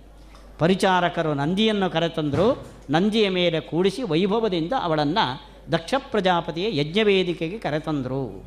ಪರಿಚಾರಕರು 0.59 1.35
ನಂದಿಯನ್ನು 1.35 1.91
ಕರೆತಂದರು, 1.91 2.66
ನಂದಿಯ 2.91 3.29
ಮೇಲೆ 3.29 3.61
ಕೂಡಿಸಿ 3.61 4.03
ವೈಭವದಿಂದ 4.03 4.73
ಅವಳನ್ನು 4.83 5.51
ದಕ್ಷ 5.73 5.95
ಪ್ರಜಾಪತಿಯ 5.99 6.81
ಯಜ್ಞವೇದಿಕೆಗೆ 6.81 7.59
ಕರೆತಂದರು. 7.59 8.45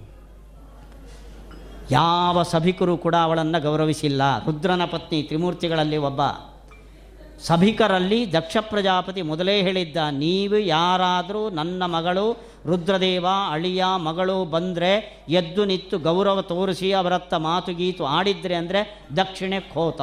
ಯಾವ 1.91 2.43
ಸಭಿಕರು 2.43 2.97
ಕೂಡ 2.97 3.15
ಅವಳನ್ನು 3.15 3.61
ಗೌರವಿಸಿಲ್ಲ. 3.61 4.45
ರುದ್ರನ 4.45 4.85
ಪತ್ನಿ 4.85 5.23
ತ್ರಿಮೂರ್ತಿಗಳಲ್ಲಿ 5.23 5.97
ಒಬ್ಬ. 5.97 6.21
ಸಭಿಕರಲ್ಲಿ 7.47 8.19
ದಕ್ಷ 8.35 8.57
ಪ್ರಜಾಪತಿ 8.69 9.21
ಮೊದಲೇ 9.29 9.55
ಹೇಳಿದ್ದ, 9.65 9.97
ನೀವು 10.23 10.57
ಯಾರಾದರೂ 10.75 11.41
ನನ್ನ 11.59 11.83
ಮಗಳು 11.95 12.25
ರುದ್ರದೇವ 12.69 13.25
ಅಳಿಯ 13.53 13.83
ಮಗಳು 14.07 14.37
ಬಂದರೆ 14.53 14.91
ಎದ್ದು 15.39 15.63
ನಿತ್ತು 15.71 15.95
ಗೌರವ 16.07 16.41
ತೋರಿಸಿ 16.51 16.89
ಅವರತ್ತ 16.99 17.33
ಮಾತು 17.47 17.73
ಗೀತು 17.81 18.03
ಆಡಿದ್ರೆ 18.17 18.55
ಅಂದರೆ 18.61 18.81
ದಕ್ಷಿಣೆ 19.21 19.59
ಖೋತ 19.73 20.01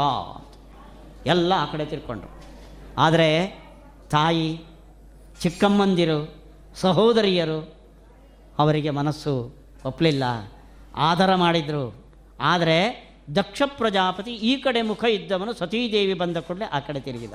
ಎಲ್ಲ 1.33 1.53
ಆ 1.63 1.67
ಕಡೆ 1.73 1.85
ತಿರ್ಕೊಂಡ್ರು. 1.93 2.31
ಆದರೆ 2.99 3.31
ತಾಯಿ, 4.15 4.51
ಚಿಕ್ಕಮ್ಮಂದಿರು, 5.43 6.21
ಸಹೋದರಿಯರು 6.83 7.61
ಅವರಿಗೆ 8.59 8.91
ಮನಸ್ಸು 9.01 9.35
ಒಪ್ಪಲಿಲ್ಲ 9.91 10.25
ಆದರ 11.09 11.31
ಮಾಡಿದರು. 11.45 11.85
ಆದರೆ 12.53 12.79
ದಕ್ಷ 13.35 13.63
ಪ್ರಜಾಪತಿ 13.67 14.35
ಈ 14.35 14.57
ಕಡೆ 14.57 14.83
ಮುಖ 14.83 15.05
ಇದ್ದವನು 15.05 15.53
ಸತೀದೇವಿ 15.53 16.15
ಬಂದ 16.15 16.37
ಕೂಡಲೇ 16.37 16.65
ಆ 16.65 16.81
ಕಡೆ 16.81 17.01
ತಿರುಗಿದ. 17.01 17.33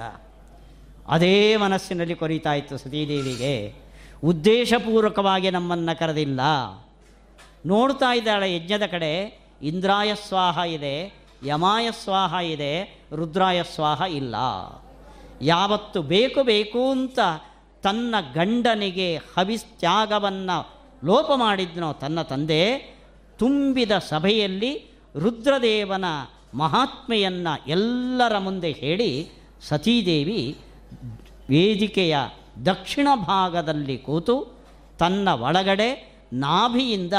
ಅದೇ 1.08 1.56
ಮನಸ್ಸಿನಲ್ಲಿ 1.56 2.16
ಕೊರೀತಾ 2.16 2.54
ಇತ್ತು 2.54 2.78
ಸತೀದೇವಿಗೆ. 2.78 3.74
ಉದ್ದೇಶಪೂರ್ವಕವಾಗಿ 4.24 5.50
ನಮ್ಮನ್ನು 5.50 6.00
ಕರೆದಿಲ್ಲ. 6.00 6.40
ನೋಡ್ತಾ 7.66 8.14
ಇದ್ದಾಳೆ 8.14 8.56
ಯಜ್ಞದ 8.56 8.86
ಕಡೆ, 8.86 9.40
ಇಂದ್ರಾಯ 9.62 10.16
ಸ್ವಾಹ 10.28 10.58
ಇದೆ, 10.58 11.14
ಯಮಾಯ 11.46 11.92
ಸ್ವಾಹ 12.04 12.34
ಇದೆ, 12.34 13.00
ರುದ್ರಾಯ 13.16 13.64
ಸ್ವಾಹ 13.64 14.02
ಇಲ್ಲ. 14.02 14.36
ಯಾವತ್ತು 15.42 16.02
ಬೇಕು 16.02 16.44
ಬೇಕು 16.44 16.92
ಅಂತ 16.92 17.20
ತನ್ನ 17.84 18.16
ಗಂಡನಿಗೆ 18.34 19.18
ಹವಿಸ್ತ್ಯಾಗವನ್ನು 19.18 20.76
ಲೋಪ 21.04 21.32
ಮಾಡಿದ್ನೋ 21.36 21.94
ತನ್ನ 21.94 22.22
ತಂದೆ, 22.22 22.78
ತುಂಬಿದ 23.38 23.92
ಸಭೆಯಲ್ಲಿ 23.92 24.95
ರುದ್ರದೇವನ 25.20 26.06
ಮಹಾತ್ಮೆಯನ್ನು 26.54 27.70
ಎಲ್ಲರ 27.70 28.38
ಮುಂದೆ 28.38 28.72
ಹೇಳಿ 28.72 29.28
ಸತೀದೇವಿ 29.62 30.58
ವೇದಿಕೆಯ 31.50 32.18
ದಕ್ಷಿಣ 32.66 33.08
ಭಾಗದಲ್ಲಿ 33.16 33.98
ಕೂತು 33.98 34.56
ತನ್ನ 35.00 35.30
ಒಳಗಡೆ 35.30 36.20
ನಾಭಿಯಿಂದ 36.34 37.14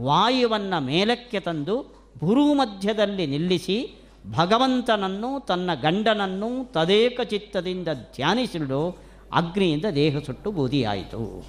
ವಾಯುವನ್ನು 0.00 0.80
ಮೇಲಕ್ಕೆ 0.80 1.40
ತಂದು 1.40 1.82
ಭೂಮಧ್ಯದಲ್ಲಿ 2.18 3.26
ನಿಲ್ಲಿಸಿ 3.26 3.94
ಭಗವಂತನನ್ನು 4.36 5.46
ತನ್ನ 5.46 5.70
ಗಂಡನನ್ನು 5.74 6.72
ತದೇಕ 6.72 7.20
ಚಿತ್ತದಿಂದ 7.20 7.88
ಧ್ಯಾನಿಸಿಡು 7.88 8.98
ಅಗ್ನಿಯಿಂದ 9.32 9.84
ದೇಹ 9.94 10.18
ಸುಟ್ಟು 10.18 10.50
ಬೂದಿಯಾಯಿತು. 10.50 11.44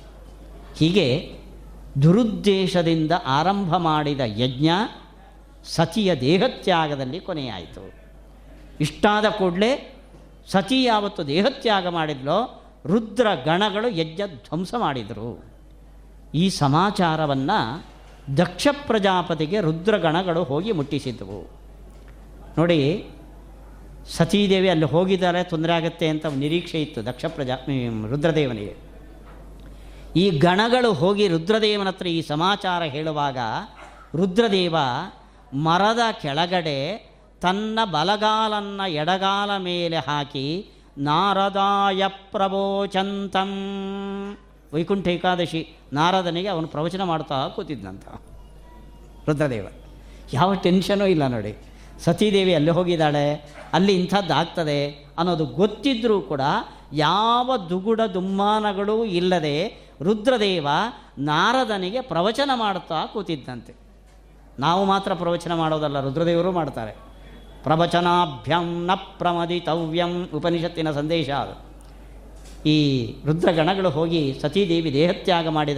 ಹೀಗೆ 0.78 1.38
ದುರುದ್ದೇಶದಿಂದ 2.02 3.12
ಆರಂಭ 3.26 3.76
ಮಾಡಿದ 3.78 4.20
ಯಜ್ಞ 4.26 4.70
ಸತಿಯ 5.66 6.16
ದೇಹತ್ಯಾಗದಲ್ಲಿ 6.16 7.20
ಕೊನೆಯಾಯಿತು. 7.20 7.94
ಇಷ್ಟಾದ 8.80 9.26
ಕೂಡಲೇ 9.26 9.98
ಸತಿ 10.52 10.84
ಯಾವತ್ತು 10.84 11.28
ದೇಹತ್ಯಾಗ 11.28 11.88
ಮಾಡಿದ್ಲೋ 11.88 12.38
ರುದ್ರ 12.86 13.28
ಗಣಗಳು 13.46 13.90
ಯಜ್ಞ 13.90 14.22
ಧ್ವಂಸ 14.28 14.74
ಮಾಡಿದರು. 14.78 15.44
ಈ 16.34 16.50
ಸಮಾಚಾರವನ್ನು 16.50 17.58
ದಕ್ಷ 18.38 18.68
ಪ್ರಜಾಪತಿಗೆ 18.88 19.62
ರುದ್ರಗಣಗಳು 19.62 20.44
ಹೋಗಿ 20.44 20.72
ಮುಟ್ಟಿಸಿದ್ದವು 20.72 21.42
ನೋಡಿ, 22.58 23.10
ಸತೀದೇವಿ 24.10 24.70
ಅಲ್ಲಿ 24.70 24.86
ಹೋಗಿದ್ದಾರೆ, 24.86 25.44
ತೊಂದರೆ 25.44 25.74
ಆಗುತ್ತೆ 25.74 26.08
ಅಂತ 26.08 26.26
ನಿರೀಕ್ಷೆ 26.26 26.82
ಇತ್ತು 26.82 27.06
ದಕ್ಷ 27.06 27.26
ಪ್ರಜಾ 27.26 27.56
ರುದ್ರದೇವನಿಗೆ. 28.10 28.76
ಈ 30.16 30.30
ಗಣಗಳು 30.30 30.94
ಹೋಗಿ 30.94 31.28
ರುದ್ರದೇವನ 31.28 31.88
ಹತ್ರ 31.88 32.08
ಈ 32.08 32.22
ಸಮಾಚಾರ 32.22 32.84
ಹೇಳುವಾಗ 32.84 33.38
ರುದ್ರದೇವ 34.16 34.76
ಮರದ 35.54 36.00
ಕೆಳಗಡೆ 36.22 37.08
ತನ್ನ 37.42 37.80
ಬಲಗಾಲನ್ನು 37.84 38.92
ಎಡಗಾಲ 38.92 39.58
ಮೇಲೆ 39.58 39.98
ಹಾಕಿ, 39.98 40.72
ನಾರದಾಯ 40.98 42.08
ಪ್ರವೋಚಂತಂ 42.08 43.52
ವೈಕುಂಠ 44.74 45.08
ಏಕಾದಶಿ, 45.08 45.76
ನಾರದನಿಗೆ 45.94 46.48
ಅವನು 46.48 46.68
ಪ್ರವಚನ 46.68 47.04
ಮಾಡ್ತಾ 47.04 47.48
ಕೂತಿದ್ದಂತ 47.48 48.04
ರುದ್ರದೇವ, 49.28 49.68
ಯಾವ 50.34 50.54
ಟೆನ್ಷನೂ 50.54 51.06
ಇಲ್ಲ 51.06 51.28
ನೋಡಿ. 51.28 51.58
ಸತೀದೇವಿ 52.00 52.56
ಅಲ್ಲಿ 52.56 52.72
ಹೋಗಿದ್ದಾಳೆ, 52.72 53.56
ಅಲ್ಲಿ 53.74 53.94
ಇಂಥದ್ದು 53.94 54.34
ಆಗ್ತದೆ 54.34 54.88
ಅನ್ನೋದು 55.18 55.46
ಗೊತ್ತಿದ್ದರೂ 55.46 56.22
ಕೂಡ 56.22 56.42
ಯಾವ 56.94 57.58
ದುಗುಡ 57.70 58.02
ದುಮ್ಮಾನಗಳೂ 58.02 59.06
ಇಲ್ಲದೆ 59.06 59.88
ರುದ್ರದೇವ 60.02 60.68
ನಾರದನಿಗೆ 61.18 62.02
ಪ್ರವಚನ 62.02 62.52
ಮಾಡ್ತಾ 62.56 63.06
ಕೂತಿದ್ದಂತೆ 63.06 63.81
ನಾವು 64.60 64.86
ಮಾತ್ರ 64.86 65.14
ಪ್ರವಚನ 65.14 65.54
ಮಾಡೋದಲ್ಲ, 65.54 66.00
ರುದ್ರದೇವರು 66.00 66.52
ಮಾಡ್ತಾರೆ. 66.52 66.96
ಪ್ರವಚನಾಭ್ಯಂ 67.64 68.86
ನ 68.86 68.92
ಪ್ರಮದಿತವ್ಯಂ 68.94 70.30
ಉಪನಿಷತ್ತಿನ 70.34 70.92
ಸಂದೇಶ 70.92 71.30
ಅದು. 71.30 71.72
ಈ 72.70 73.06
ರುದ್ರಗಣಗಳು 73.26 73.90
ಹೋಗಿ 73.90 74.40
ಸತೀದೇವಿ 74.42 74.94
ದೇಹತ್ಯಾಗ 74.94 75.48
ಮಾಡಿದ 75.48 75.78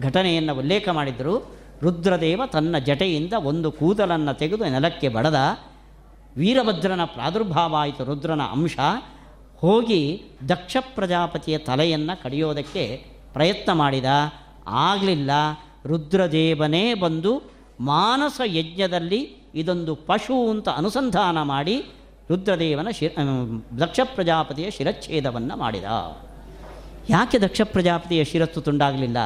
ಘಟನೆಯನ್ನು 0.00 0.54
ಉಲ್ಲೇಖ 0.54 0.88
ಮಾಡಿದರು, 0.88 1.58
ರುದ್ರದೇವ 1.82 2.42
ತನ್ನ 2.52 2.78
ಜಟೆಯಿಂದ 2.78 3.32
ಒಂದು 3.32 3.72
ಕೂದಲನ್ನು 3.72 4.34
ತೆಗೆದು 4.34 4.64
ನೆಲಕ್ಕೆ 4.64 5.08
ಬಡದ, 5.08 5.36
ವೀರಭದ್ರನ 6.36 7.04
ಪ್ರಾದುರ್ಭಾವ 7.04 7.76
ಆಯಿತು 7.76 8.04
ರುದ್ರನ 8.04 8.40
ಅಂಶ, 8.42 8.78
ಹೋಗಿ 9.56 10.24
ದಕ್ಷ 10.48 10.76
ಪ್ರಜಾಪತಿಯ 10.94 11.58
ತಲೆಯನ್ನು 11.58 12.22
ಕಡಿಯೋದಕ್ಕೆ 12.22 13.04
ಪ್ರಯತ್ನ 13.32 13.72
ಮಾಡಿದ, 13.72 14.04
ಆಗಲಿಲ್ಲ, 14.68 15.30
ರುದ್ರದೇವನೇ 15.86 16.94
ಬಂದು 16.94 17.57
ಮಾನಸ 17.80 18.40
ಯಜ್ಞದಲ್ಲಿ 18.46 19.36
ಇದೊಂದು 19.54 19.94
ಪಶು 19.94 20.50
ಅಂತ 20.50 20.68
ಅನುಸಂಧಾನ 20.68 21.42
ಮಾಡಿ 21.42 21.86
ರುದ್ರದೇವನ 22.30 22.88
ಶಿ 22.90 23.16
ದಕ್ಷ 23.80 24.00
ಪ್ರಜಾಪತಿಯ 24.04 24.70
ಶಿರಚ್ಛೇದವನ್ನು 24.70 25.56
ಮಾಡಿದ. 25.56 25.84
ಯಾಕೆ 27.10 27.38
ದಕ್ಷ 27.38 27.60
ಪ್ರಜಾಪತಿಯ 27.64 28.24
ಶಿರಸ್ಸು 28.24 28.60
ತುಂಡಾಗಲಿಲ್ಲ? 28.60 29.16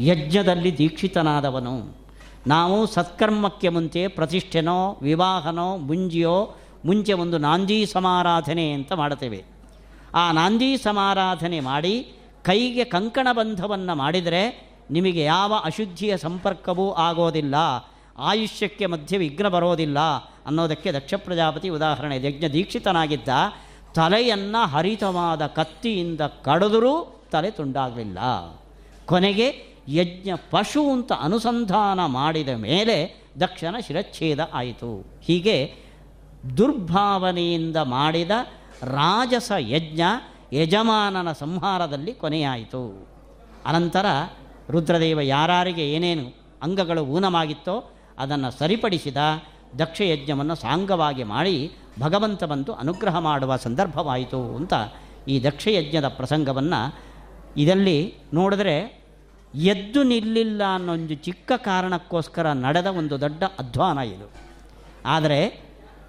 ಯಜ್ಞದಲ್ಲಿ 0.00 0.78
ದೀಕ್ಷಿತನಾದವನು. 0.78 2.06
ನಾವು 2.46 2.86
ಸತ್ಕರ್ಮಕ್ಕೆ 2.86 3.68
ಮುಂಚೆ 3.68 4.08
ಪ್ರತಿಷ್ಠೆನೋ, 4.08 4.98
ವಿವಾಹನೋ, 5.02 5.76
ಮುಂಜಿಯೋ, 5.76 6.54
ಮುಂಚೆ 6.84 7.12
ಒಂದು 7.12 7.38
ನಾಂದಿ 7.38 7.86
ಸಮಾರಾಧನೆ 7.86 8.72
ಅಂತ 8.72 8.92
ಮಾಡುತ್ತೇವೆ. 8.92 9.44
ಆ 10.14 10.32
ನಾಂದಿ 10.32 10.76
ಸಮಾರಾಧನೆ 10.76 11.60
ಮಾಡಿ 11.60 12.12
ಕೈಗೆ 12.42 12.84
ಕಂಕಣ 12.84 13.28
ಬಂಧವನ್ನು 13.32 13.94
ಮಾಡಿದರೆ 13.94 14.70
ನಿಮಗೆ 14.90 15.24
ಯಾವ 15.24 15.54
ಅಶುದ್ಧಿಯ 15.64 16.16
ಸಂಪರ್ಕವೂ 16.16 16.92
ಆಗೋದಿಲ್ಲ, 16.92 17.54
ಆಯುಷ್ಯಕ್ಕೆ 18.18 18.86
ಮಧ್ಯೆ 18.86 19.18
ವಿಘ್ನ 19.18 19.48
ಬರೋದಿಲ್ಲ 19.48 19.98
ಅನ್ನೋದಕ್ಕೆ 20.46 20.92
ದಕ್ಷ 20.92 21.14
ಪ್ರಜಾಪತಿ 21.14 21.68
ಉದಾಹರಣೆ. 21.68 22.16
ಯಜ್ಞ 22.16 22.46
ದೀಕ್ಷಿತನಾಗಿದ್ದ 22.52 23.28
ತಲೆಯನ್ನು 23.94 24.66
ಹರಿತವಾದ 24.66 25.46
ಕತ್ತಿಯಿಂದ 25.46 26.20
ಕಡಿದರೂ 26.20 27.22
ತಲೆ 27.32 27.50
ತುಂಡಾಗಲಿಲ್ಲ. 27.50 28.18
ಕೊನೆಗೆ 29.06 29.76
ಯಜ್ಞ 29.88 30.30
ಪಶು 30.50 30.90
ಅಂತ 30.90 31.12
ಅನುಸಂಧಾನ 31.12 32.06
ಮಾಡಿದ 32.06 32.48
ಮೇಲೆ 32.48 33.26
ದಕ್ಷನ 33.40 33.76
ಶಿರಚ್ಛೇದ 33.86 34.50
ಆಯಿತು. 34.52 35.20
ಹೀಗೆ 35.22 35.74
ದುರ್ಭಾವನೆಯಿಂದ 36.56 37.76
ಮಾಡಿದ 37.76 38.30
ರಾಜಸ 38.82 39.52
ಯಜ್ಞ 39.58 40.00
ಯಜಮಾನನ 40.52 41.32
ಸಂಹಾರದಲ್ಲಿ 41.32 42.12
ಕೊನೆಯಾಯಿತು. 42.12 43.08
ಅನಂತರ 43.66 44.06
ರುದ್ರದೇವ 44.70 45.20
ಯಾರಿಗೆ 45.20 45.90
ಏನೇನು 45.90 46.34
ಅಂಗಗಳು 46.62 47.02
ಊನಮಾಗಿತ್ತೋ 47.02 47.90
ಅದನ್ನು 48.18 48.50
ಸರಿಪಡಿಸಿದ 48.50 49.16
ದಕ್ಷಯಜ್ಞವನ್ನು 49.78 50.54
ಸಾಂಗವಾಗಿ 50.54 51.24
ಮಾಡಿ 51.24 51.72
ಭಗವಂತ 52.00 52.44
ಬಂದು 52.44 52.72
ಅನುಗ್ರಹ 52.72 53.18
ಮಾಡುವ 53.18 53.56
ಸಂದರ್ಭವಾಯಿತು 53.56 54.56
ಅಂತ 54.56 54.74
ಈ 55.28 55.42
ದಕ್ಷಯಜ್ಞದ 55.42 56.08
ಪ್ರಸಂಗವನ್ನು 56.08 56.98
ಇದರಲ್ಲಿ 57.56 58.14
ನೋಡಿದ್ರೆ 58.34 59.06
ಎದ್ದು 59.54 60.02
ನಿಲ್ಲಿಲ್ಲ 60.02 60.62
ಅನ್ನೊಂದು 60.74 61.14
ಚಿಕ್ಕ 61.14 61.52
ಕಾರಣಕ್ಕೋಸ್ಕರ 61.56 62.52
ನಡೆದ 62.52 62.86
ಒಂದು 62.86 63.20
ದೊಡ್ಡ 63.20 63.44
ಅಧ್ವಾನ 63.44 63.98
ಇದು. 63.98 64.30
ಆದರೆ 65.06 65.60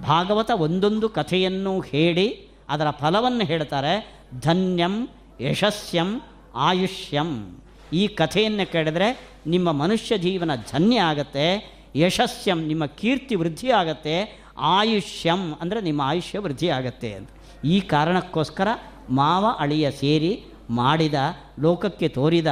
ಭಾಗವತ 0.01 0.51
ಒಂದೊಂದು 0.51 1.10
ಕಥೆಯನ್ನು 1.10 1.80
ಹೇಳಿ 1.82 2.47
ಅದರ 2.70 2.89
ಫಲವನ್ನು 2.89 3.45
ಹೇಳ್ತಾರೆ 3.45 4.24
ಧನ್ಯಂ 4.41 5.10
ಯಶಸ್ಯಂ 5.41 6.22
ಆಯುಷ್ಯಂ. 6.55 7.62
ಈ 7.94 8.08
ಕಥೆಯನ್ನು 8.08 8.72
ಕೇಳಿದ್ರೆ 8.72 9.38
ನಿಮ್ಮ 9.48 9.72
ಮನುಷ್ಯ 9.72 10.18
ಜೀವನ 10.18 10.52
ಧನ್ಯ 10.56 11.00
ಆಗತ್ತೆ 11.00 11.78
ಯಶಸ್ಸಂ 11.96 12.68
ನಿಮ್ಮ 12.68 12.86
ಕೀರ್ತಿ 12.86 13.36
ವೃದ್ಧಿ 13.36 13.72
ಆಗತ್ತೆ, 13.72 14.44
ಆಯುಷ್ಯಂ 14.58 15.54
ಅಂದರೆ 15.54 15.82
ನಿಮ್ಮ 15.82 16.02
ಆಯುಷ್ಯ 16.06 16.40
ವೃದ್ಧಿ 16.40 16.70
ಆಗತ್ತೆ 16.70 17.14
ಅಂತ. 17.14 17.30
ಈ 17.64 17.80
ಕಾರಣಕ್ಕೋಸ್ಕರ 17.80 18.68
ಮಾವ 19.10 19.46
ಅಳಿಯ 19.60 19.92
ಸೇರಿ 19.92 20.44
ಮಾಡಿದ, 20.70 21.14
ಲೋಕಕ್ಕೆ 21.60 22.08
ತೋರಿದ 22.08 22.48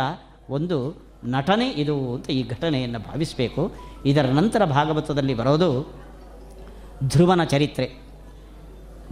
ಒಂದು 0.50 1.06
ನಟನೆ 1.26 1.70
ಇದು 1.70 2.14
ಅಂತ 2.14 2.30
ಈ 2.30 2.48
ಘಟನೆಯನ್ನು 2.48 3.00
ಭಾವಿಸಬೇಕು. 3.00 3.76
ಇದರ 4.06 4.26
ನಂತರ 4.26 4.66
ಭಾಗವತದಲ್ಲಿ 4.66 5.34
ಬರೋದು 5.34 5.96
ಧ್ರುವನ 7.08 7.44
ಚರಿತ್ರೆ. 7.44 7.92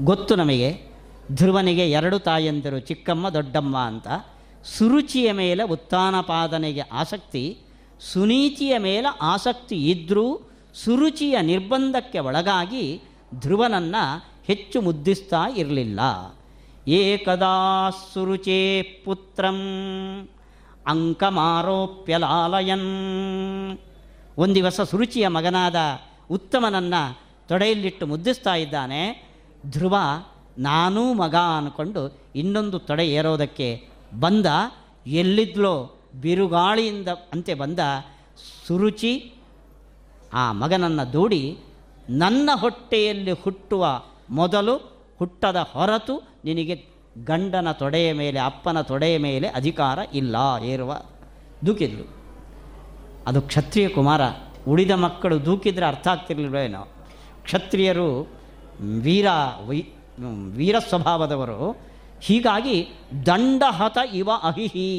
ಗೊತ್ತು 0.01 0.35
ನಮಗೆ, 0.35 0.81
ಧ್ರುವನಿಗೆ 1.31 1.91
ಎರಡು 1.91 2.19
ತಾಯಂದಿರು, 2.19 2.79
ಚಿಕ್ಕಮ್ಮ, 2.79 3.29
ದೊಡ್ಡಮ್ಮ 3.29 3.77
ಅಂತ. 3.77 4.07
ಸುರುಚಿಯ 4.63 5.31
ಮೇಲೆ 5.31 5.63
ಉತ್ಥಾನಪಾದನೆಗೆ 5.63 6.81
ಆಸಕ್ತಿ 6.81 7.57
ಸುನೀತಿಯ 7.99 8.77
ಮೇಲೆ 8.77 9.17
ಆಸಕ್ತಿ 9.21 9.89
ಇದ್ದರೂ 9.89 10.51
ಸುರುಚಿಯ 10.73 11.41
ನಿರ್ಬಂಧಕ್ಕೆ 11.41 12.19
ಒಳಗಾಗಿ 12.19 13.01
ಧ್ರುವನನ್ನು 13.39 14.33
ಹೆಚ್ಚು 14.47 14.81
ಮುದ್ದಿಸ್ತಾ 14.81 15.45
ಇರಲಿಲ್ಲ. 15.57 15.99
ಏಕದಾ 16.87 17.89
ಸುರುಚೇ 18.13 18.81
ಪುತ್ರಂ 19.05 19.59
ಅಂಕಮಾರೋಪ್ಯ 20.87 22.17
ಲಾಲಯನ್. 22.17 23.77
ಒಂದು 24.37 24.55
ದಿವಸ 24.55 24.81
ಸುರುಚಿಯ 24.81 25.27
ಮಗನಾದ 25.27 25.75
ಉತ್ತಮನನ್ನು 26.31 27.19
ತೊಡೆಯಲ್ಲಿಟ್ಟು 27.47 28.07
ಮುದ್ದಿಸ್ತಾ 28.07 28.55
ಇದ್ದಾನೆ. 28.55 29.29
ಧ್ರುವ, 29.69 29.97
ನಾನೂ 30.57 31.13
ಮಗ 31.13 31.35
ಅಂದ್ಕೊಂಡು 31.35 32.19
ಇನ್ನೊಂದು 32.35 32.79
ತೊಡೆ 32.79 33.07
ಏರೋದಕ್ಕೆ 33.07 33.92
ಬಂದ, 34.19 34.45
ಎಲ್ಲಿದ್ಲೋ 35.07 35.97
ಬಿರುಗಾಳಿಯಿಂದ 36.21 37.07
ಅಂತೆ 37.07 37.53
ಬಂದ 37.53 37.79
ಸುರುಚಿ, 38.67 39.33
ಆ 40.33 40.51
ಮಗನನ್ನು 40.51 41.13
ದೂಡಿ 41.13 41.57
ನನ್ನ 42.09 42.49
ಹೊಟ್ಟೆಯಲ್ಲಿ 42.55 43.31
ಹುಟ್ಟುವ 43.31 43.87
ಮೊದಲು 44.29 44.75
ಹುಟ್ಟದ 45.19 45.55
ಹೊರತು 45.55 46.27
ನಿನಗೆ 46.45 46.85
ಗಂಡನ 47.23 47.71
ತೊಡೆಯ 47.71 48.13
ಮೇಲೆ, 48.13 48.39
ಅಪ್ಪನ 48.39 48.81
ತೊಡೆಯ 48.81 49.17
ಮೇಲೆ 49.17 49.47
ಅಧಿಕಾರ 49.47 49.99
ಇಲ್ಲ 50.13 50.35
ಏರುವ 50.63 50.95
ದೂಕಿದ್ಲು. 51.65 52.09
ಅದು 53.27 53.41
ಕ್ಷತ್ರಿಯ 53.41 53.89
ಕುಮಾರ, 53.89 54.21
ಉಳಿದ 54.67 54.91
ಮಕ್ಕಳು 54.91 55.45
ದೂಕಿದರೆ 55.45 55.85
ಅರ್ಥ 55.85 56.07
ಆಗ್ತಿರ್ಲಿಲ್ವೇನೋ 56.07 56.87
ಕ್ಷತ್ರಿಯರು 57.43 58.27
ವೀರ, 59.01 59.27
ವೈ 59.67 59.83
ವೀರ 60.51 60.75
ಸ್ವಭಾವದವರು. 60.79 61.92
ಹೀಗಾಗಿ 62.25 62.77
ದಂಡಹತ 63.27 63.97
ಇವ 64.13 64.29
ಅಹಿಹಿ. 64.49 64.89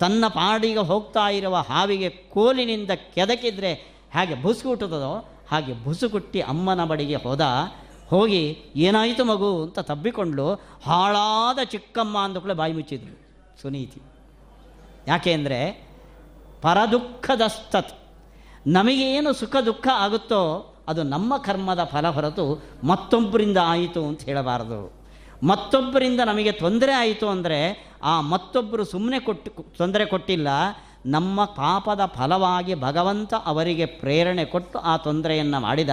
ತನ್ನ 0.00 0.24
ಪಾಡಿಗೆ 0.28 0.82
ಹೋಗ್ತಾ 0.90 1.24
ಇರುವ 1.38 1.56
ಹಾವಿಗೆ 1.70 2.08
ಕೋಲಿನಿಂದ 2.34 2.92
ಕೆದಕಿದ್ರೆ 3.14 3.72
ಹಾಗೆ 4.14 4.34
ಬುಸುಗುಟ್ಟುತ್ತದೋ 4.34 5.14
ಹಾಗೆ 5.50 5.72
ಬುಸುಗುಟ್ಟಿ 5.84 6.40
ಅಮ್ಮನ 6.52 6.84
ಬಳಿಗೆ 6.84 7.18
ಹೋದ, 7.24 7.44
ಹೋಗಿ 8.10 8.42
ಏನಾಯಿತು 8.76 9.24
ಮಗು 9.24 9.50
ಅಂತ 9.62 9.78
ತಬ್ಬಿಕೊಂಡು 9.78 10.46
ಹಾಳಾದ 10.84 11.58
ಚಿಕ್ಕಮ್ಮ 11.64 12.16
ಅಂದಕೂಳೆ 12.18 12.54
ಬಾಯಿ 12.54 12.72
ಮುಚ್ಚಿದ್ರು 12.72 13.14
ಸುನೀತಿ. 13.62 14.00
ಯಾಕೆ 15.06 15.32
ಅಂದರೆ 15.32 15.60
ಪರದುಃಖದಸ್ತತ್. 16.62 17.92
ನಮಗೇನು 18.66 19.32
ಸುಖ 19.32 19.56
ದುಃಖ 19.66 19.86
ಆಗುತ್ತೋ 19.96 20.40
ಅದು 20.88 21.02
ನಮ್ಮ 21.02 21.36
ಕರ್ಮದ 21.36 21.84
ಫಲ 21.84 22.06
ಹೊರತು 22.08 22.44
ಮತ್ತೊಬ್ಬರಿಂದ 22.84 23.58
ಆಯಿತು 23.64 24.00
ಅಂತ 24.06 24.22
ಹೇಳಬಾರದು. 24.22 24.80
ಮತ್ತೊಬ್ಬರಿಂದ 25.48 26.20
ನಮಗೆ 26.30 26.52
ತೊಂದರೆ 26.52 26.92
ಆಯಿತು 26.92 27.26
ಅಂದರೆ 27.28 27.58
ಆ 28.02 28.14
ಮತ್ತೊಬ್ಬರು 28.32 28.84
ಸುಮ್ಮನೆ 28.84 29.18
ಕೊಟ್ಟು 29.18 29.50
ತೊಂದರೆ 29.78 30.04
ಕೊಟ್ಟಿಲ್ಲ, 30.06 30.48
ನಮ್ಮ 31.06 31.44
ಪಾಪದ 31.44 32.02
ಫಲವಾಗಿ 32.16 32.74
ಭಗವಂತ 32.74 33.32
ಅವರಿಗೆ 33.50 33.86
ಪ್ರೇರಣೆ 34.00 34.44
ಕೊಟ್ಟು 34.44 34.78
ಆ 34.78 34.94
ತೊಂದರೆಯನ್ನು 34.96 35.58
ಮಾಡಿದ. 35.60 35.92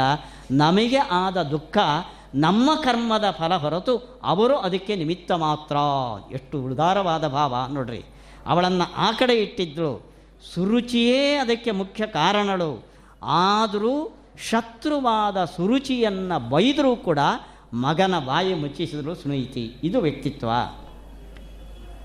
ನಮಗೆ 0.63 0.97
ಆದ 0.97 1.37
ದುಃಖ, 1.53 1.77
ನಮ್ಮ 2.35 2.69
ಕರ್ಮದ 2.83 3.27
ಫಲ 3.31 3.53
ಹೊರತು 3.55 3.93
ಅವರು 4.23 4.55
ಅದಕ್ಕೆ 4.57 4.93
ನಿಮಿತ್ತ 4.95 5.31
ಮಾತ್ರ. 5.45 5.77
ಎಷ್ಟು 6.31 6.55
ಉದಾರವಾದ 6.65 7.27
ಭಾವ, 7.27 7.55
ನೋಡ್ರಿ. 7.73 8.01
ಅವಳನ್ನು 8.45 8.85
ಆ 8.97 9.09
ಕಡೆ 9.11 9.35
ಇಟ್ಟಿದ್ದಳು 9.43 9.93
ಸುರುಚಿಯೇ 10.53 11.21
ಅದಕ್ಕೆ 11.35 11.71
ಮುಖ್ಯ 11.71 12.05
ಕಾರಣಳು. 12.19 12.71
ಆದರೂ 13.45 13.95
ಶತ್ರುವಾದ 14.49 15.37
ಸುರುಚಿಯನ್ನು 15.45 16.37
ಬೈದರೂ 16.49 16.95
ಕೂಡ 16.95 17.19
ಮಗನ 17.73 18.19
ಬಾಯಿ 18.19 18.53
ಮುಚ್ಚಿಸಿದ್ರು 18.53 19.15
ಸುನೀತಿ 19.15 19.75
ಇದು 19.83 19.99
ವ್ಯಕ್ತಿತ್ವ. 19.99 20.49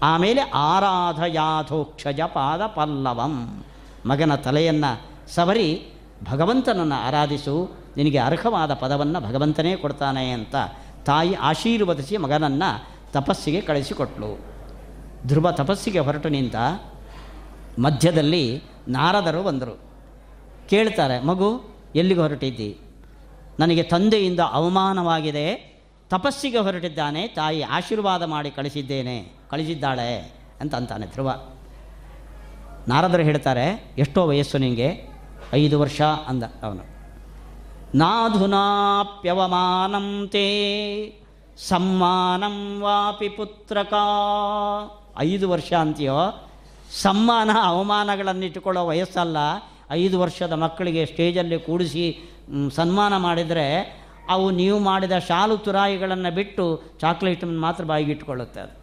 ಆಮೇಲೆ 0.02 0.40
ಆರಾಧಯಾಧೋಕ್ಷಜ 0.40 2.20
ಪಾದ 2.20 2.66
ಪಲ್ಲವಂ 2.66 3.64
ಮಗನ 4.06 4.34
ತಲೆಯನ್ನು 4.34 5.00
ಸವರಿ 5.34 5.82
ಭಗವಂತನನ್ನು 6.24 6.94
ಆರಾಧಿಸು. 6.94 7.70
ನಿನಗೆ 7.96 8.18
ಅರ್ಹವಾದ 8.18 8.74
ಪದವನ್ನು 8.74 9.20
ಭಗವಂತನೇ 9.20 9.76
ಕೊಡ್ತಾನೆ 9.76 10.30
ಅಂತ 10.30 10.54
ತಾಯಿ 11.06 11.34
ಆಶೀರ್ವದಿಸಿ 11.34 12.16
ಮಗನನ್ನು 12.16 12.84
ತಪಸ್ಸಿಗೆ 13.12 13.60
ಕಳಿಸಿಕೊಟ್ಲು. 13.60 14.38
ಧ್ರುವ 15.26 15.52
ತಪಸ್ಸಿಗೆ 15.52 15.98
ಹೊರಟು 15.98 16.28
ನಿಂತ 16.28 16.56
ಮಧ್ಯದಲ್ಲಿ 17.78 18.62
ನಾರದರು 18.88 19.42
ಬಂದರು. 19.42 19.80
ಕೇಳ್ತಾರೆ, 20.68 21.20
ಮಗು, 21.20 21.62
ಎಲ್ಲಿಗೆ 21.94 22.20
ಹೊರಟಿದ್ದಿ? 22.20 22.78
ನನಗೆ 23.60 23.82
ತಂದೆಯಿಂದ 23.82 24.40
ಅವಮಾನವಾಗಿದೆ. 24.40 25.80
ತಪಸ್ಸಿಗೆ 26.10 26.58
ಹೊರಟಿದ್ದಾನೆ. 26.58 27.28
ತಾಯಿ 27.28 27.62
ಆಶೀರ್ವಾದ 27.62 28.22
ಮಾಡಿ 28.22 28.50
ಕಳಿಸಿದ್ದೇನೆ. 28.50 29.28
ಕಳಿಸಿದ್ದಾಳೆ 29.50 30.32
ಅಂತ 30.60 30.74
ಅಂತಾನೆ 30.74 31.06
ಧ್ರುವ. 31.06 31.34
ನಾರದರು 32.88 33.22
ಹೇಳ್ತಾರೆ, 33.22 33.94
ಎಷ್ಟೋ 33.98 34.26
ವಯಸ್ಸು 34.26 34.58
ನಿನಗೆ 34.58 35.08
ಐದು 35.52 35.80
ವರ್ಷ 35.80 36.02
ಅಂದ 36.02 36.42
ಅವನು. 36.42 36.92
ನಾಧುನಾಪ್ಯವಮಾನಂ 37.98 40.28
ತೇ, 40.32 41.18
ಸಮ್ಮಾನಂ 41.68 42.80
ವಾಪಿ 42.80 43.28
ಪುತ್ರಕ. 43.28 43.94
ಐದು 45.18 45.50
ವರ್ಷ 45.50 45.72
ಅಂತೀಯೋ? 45.72 46.48
ಸಮ್ಮಾನ 47.00 47.50
ಅವಮಾನಗಳನ್ನಿಟ್ಟುಕೊಳ್ಳೋ 47.62 48.86
ವಯಸ್ಸಲ್ಲ. 48.86 49.36
ಐದು 49.90 50.20
ವರ್ಷದ 50.20 50.52
ಮಕ್ಕಳಿಗೆ 50.52 51.06
ಸ್ಟೇಜಲ್ಲಿ 51.06 51.58
ಕೂಡಿಸಿ 51.58 52.18
ಸನ್ಮಾನ 52.70 53.16
ಮಾಡಿದರೆ 53.16 54.02
ಅವು 54.28 54.50
ನೀವು 54.50 54.78
ಮಾಡಿದ 54.78 55.18
ಶಾಲು 55.18 55.56
ತುರಾಯಿಗಳನ್ನು 55.56 56.34
ಬಿಟ್ಟು 56.34 56.82
ಚಾಕ್ಲೇಟನ್ನು 57.00 57.60
ಮಾತ್ರ 57.60 57.84
ಬಾಯಿಗೆ 57.84 58.12
ಇಟ್ಕೊಳ್ಳುತ್ತೆ 58.12 58.60
ಅದು. 58.60 58.82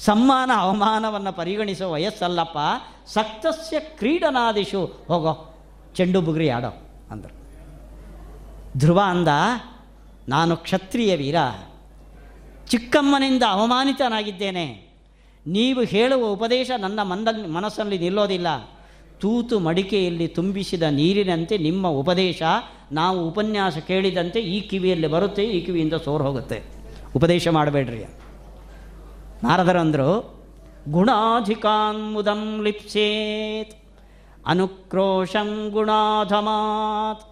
ಸಮ್ಮಾನ 0.00 0.50
ಅವಮಾನವನ್ನು 0.56 1.32
ಪರಿಗಣಿಸುವ 1.32 1.92
ವಯಸ್ಸಲ್ಲಪ್ಪ, 1.92 2.58
ಸಕ್ತಸ್ಯ 3.06 3.80
ಕ್ರೀಡನಾದಿಶು 3.80 4.84
ಹೋಗೋ, 5.08 5.54
ಚೆಂಡು 5.94 6.20
ಬುಗ್ರಿ 6.20 6.48
ಆಡೋ 6.48 6.86
ಅಂದರು. 7.10 7.42
ಧ್ರುವ 8.78 9.00
ಅಂದ, 9.06 9.28
ನಾನು 10.28 10.56
ಕ್ಷತ್ರಿಯ 10.56 11.16
ವೀರ, 11.16 11.34
ಚಿಕ್ಕಮ್ಮನಿಂದ 12.68 13.42
ಅವಮಾನಿತನಾಗಿದ್ದೇನೆ. 13.48 14.88
ನೀವು 15.46 15.82
ಹೇಳುವ 15.82 16.26
ಉಪದೇಶ 16.26 16.70
ನನ್ನ 16.78 17.02
ಮಂದಲ್ಲಿ 17.02 17.48
ಮನಸ್ಸಲ್ಲಿ 17.48 17.98
ನಿಲ್ಲೋದಿಲ್ಲ. 17.98 18.46
ತೂತು 19.20 19.60
ಮಡಿಕೆಯಲ್ಲಿ 19.60 20.28
ತುಂಬಿಸಿದ 20.28 20.82
ನೀರಿನಂತೆ 20.82 21.58
ನಿಮ್ಮ 21.58 21.88
ಉಪದೇಶ 21.88 22.42
ನಾವು 22.98 23.18
ಉಪನ್ಯಾಸ 23.28 23.76
ಕೇಳಿದಂತೆ 23.90 24.38
ಈ 24.54 24.56
ಕಿವಿಯಲ್ಲಿ 24.70 25.08
ಬರುತ್ತೆ, 25.14 25.42
ಈ 25.56 25.58
ಕಿವಿಯಿಂದ 25.66 25.96
ಸೋರು 26.06 26.24
ಹೋಗುತ್ತೆ. 26.28 26.58
ಉಪದೇಶ 27.18 27.44
ಮಾಡಬೇಡ್ರಿ 27.58 28.00
ನಾರದರಂದರು 29.46 30.10
ಗುಣಾಧಿಕಾನ್ 30.96 32.02
ಮುದಂ 32.14 32.42
ಲಿಪ್ಸೇತ್ 32.66 33.74
ಅನುಕ್ರೋಶಂ 34.52 35.50
ಗುಣಾಧಮಾತ್, 35.74 37.24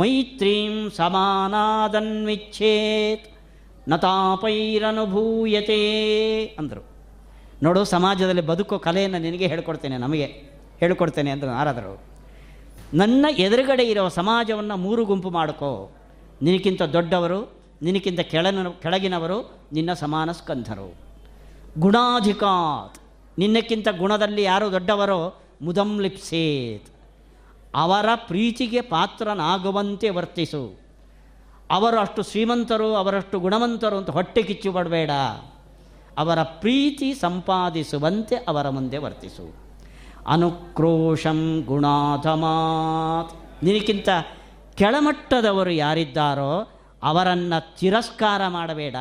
ಮೈತ್ರೀಂ 0.00 0.74
ಸಮಾನಾದನ್ವಿಚ್ಛೇತ್, 0.98 2.06
ನತಾಪೈರನುಭೂಯತೆ 3.92 5.80
ಅಂದರು. 6.60 6.82
ನೋಡು, 7.64 7.80
ಸಮಾಜದಲ್ಲಿ 7.94 8.44
ಬದುಕೋ 8.50 8.76
ಕಲೆಯನ್ನು 8.86 9.18
ನಿನಗೆ 9.26 9.46
ಹೇಳ್ಕೊಡ್ತೇನೆ, 9.52 9.96
ನಮಗೆ 10.04 10.26
ಹೇಳ್ಕೊಡ್ತೇನೆ 10.82 11.30
ಅಂದರು 11.34 11.50
ನಾರದರು. 11.58 11.94
ನನ್ನ 12.94 13.26
ಎದುರುಗಡೆ 13.36 13.84
ಇರೋ 13.84 14.08
ಸಮಾಜವನ್ನು 14.08 14.76
ಮೂರು 14.76 15.04
ಗುಂಪು 15.04 15.30
ಮಾಡ್ಕೋ. 15.30 15.90
ನಿನಕ್ಕಿಂತ 16.42 16.82
ದೊಡ್ಡವರು 16.82 17.52
ನಿನಕ್ಕಿಂತ 17.82 18.20
ಕೆಳನ 18.20 18.68
ಕೆಳಗಿನವರು 18.68 19.58
ನಿನ್ನ 19.72 19.92
ಸಮಾನ 19.92 20.32
ಸ್ಕಂಧರು. 20.32 20.94
ಗುಣಾಧಿಕಾತ್. 21.78 22.98
ನಿನ್ನಕ್ಕಿಂತ 23.38 23.88
ಗುಣದಲ್ಲಿ 23.98 24.42
ಯಾರು 24.42 24.72
ದೊಡ್ಡವರೋ 24.72 25.34
ಮುದಂ 25.62 26.00
ಲಿಪ್ಸೇತ್. 26.00 26.84
ಅವರ 27.74 28.06
ಪ್ರೀತಿಗೆ 28.14 28.80
ಪಾತ್ರನಾಗುವಂತೆ 28.80 30.10
ವರ್ತಿಸು. 30.10 30.80
ಅವರು 31.70 31.98
ಅಷ್ಟು 31.98 32.22
ಶ್ರೀಮಂತರು, 32.22 32.94
ಅವರಷ್ಟು 32.94 33.40
ಗುಣವಂತರು 33.40 33.96
ಅಂತ 33.96 34.10
ಹೊಟ್ಟೆ 34.10 34.42
ಕಿಚ್ಚು 34.42 34.72
ಪಡಬೇಡ. 34.72 35.10
ಅವರ 36.18 36.42
ಪ್ರೀತಿ 36.42 37.14
ಸಂಪಾದಿಸುವಂತೆ 37.14 38.36
ಅವರ 38.36 38.68
ಮುಂದೆ 38.68 38.98
ವರ್ತಿಸು. 38.98 39.67
ಅನುಕ್ರೋಶಂ 40.28 41.62
ಗುಣಾಧಮಾತ್. 41.66 43.64
ನಿನಕ್ಕಿಂತ 43.64 44.08
ಕೆಳಮಟ್ಟದವರು 44.74 45.70
ಯಾರಿದ್ದಾರೋ 45.70 46.68
ಅವರನ್ನು 47.02 47.78
ತಿರಸ್ಕಾರ 47.78 48.48
ಮಾಡಬೇಡ. 48.48 48.96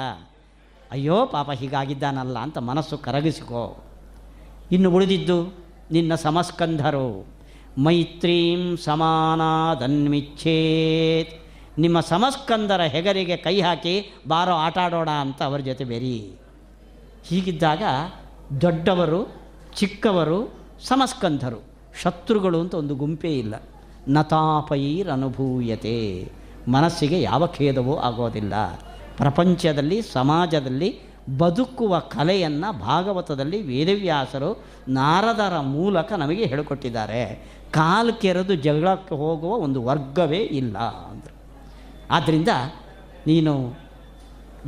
ಅಯ್ಯೋ, 0.91 1.25
ಪಾಪ 1.25 1.51
ಹೀಗಾಗಿದ್ದಾನಲ್ಲ 1.51 2.39
ಅಂತ 2.39 2.57
ಮನಸ್ಸು 2.57 2.97
ಕರಗಿಸಿಕೋ. 2.97 3.84
ಇನ್ನು 4.71 4.91
ಉಳಿದಿದ್ದು 4.91 5.53
ನಿನ್ನ 5.91 6.15
ಸಮಸ್ಕಂಧರು. 6.15 7.28
ಮೈತ್ರೀಂ 7.78 8.78
ಸಮಾನಾದನ್ಮಿಚ್ಛೇತ್ 8.78 11.47
ನಿಮ್ಮ 11.80 11.99
ಸಮಸ್ಕಂದರ 11.99 12.82
ಹೆಗರಿಗೆ 12.82 13.38
ಕೈ 13.38 13.61
ಹಾಕಿ 13.61 14.13
ಬಾರೋ 14.28 14.51
ಆಟಾಡೋಣ 14.51 15.09
ಅಂತ 15.09 15.43
ಅವರ 15.43 15.59
ಜೊತೆ 15.59 15.84
ಬೆರಿ. 15.84 16.39
ಹೀಗಿದ್ದಾಗ 17.25 17.84
ದೊಡ್ಡವರು, 18.61 19.36
ಚಿಕ್ಕವರು 19.75 20.57
ಸಮಸ್ಕಂಧರು, 20.84 21.63
ಶತ್ರುಗಳು 22.03 22.59
ಅಂತ 22.59 22.75
ಒಂದು 22.75 22.95
ಗುಂಪೇ 22.95 23.39
ಇಲ್ಲ. 23.39 23.55
ನತಾಪೈರನುಭೂಯತೆ. 24.07 25.97
ಮನಸ್ಸಿಗೆ 26.67 27.21
ಯಾವ 27.21 27.47
ಖೇದವೂ 27.47 27.95
ಆಗೋದಿಲ್ಲ. 27.97 28.53
ಪ್ರಪಂಚದಲ್ಲಿ, 29.17 30.01
ಸಮಾಜದಲ್ಲಿ 30.01 30.99
ಬದುಕುವ 31.38 31.99
ಕಲೆಯನ್ನು 31.99 32.80
ಭಾಗವತದಲ್ಲಿ 32.80 33.61
ವೇದವ್ಯಾಸರು 33.61 34.63
ನಾರದರ 34.88 35.59
ಮೂಲಕ 35.59 36.13
ನಮಗೆ 36.13 36.45
ಹೇಳಿಕೊಟ್ಟಿದ್ದಾರೆ. 36.45 37.49
ಕಾಲು 37.71 38.13
ಕೆರೆದು 38.13 38.55
ಜಗಳಕ್ಕೆ 38.55 39.15
ಹೋಗುವ 39.15 39.55
ಒಂದು 39.55 39.84
ವರ್ಗವೇ 39.84 40.38
ಇಲ್ಲ 40.38 40.78
ಅಂದರು. 40.78 41.36
ಆದ್ದರಿಂದ 42.11 42.47
ನೀನು 43.28 43.73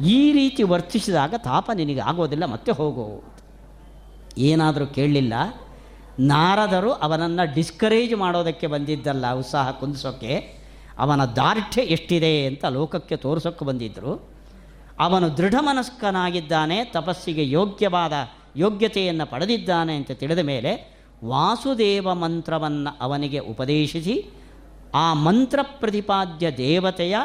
ಈ 0.06 0.32
ರೀತಿ 0.32 0.64
ವರ್ತಿಸಿದಾಗ 0.64 1.34
ತಾಪ 1.38 1.72
ನಿನಗೆ 1.74 2.00
ಆಗೋದಿಲ್ಲ, 2.00 2.46
ಮತ್ತೆ 2.46 2.72
ಹೋಗು 2.72 3.24
ಏನಾದರೂ 4.38 4.86
ಕೇಳಲಿಲ್ಲ? 4.88 5.34
ನಾರದರು 6.20 6.92
ಅವನನ್ನು 6.92 7.54
ಡಿಸ್ಕರೇಜ್ 7.54 8.16
ಮಾಡೋದಕ್ಕೆ 8.16 8.68
ಬಂದಿದ್ದಲ್ಲ, 8.68 9.34
ಉತ್ಸಾಹ 9.34 9.72
ಕುಂದಿಸೋಕ್ಕೆ 9.72 10.60
ಅವನ 10.98 11.26
ದಾರ್ಢ್ಯ 11.26 11.82
ಎಷ್ಟಿದೆ 11.82 12.46
ಅಂತ 12.46 12.66
ಲೋಕಕ್ಕೆ 12.66 13.16
ತೋರಿಸೋಕ್ಕೆ 13.16 13.66
ಬಂದಿದ್ದರು 13.66 14.30
ಅವನು 15.00 15.38
ದೃಢ 15.38 15.56
ಮನಸ್ಕನಾಗಿದ್ದಾನೆ 15.60 16.84
ತಪಸ್ಸಿಗೆ 16.84 17.50
ಯೋಗ್ಯವಾದ 17.50 18.14
ಯೋಗ್ಯತೆಯನ್ನು 18.56 19.26
ಪಡೆದಿದ್ದಾನೆ 19.26 19.96
ಅಂತ 19.96 20.12
ತಿಳಿದ 20.12 20.40
ಮೇಲೆ 20.40 21.00
ವಾಸುದೇವ 21.26 22.14
ಮಂತ್ರವನ್ನು 22.14 22.98
ಅವನಿಗೆ 23.02 23.40
ಉಪದೇಶಿಸಿ, 23.40 24.26
ಆ 24.96 25.14
ಮಂತ್ರ 25.14 25.60
ಪ್ರತಿಪಾದ್ಯ 25.62 26.52
ದೇವತೆಯ 26.52 27.18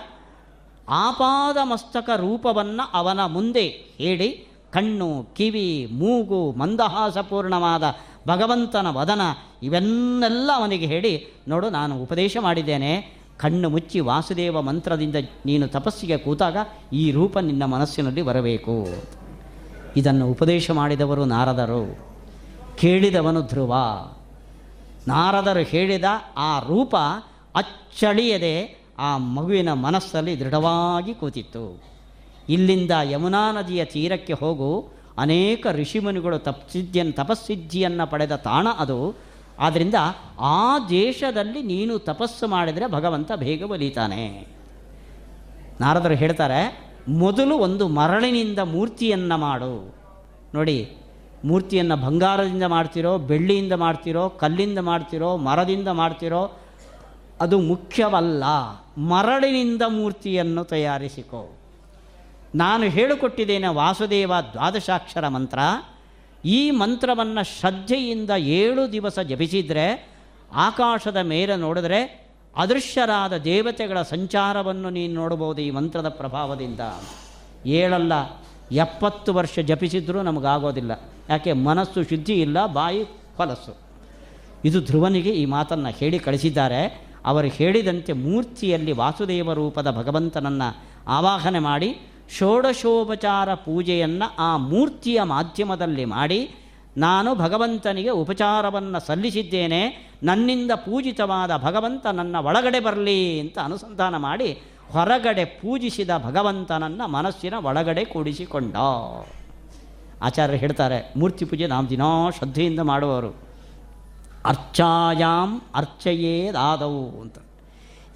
ಆಪಾದ 0.88 1.56
ಮಸ್ತಕ 1.62 2.10
ರೂಪವನ್ನು 2.16 2.90
ಅವನ 2.92 3.26
ಮುಂದೆ 3.26 3.68
ಹೇಳಿ, 3.98 4.46
ಕಣ್ಣು, 4.72 5.34
ಕಿವಿ, 5.34 5.88
ಮೂಗು, 5.92 6.52
ಮಂದಹಾಸಪೂರ್ಣವಾದ 6.52 7.82
ಭಗವಂತನ 8.28 8.86
ವದನ 8.90 9.20
ಇವೆನ್ನೆಲ್ಲ 9.62 10.50
ಅವನಿಗೆ 10.54 10.86
ಹೇಳಿ, 10.86 11.26
ನೋಡು 11.48 11.70
ನಾನು 11.70 12.02
ಉಪದೇಶ 12.02 12.36
ಮಾಡಿದ್ದೇನೆ. 12.40 13.24
ಕಣ್ಣು 13.36 13.70
ಮುಚ್ಚಿ 13.70 14.00
ವಾಸುದೇವ 14.00 14.60
ಮಂತ್ರದಿಂದ 14.60 15.14
ನೀನು 15.46 15.68
ತಪಸ್ಸಿಗೆ 15.68 16.18
ಕೂತಾಗ 16.18 16.56
ಈ 16.92 17.10
ರೂಪ 17.10 17.38
ನಿನ್ನ 17.38 17.64
ಮನಸ್ಸಿನಲ್ಲಿ 17.64 18.22
ಬರಬೇಕು. 18.22 18.86
ಇದನ್ನು 19.96 20.30
ಉಪದೇಶ 20.30 20.70
ಮಾಡಿದವರು 20.70 21.24
ನಾರದರು. 21.24 22.14
ಕೇಳಿದವನು 22.76 23.42
ಧ್ರುವ. 23.42 23.74
ನಾರದರು 25.08 25.64
ಹೇಳಿದ 25.64 26.04
ಆ 26.36 26.58
ರೂಪ 26.58 26.96
ಅಚ್ಚಳಿಯದೆ 27.54 28.84
ಆ 28.98 29.16
ಮಗುವಿನ 29.16 29.72
ಮನಸ್ಸಲ್ಲಿ 29.72 30.40
ದೃಢವಾಗಿ 30.40 31.14
ಕೂತಿತ್ತು. 31.14 31.82
ಇಲ್ಲಿಂದ 32.48 32.90
ಯಮುನಾ 33.02 33.52
ನದಿಯ 33.52 33.84
ತೀರಕ್ಕೆ 33.84 34.32
ಹೋಗು 34.32 34.93
ಅನೇಕ 35.18 35.66
ಋಷಿಮುನಿಗಳು 35.72 36.38
ತಪ್ಸಿದ್ಧಿಯನ್ನು 36.38 37.12
ತಪಸ್ಸಿದ್ಧಿಯನ್ನು 37.12 38.10
ಪಡೆದ 38.10 38.36
ತಾಣ 38.36 38.66
ಅದು. 38.78 39.14
ಆದ್ದರಿಂದ 39.58 39.94
ಆ 40.40 40.78
ದೇಶದಲ್ಲಿ 40.78 41.62
ನೀನು 41.62 41.98
ತಪಸ್ಸು 41.98 42.48
ಮಾಡಿದರೆ 42.48 42.90
ಭಗವಂತ 42.90 43.32
ಬೇಗ 43.32 43.70
ಒಲಿತಾನೆ 43.70 44.46
ನಾರದರು 45.80 46.14
ಹೇಳ್ತಾರೆ, 46.14 46.92
ಮೊದಲು 47.08 47.58
ಒಂದು 47.58 47.88
ಮರಳಿನಿಂದ 47.88 48.58
ಮೂರ್ತಿಯನ್ನು 48.58 49.38
ಮಾಡು. 49.38 49.94
ನೋಡಿ, 50.54 50.90
ಮೂರ್ತಿಯನ್ನು 51.44 51.96
ಬಂಗಾರದಿಂದ 51.96 52.62
ಮಾಡ್ತಿರೋ, 52.62 53.18
ಬೆಳ್ಳಿಯಿಂದ 53.18 53.72
ಮಾಡ್ತಿರೋ, 53.72 54.28
ಕಲ್ಲಿಂದ 54.28 54.78
ಮಾಡ್ತಿರೋ, 54.78 55.36
ಮರದಿಂದ 55.36 55.88
ಮಾಡ್ತಿರೋ, 55.88 56.52
ಅದು 57.40 57.60
ಮುಖ್ಯವಲ್ಲ. 57.60 58.44
ಮರಳಿನಿಂದ 58.98 59.82
ಮೂರ್ತಿಯನ್ನು 59.88 60.64
ತಯಾರಿಸಿಕೋ. 60.64 61.58
ನಾನು 62.54 62.84
ಹೇಳಿಕೊಟ್ಟಿದ್ದೇನೆ 62.84 63.68
ವಾಸುದೇವ 63.68 64.32
ದ್ವಾದಶಾಕ್ಷರ 64.52 65.28
ಮಂತ್ರ. 65.28 65.58
ಈ 66.44 66.70
ಮಂತ್ರವನ್ನು 66.70 67.44
ಶ್ರದ್ಧೆಯಿಂದ 67.44 68.30
ಏಳು 68.36 68.92
ದಿವಸ 68.92 69.18
ಜಪಿಸಿದರೆ, 69.18 70.08
ಆಕಾಶದ 70.54 71.16
ಮೇಲೆ 71.16 71.56
ನೋಡಿದರೆ 71.56 72.30
ಅದೃಶ್ಯರಾದ 72.56 73.36
ದೇವತೆಗಳ 73.36 74.02
ಸಂಚಾರವನ್ನು 74.02 74.90
ನೀನು 74.90 75.14
ನೋಡ್ಬೋದು 75.14 75.62
ಈ 75.62 75.70
ಮಂತ್ರದ 75.70 76.08
ಪ್ರಭಾವದಿಂದ. 76.08 76.80
ಏಳಲ್ಲ, 77.66 78.12
ಎಪ್ಪತ್ತು 78.72 79.34
ವರ್ಷ 79.34 79.58
ಜಪಿಸಿದ್ರೂ 79.58 80.22
ನಮಗಾಗೋದಿಲ್ಲ. 80.22 80.92
ಯಾಕೆ, 81.30 81.52
ಮನಸ್ಸು 81.52 82.02
ಶುದ್ಧಿ 82.02 82.40
ಇಲ್ಲ, 82.40 82.66
ಬಾಯಿ 82.66 83.02
ಹೊಲಸು. 83.36 83.76
ಇದು 84.64 84.80
ಧ್ರುವನಿಗೆ 84.80 85.30
ಈ 85.30 85.44
ಮಾತನ್ನು 85.44 85.88
ಹೇಳಿ 85.88 86.18
ಕಳಿಸಿದ್ದಾರೆ. 86.18 87.06
ಅವರು 87.24 87.46
ಹೇಳಿದಂತೆ 87.46 88.12
ಮೂರ್ತಿಯಲ್ಲಿ 88.12 88.92
ವಾಸುದೇವ 88.92 89.52
ರೂಪದ 89.52 89.90
ಭಗವಂತನನ್ನು 89.90 90.84
ಆವಾಹನೆ 91.08 91.58
ಮಾಡಿ 91.58 92.00
ಷೋಡಶೋಪಚಾರ 92.30 93.54
ಪೂಜೆಯನ್ನು 93.54 94.36
ಆ 94.38 94.56
ಮೂರ್ತಿಯ 94.56 95.22
ಮಾಧ್ಯಮದಲ್ಲಿ 95.22 96.04
ಮಾಡಿ 96.04 96.54
ನಾನು 96.96 97.34
ಭಗವಂತನಿಗೆ 97.34 98.10
ಉಪಚಾರವನ್ನು 98.10 99.06
ಸಲ್ಲಿಸಿದ್ದೇನೆ, 99.06 100.12
ನನ್ನಿಂದ 100.22 100.70
ಪೂಜಿತವಾದ 100.74 101.56
ಭಗವಂತ 101.56 102.06
ನನ್ನ 102.06 102.36
ಒಳಗಡೆ 102.36 102.80
ಬರಲಿ 102.80 103.40
ಅಂತ 103.40 103.58
ಅನುಸಂಧಾನ 103.58 104.16
ಮಾಡಿ 104.16 104.58
ಹೊರಗಡೆ 104.92 105.44
ಪೂಜಿಸಿದ 105.44 106.10
ಭಗವಂತನನ್ನು 106.24 107.08
ಮನಸ್ಸಿನ 107.08 107.54
ಒಳಗಡೆ 107.54 108.04
ಕೂಡಿಸಿಕೊಂಡ. 108.04 108.76
ಆಚಾರ್ಯರು 110.22 110.60
ಹೇಳ್ತಾರೆ, 110.60 111.12
ಮೂರ್ತಿ 111.16 111.44
ಪೂಜೆ 111.44 111.66
ನಾವು 111.66 111.90
ದಿನಾ 111.90 112.30
ಶ್ರದ್ಧೆಯಿಂದ 112.30 112.80
ಮಾಡುವವರು. 112.80 113.36
ಅರ್ಚಾಯಾಮ್ 114.44 115.60
ಅರ್ಚೆಯೇದಾದವು 115.74 117.20
ಅಂತ. 117.20 117.38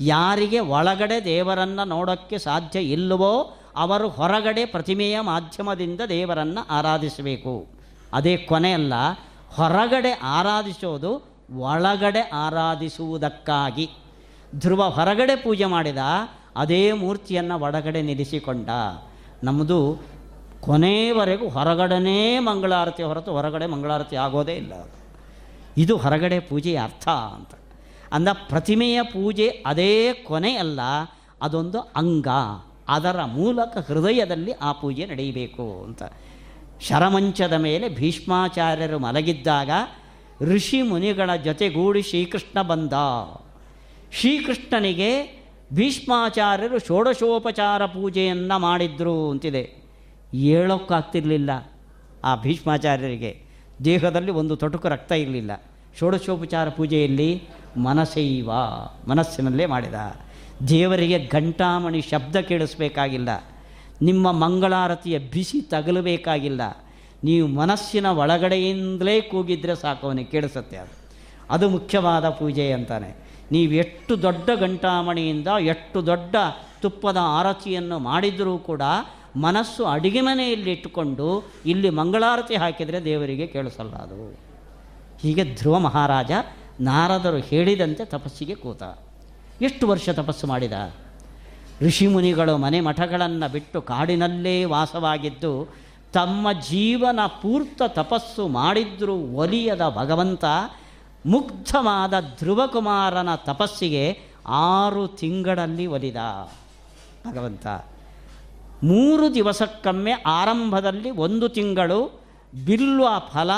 ಯಾರಿಗೆ 0.01 0.59
ಒಳಗಡೆ 0.59 1.25
ದೇವರನ್ನು 1.25 1.89
ನೋಡೋಕ್ಕೆ 1.89 2.39
ಸಾಧ್ಯ 2.39 2.81
ಇಲ್ಲವೋ 2.81 3.55
ಅವರು 3.79 4.09
ಹೊರಗಡೆ 4.09 4.65
ಪ್ರತಿಮೆಯ 4.65 5.21
ಮಾಧ್ಯಮದಿಂದ 5.21 6.01
ದೇವರನ್ನು 6.09 6.63
ಆರಾಧಿಸಬೇಕು. 6.69 7.55
ಅದೇ 8.13 8.37
ಕೊನೆಯಲ್ಲ, 8.37 8.95
ಹೊರಗಡೆ 9.57 10.13
ಆರಾಧಿಸೋದು 10.13 11.11
ಒಳಗಡೆ 11.57 12.21
ಆರಾಧಿಸುವುದಕ್ಕಾಗಿ. 12.21 13.87
ಧ್ರುವ 14.59 14.83
ಹೊರಗಡೆ 14.89 15.37
ಪೂಜೆ 15.37 15.65
ಮಾಡಿದ, 15.65 15.99
ಅದೇ 16.57 16.93
ಮೂರ್ತಿಯನ್ನು 16.93 17.57
ಒಳಗಡೆ 17.63 18.03
ನಿಲ್ಲಿಸಿಕೊಂಡ. 18.03 18.69
ನಮ್ಮದು 19.45 19.79
ಕೊನೆಯವರೆಗೂ 20.61 21.49
ಹೊರಗಡೆನೇ 21.49 22.39
ಮಂಗಳಾರತಿ 22.39 23.03
ಹೊರತು 23.03 23.33
ಹೊರಗಡೆ 23.33 23.67
ಮಂಗಳಾರತಿ 23.67 24.17
ಆಗೋದೇ 24.17 24.55
ಇಲ್ಲ. 24.55 24.73
ಇದು 25.77 25.97
ಹೊರಗಡೆ 25.97 26.41
ಪೂಜೆಯ 26.41 26.79
ಅರ್ಥ 26.79 27.09
ಅಂತ. 27.09 27.53
ಅಂದ 28.13 28.29
ಪ್ರತಿಮೆಯ 28.49 29.03
ಪೂಜೆ 29.03 29.49
ಅದೇ 29.67 30.13
ಕೊನೆಯಲ್ಲ, 30.13 30.81
ಅದೊಂದು 31.43 31.81
ಅಂಗ. 31.81 32.29
ಅದರ 32.89 33.25
ಮೂಲಕ 33.25 33.77
ಹೃದಯದಲ್ಲಿ 33.77 34.53
ಆ 34.53 34.73
ಪೂಜೆ 34.73 35.07
ನಡೆಯಬೇಕು 35.07 35.85
ಅಂತ. 35.85 36.03
ಶರಮಂಚದ 36.81 37.53
ಮೇಲೆ 37.53 37.89
ಭೀಷ್ಮಾಚಾರ್ಯರು 37.89 38.99
ಮಲಗಿದ್ದಾಗ 38.99 39.71
ಋಷಿ 40.41 40.83
ಮುನಿಗಳ 40.83 41.37
ಜೊತೆಗೂಡಿ 41.45 42.03
ಶ್ರೀಕೃಷ್ಣ 42.03 42.63
ಬಂದ. 42.63 42.93
ಶ್ರೀಕೃಷ್ಣನಿಗೆ 44.13 45.39
ಭೀಷ್ಮಾಚಾರ್ಯರು 45.73 46.79
ಷೋಡಶೋಪಚಾರ 46.79 47.87
ಪೂಜೆಯನ್ನು 47.87 48.59
ಮಾಡಿದ್ರು 48.59 49.31
ಅಂತಿದೆ. 49.31 49.63
ಹೇಳೋಕ್ಕಾಗ್ತಿರ್ಲಿಲ್ಲ 50.35 51.51
ಆ 52.25 52.43
ಭೀಷ್ಮಾಚಾರ್ಯರಿಗೆ. 52.43 53.43
ದೇಹದಲ್ಲಿ 53.85 54.31
ಒಂದು 54.31 54.57
ತೊಟುಕು 54.57 54.89
ರಕ್ತ 54.89 55.13
ಇರಲಿಲ್ಲ. 55.13 55.51
ಷೋಡಶೋಪಚಾರ 55.99 56.69
ಪೂಜೆಯಲ್ಲಿ 56.69 57.43
ಮನಸೈವ, 57.77 58.51
ಮನಸ್ಸಿನಲ್ಲೇ 59.09 59.67
ಮಾಡಿದ. 59.67 59.95
ದೇವರಿಗೆ 60.69 61.29
ಘಂಟಾಮಣಿ 61.33 62.01
ಶಬ್ದ 62.01 62.37
ಕೇಳಿಸ್ಬೇಕಾಗಿಲ್ಲ. 62.37 63.29
ನಿಮ್ಮ 64.03 64.33
ಮಂಗಳಾರತಿಯ 64.33 65.19
ಬಿಸಿ 65.19 65.61
ತಗಲಬೇಕಾಗಿಲ್ಲ. 65.61 66.61
ನೀವು 67.25 67.49
ಮನಸ್ಸಿನ 67.49 68.07
ಒಳಗಡೆಯಿಂದಲೇ 68.07 69.21
ಕೂಗಿದ್ರೆ 69.21 69.75
ಸಾಕು 69.75 70.07
ಅವನಿಗೆ 70.07 70.31
ಕೇಳಿಸುತ್ತೆ 70.31 70.77
ಅದು. 70.77 71.11
ಅದು 71.51 71.69
ಮುಖ್ಯವಾದ 71.69 72.29
ಪೂಜೆ 72.29 72.73
ಅಂತಾನೆ. 72.73 73.29
ನೀವು 73.53 73.73
ಎಷ್ಟು 73.73 74.23
ದೊಡ್ಡ 74.23 74.51
ಘಂಟಾಮಣಿಯಿಂದ 74.61 75.49
ಎಷ್ಟು 75.61 76.07
ದೊಡ್ಡ 76.07 76.37
ತುಪ್ಪದ 76.81 77.17
ಆರತಿಯನ್ನು 77.21 77.99
ಮಾಡಿದರೂ 77.99 78.59
ಕೂಡ 78.59 78.83
ಮನಸ್ಸು 79.37 79.85
ಅಡಿಗೆ 79.85 80.21
ಮನೆಯಲ್ಲಿ 80.21 80.73
ಇಟ್ಟುಕೊಂಡು 80.73 81.53
ಇಲ್ಲಿ 81.67 81.91
ಮಂಗಳಾರತಿ 81.91 82.57
ಹಾಕಿದರೆ 82.57 83.05
ದೇವರಿಗೆ 83.05 83.47
ಕೇಳಿಸಲ್ಲ 83.47 83.93
ಅದು 83.93 84.39
ಹೀಗೆ 85.21 85.45
ಧ್ರುವ 85.45 85.79
ಮಹಾರಾಜ 85.79 86.31
ನಾರದರು 86.81 87.37
ಹೇಳಿದಂತೆ 87.37 88.05
ತಪಸ್ಸಿಗೆ 88.05 88.55
ಕೂತ. 88.55 88.83
ಎಷ್ಟು 89.63 89.89
ವರ್ಷ 89.89 90.09
ತಪಸ್ಸು 90.09 90.47
ಮಾಡಿದ? 90.47 90.73
ಋಷಿಮುನಿಗಳು 91.83 92.59
ಮನೆ 92.59 92.81
ಮಠಗಳನ್ನು 92.81 93.53
ಬಿಟ್ಟು 93.53 93.83
ಕಾಡಿನಲ್ಲೇ 93.83 94.65
ವಾಸವಾಗಿದ್ದು, 94.65 95.75
ತಮ್ಮ 96.13 96.53
ಜೀವನ 96.53 97.21
ಪೂರ್ತ 97.27 97.83
ತಪಸ್ಸು 97.87 98.49
ಮಾಡಿದ್ರೂ 98.49 99.15
ಒಲಿಯದ 99.15 99.89
ಭಗವಂತ, 99.89 100.45
ಮುಗ್ಧವಾದ 101.27 102.15
ಧ್ರುವಕುಮಾರನ 102.21 103.35
ತಪಸ್ಸಿಗೆ 103.35 104.19
ಆರು 104.47 105.09
ತಿಂಗಳಲ್ಲಿ 105.09 105.87
ಒಲಿದ 105.87 106.17
ಭಗವಂತ. 107.31 107.67
ಮೂರು 108.85 109.35
ದಿವಸಕ್ಕೊಮ್ಮೆ 109.35 110.13
ಆರಂಭದಲ್ಲಿ 110.13 111.11
ಒಂದು 111.11 111.49
ತಿಂಗಳು 111.49 112.21
ಬಿಲ್ವ 112.67 113.05
ಫಲ, 113.19 113.51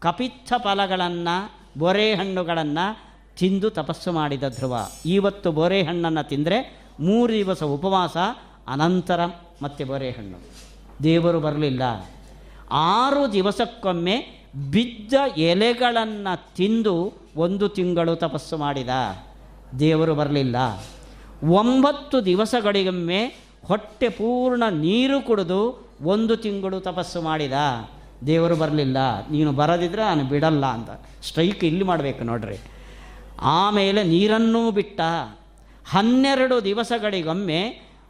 ಕಪಿತ್ಥ 0.00 0.52
ಫಲಗಳನ್ನು 0.58 1.52
ಬೋರೆಹಣ್ಣುಗಳನ್ನು 1.78 3.05
ತಿಂದು 3.36 3.70
ತಪಸ್ಸು 3.70 4.12
ಮಾಡಿದ 4.12 4.48
ಧ್ರುವ. 4.48 4.76
ಇವತ್ತು 5.06 5.52
ಬೋರೆಹಣ್ಣನ್ನು 5.52 6.28
ತಿಂದರೆ 6.28 6.86
ಮೂರು 7.00 7.32
ದಿವಸ 7.32 7.62
ಉಪವಾಸ, 7.62 8.16
ಅನಂತರ 8.68 9.20
ಮತ್ತೆ 9.62 9.84
ಬೋರೆಹಣ್ಣು. 9.84 10.38
ದೇವರು 11.02 11.40
ಬರಲಿಲ್ಲ. 11.40 11.82
ಆರು 12.70 13.32
ದಿವಸಕ್ಕೊಮ್ಮೆ 13.32 14.46
ಬಿದ್ದ 14.70 15.12
ಎಲೆಗಳನ್ನು 15.36 16.54
ತಿಂದು 16.56 17.12
ಒಂದು 17.36 17.68
ತಿಂಗಳು 17.68 18.16
ತಪಸ್ಸು 18.16 18.56
ಮಾಡಿದ. 18.56 18.88
ದೇವರು 19.78 20.14
ಬರಲಿಲ್ಲ. 20.14 20.56
ಒಂಬತ್ತು 21.44 22.24
ದಿವಸಗಳಿಗೊಮ್ಮೆ 22.24 23.26
ಹೊಟ್ಟೆ 23.64 24.08
ಪೂರ್ಣ 24.08 24.62
ನೀರು 24.70 25.20
ಕುಡಿದು 25.20 25.88
ಒಂದು 26.02 26.36
ತಿಂಗಳು 26.36 26.80
ತಪಸ್ಸು 26.80 27.22
ಮಾಡಿದ. 27.22 27.52
ದೇವರು 28.26 28.56
ಬರಲಿಲ್ಲ. 28.56 28.96
ನೀನು 29.30 29.52
ಬರದಿದ್ದರೆ 29.52 30.02
ನಾನು 30.02 30.24
ಬಿಡಲ್ಲ 30.24 30.66
ಅಂತ. 30.66 30.90
ಸ್ಟ್ರೈಕ್ 31.22 31.64
ಇಲ್ಲಿ 31.64 31.84
ಮಾಡಬೇಕು 31.84 32.24
ನೋಡ್ರಿ. 32.24 32.56
ಆಮೇಲೆ 33.40 34.04
ನೀರನ್ನೂ 34.04 34.70
ಬಿಟ್ಟ 34.70 35.00
ಹನ್ನೆರಡು 35.90 36.64
ದಿವಸಗಳಿಗೊಮ್ಮೆ 36.64 37.68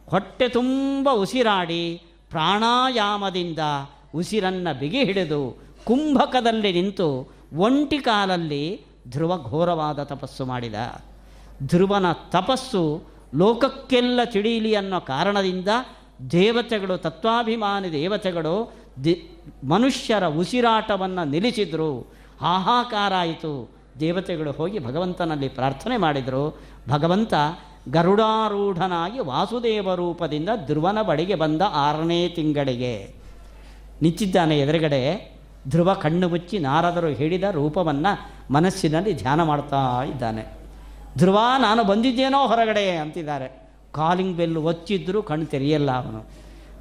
ಹೊಟ್ಟೆ 0.09 0.49
ತುಂಬ 0.49 1.09
ಉಸಿರಾಡಿ 1.13 2.01
ಪ್ರಾಣಾಯಾಮದಿಂದ 2.29 3.59
ಉಸಿರನ್ನು 4.15 4.79
ಬಿಗಿ 4.79 5.03
ಹಿಡಿದು 5.03 5.67
ಕುಂಭಕದಲ್ಲಿ 5.85 6.73
ನಿಂತು 6.73 7.37
ಒಂಟಿ 7.57 7.97
ಕಾಲಲ್ಲಿ 7.97 8.81
ಧ್ರುವ 9.09 9.37
ಘೋರವಾದ 9.37 10.03
ತಪಸ್ಸು 10.03 10.45
ಮಾಡಿದ. 10.45 10.75
ಧ್ರುವನ 11.63 12.11
ತಪಸ್ಸು 12.11 13.03
ಲೋಕಕ್ಕೆಲ್ಲ 13.35 14.19
ತಿಳಿಯಲಿ 14.23 14.75
ಅನ್ನೋ 14.75 14.99
ಕಾರಣದಿಂದ 14.99 15.67
ದೇವತೆಗಳು, 16.31 16.97
ತತ್ವಾಭಿಮಾನಿ 16.97 17.91
ದೇವತೆಗಳು 17.91 18.73
ದಿ 19.03 19.29
ಮನುಷ್ಯರ 19.63 20.27
ಉಸಿರಾಟವನ್ನು 20.27 21.29
ನಿಲ್ಲಿಸಿದ್ರು. 21.29 22.07
ಹಾಹಾಕಾರ 22.41 23.13
ಆಯಿತು. 23.15 23.76
ದೇವತೆಗಳು 23.99 24.51
ಹೋಗಿ 24.51 24.79
ಭಗವಂತನಲ್ಲಿ 24.79 25.47
ಪ್ರಾರ್ಥನೆ 25.47 25.97
ಮಾಡಿದರು. 25.97 26.59
ಭಗವಂತ 26.89 27.33
ಗರುಡಾರೂಢನಾಗಿ 27.89 29.19
ವಾಸುದೇವ 29.19 29.95
ರೂಪದಿಂದ 29.95 30.49
ಧ್ರುವನ 30.65 31.01
ಬಳಿಗೆ 31.01 31.35
ಬಂದ 31.35 31.61
ಆರನೇ 31.73 32.29
ತಿಂಗಳಿಗೆ 32.29 33.15
ನಿಂತಿದ್ದಾನೆ 34.01 34.59
ಎದುರುಗಡೆ. 34.59 35.37
ಧ್ರುವ 35.69 35.93
ಕಣ್ಣು 35.93 36.29
ಮುಚ್ಚಿ 36.29 36.59
ನಾರದರು 36.59 37.07
ಹೇಳಿದ 37.07 37.43
ರೂಪವನ್ನು 37.43 38.29
ಮನಸ್ಸಿನಲ್ಲಿ 38.53 39.13
ಧ್ಯಾನ 39.13 39.43
ಮಾಡ್ತಾ 39.43 40.03
ಇದ್ದಾನೆ. 40.03 40.45
ಧ್ರುವ, 41.17 41.39
ನಾನು 41.57 41.83
ಬಂದಿದ್ದೇನೋ 41.83 42.47
ಹೊರಗಡೆ 42.47 42.97
ಅಂತಿದ್ದಾರೆ. 42.97 43.69
ಕಾಲಿಂಗ್ 43.91 44.37
ಬೆಲ್ 44.37 44.57
ಒಚ್ಚಿದ್ರೂ 44.57 45.21
ಕಣ್ಣು 45.21 45.45
ತೆರೆಯಲ್ಲ 45.45 45.91
ಅವನು. 45.91 46.25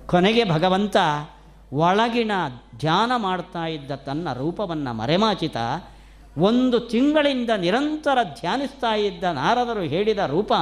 ಕೊನೆಗೆ 0.06 0.50
ಭಗವಂತ 0.50 0.96
ಒಳಗಿನ 1.72 2.32
ಧ್ಯಾನ 2.78 3.12
ಮಾಡ್ತಾ 3.16 3.66
ಇದ್ದ 3.66 3.90
ತನ್ನ 3.90 4.32
ರೂಪವನ್ನು 4.32 4.94
ಮರೆಮಾಚಿತ 4.94 5.56
ಒಂದು 6.38 6.80
ತಿಂಗಳಿಂದ 6.80 7.50
ನಿರಂತರ 7.50 8.18
ಧ್ಯಾನಿಸ್ತಾ 8.22 8.94
ಇದ್ದ 8.94 9.24
ನಾರದರು 9.24 9.82
ಹೇಳಿದ 9.82 10.18
ರೂಪ 10.18 10.52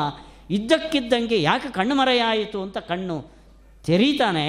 ಇದ್ದಕ್ಕಿದ್ದಂಗೆ 0.51 1.43
ಯಾಕೆ 1.43 1.72
ಕಣ್ಣು 1.72 1.95
ಮರೆಯಾಯಿತು 1.95 2.62
ಅಂತ 2.62 2.79
ಕಣ್ಣು 2.79 3.25
ತೆರೀತಾನೆ. 3.87 4.47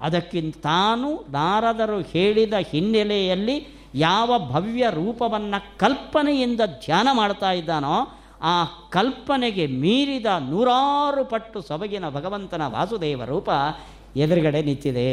ಅದಕ್ಕಿಂತ 0.00 0.56
ತಾನು 0.56 1.24
ನಾರದರು 1.30 2.00
ಹೇಳಿದ 2.00 2.54
ಹಿನ್ನೆಲೆಯಲ್ಲಿ 2.70 3.66
ಯಾವ 3.94 4.38
ಭವ್ಯ 4.38 4.86
ರೂಪವನ್ನು 4.90 5.78
ಕಲ್ಪನೆಯಿಂದ 5.78 6.60
ಧ್ಯಾನ 6.66 7.08
ಮಾಡ್ತಾ 7.12 7.52
ಇದ್ದಾನೋ, 7.52 8.18
ಆ 8.42 8.64
ಕಲ್ಪನೆಗೆ 8.90 9.66
ಮೀರಿದ 9.66 10.26
ನೂರಾರು 10.26 11.24
ಪಟ್ಟು 11.24 11.60
ಸೊಬಗಿನ 11.60 12.08
ಭಗವಂತನ 12.08 12.62
ವಾಸುದೇವ 12.66 13.24
ರೂಪ 13.24 13.50
ಎದುರುಗಡೆ 14.16 14.62
ನಿಂತಿದೆ 14.62 15.08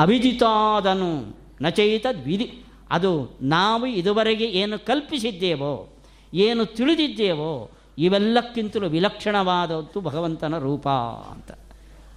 ಅಭಿಜಿತಾದನು 0.00 1.36
ನಚೈತ 1.60 2.06
ವಿಧಿ 2.24 2.67
ಅದು 2.90 3.38
ನಾವು 3.42 3.86
ಇದುವರೆಗೆ 3.86 4.44
ಏನು 4.44 4.78
ಕಲ್ಪಿಸಿದ್ದೇವೋ, 4.78 5.88
ಏನು 6.34 6.64
ತಿಳಿದಿದ್ದೇವೋ, 6.64 7.70
ಇವೆಲ್ಲಕ್ಕಿಂತಲೂ 7.98 8.88
ವಿಲಕ್ಷಣವಾದದ್ದು 8.88 10.00
ಭಗವಂತನ 10.00 10.58
ರೂಪ 10.58 10.88
ಅಂತ. 11.32 11.52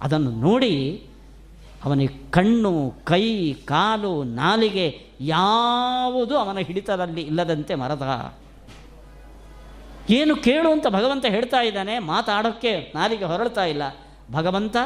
ಅದನ್ನು 0.00 0.30
ನೋಡಿ 0.30 1.06
ಅವನಿಗೆ 1.84 2.30
ಕಣ್ಣು, 2.30 2.94
ಕೈ, 3.04 3.52
ಕಾಲು, 3.52 4.24
ನಾಲಿಗೆ 4.24 5.00
ಯಾವುದು 5.20 6.36
ಅವನ 6.36 6.58
ಹಿಡಿತದಲ್ಲಿ 6.58 7.22
ಇಲ್ಲದಂತೆ 7.22 7.74
ಮರದ. 7.74 8.34
ಏನು 10.10 10.36
ಕೇಳು 10.36 10.70
ಅಂತ 10.70 10.86
ಭಗವಂತ 10.88 11.24
ಹೇಳ್ತಾ 11.24 11.60
ಇದ್ದಾನೆ, 11.60 11.98
ಮಾತಾಡೋಕ್ಕೆ 11.98 12.92
ನಾಲಿಗೆ 12.94 13.24
ಹೊರಳ್ತಾ 13.24 13.64
ಇಲ್ಲ. 13.64 13.82
ಭಗವಂತ 14.32 14.76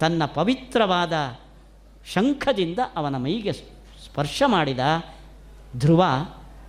ತನ್ನ 0.00 0.24
ಪವಿತ್ರವಾದ 0.24 1.12
ಶಂಖದಿಂದ 2.12 2.78
ಅವನ 2.96 3.16
ಮೈಗೆ 3.16 3.52
ಸ್ಪರ್ಶ 3.52 4.42
ಮಾಡಿದ 4.46 4.78
ಧ್ರುವ 5.78 6.04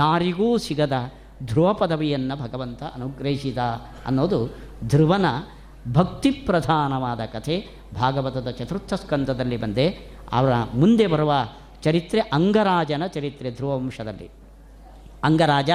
ಯಾರಿಗೂ 0.00 0.48
ಸಿಗದ 0.58 0.96
ಧ್ರುವ 1.42 1.74
ಪದವಿಯನ್ನು 1.74 2.36
ಭಗವಂತ 2.36 2.82
ಅನುಗ್ರಹಿಸಿದ 2.82 3.58
ಅನ್ನೋದು 4.06 4.56
ಧ್ರುವನ 4.84 5.26
ಭಕ್ತಿ 5.92 6.30
ಪ್ರಧಾನವಾದ 6.30 7.20
ಕಥೆ. 7.20 7.66
ಭಾಗವತದ 7.94 8.50
ಚತುರ್ಥ 8.50 8.94
ಸ್ಕಂದದಲ್ಲಿ 8.94 9.56
ಬಂದೆ. 9.56 9.88
ಅವರ 10.32 10.52
ಮುಂದೆ 10.74 11.06
ಬರುವ 11.06 11.32
ಚರಿತ್ರೆ 11.82 12.20
ಅಂಗರಾಜನ 12.20 13.06
ಚರಿತ್ರೆ 13.06 13.50
ಧ್ರುವ 13.50 13.76
ವಂಶದಲ್ಲಿ 13.76 14.30
ಅಂಗರಾಜ 15.24 15.70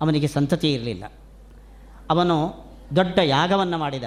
ಅವನಿಗೆ 0.00 0.26
ಸಂತತಿ 0.26 0.72
ಇರಲಿಲ್ಲ. 0.72 1.04
ಅವನು 2.10 2.64
ದೊಡ್ಡ 2.96 3.18
ಯಾಗವನ್ನು 3.18 3.78
ಮಾಡಿದ. 3.78 4.04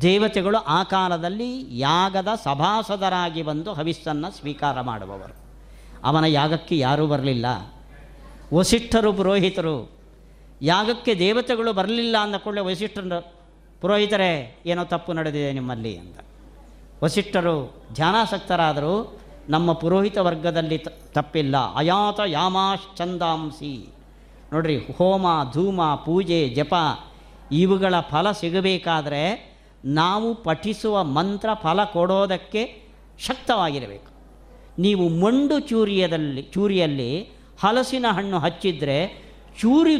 ದೇವತೆಗಳು 0.00 0.58
ಆ 0.58 0.82
ಕಾಲದಲ್ಲಿ 0.82 1.78
ಯಾಗದ 1.78 2.28
ಸಭಾಸದರಾಗಿ 2.44 3.42
ಬಂದು 3.42 3.72
ಹವಿಸ್ಸನ್ನು 3.72 4.30
ಸ್ವೀಕಾರ 4.30 4.80
ಮಾಡುವವರು. 4.80 5.34
ಅವನ 6.04 6.24
ಯಾಗಕ್ಕೆ 6.24 6.78
ಯಾರೂ 6.78 7.06
ಬರಲಿಲ್ಲ. 7.06 7.46
ವಸಿಷ್ಠರು, 8.54 9.12
ಪುರೋಹಿತರು, 9.12 9.90
ಯಾಗಕ್ಕೆ 10.62 11.18
ದೇವತೆಗಳು 11.18 11.72
ಬರಲಿಲ್ಲ 11.72 12.16
ಅಂದ 12.20 12.34
ಕೂಡಲೇ 12.34 12.60
ವಸಿಷ್ಠರು 12.60 13.32
ಪುರೋಹಿತರೇ, 13.80 14.56
ಏನೋ 14.66 14.84
ತಪ್ಪು 14.84 15.12
ನಡೆದಿದೆ 15.12 15.52
ನಿಮ್ಮಲ್ಲಿ 15.52 15.96
ಅಂತ. 15.96 16.18
ವಸಿಷ್ಠರು 17.04 17.84
ಧ್ಯಾನಾಸಕ್ತರಾದರೂ 17.94 19.20
ನಮ್ಮ 19.48 19.72
ಪುರೋಹಿತ 19.72 20.18
ವರ್ಗದಲ್ಲಿ 20.18 20.78
ತಪ್ಪಿಲ್ಲ. 21.12 21.56
ಅಯಾತ 21.56 22.20
ಯಾಮಾಶ್ಚಂದಾಂಸಿ. 22.26 23.88
ನೋಡ್ರಿ, 24.52 24.76
ಹೋಮ, 24.78 25.26
ಧೂಮ, 25.52 25.94
ಪೂಜೆ, 25.94 26.48
ಜಪ, 26.48 26.74
ಇವುಗಳ 27.52 28.00
ಫಲ 28.00 28.30
ಸಿಗಬೇಕಾದರೆ 28.30 29.56
ನಾವು 29.84 30.34
ಪಠಿಸುವ 30.34 31.04
ಮಂತ್ರ 31.04 31.48
ಫಲ 31.54 31.84
ಕೊಡೋದಕ್ಕೆ 31.84 32.82
ಶಕ್ತವಾಗಿರಬೇಕು. 33.18 34.16
ನೀವು 34.78 35.08
ಮಂಡು 35.08 35.60
ಚೂರಿಯದಲ್ಲಿ, 35.60 36.42
ಚೂರಿಯಲ್ಲಿ 36.42 37.35
ಹಲಸಿನ 37.60 38.06
ಹಣ್ಣು 38.12 38.38
ಹಚ್ಚಿದರೆ 38.38 39.26
ಚೂರಿ 39.60 39.96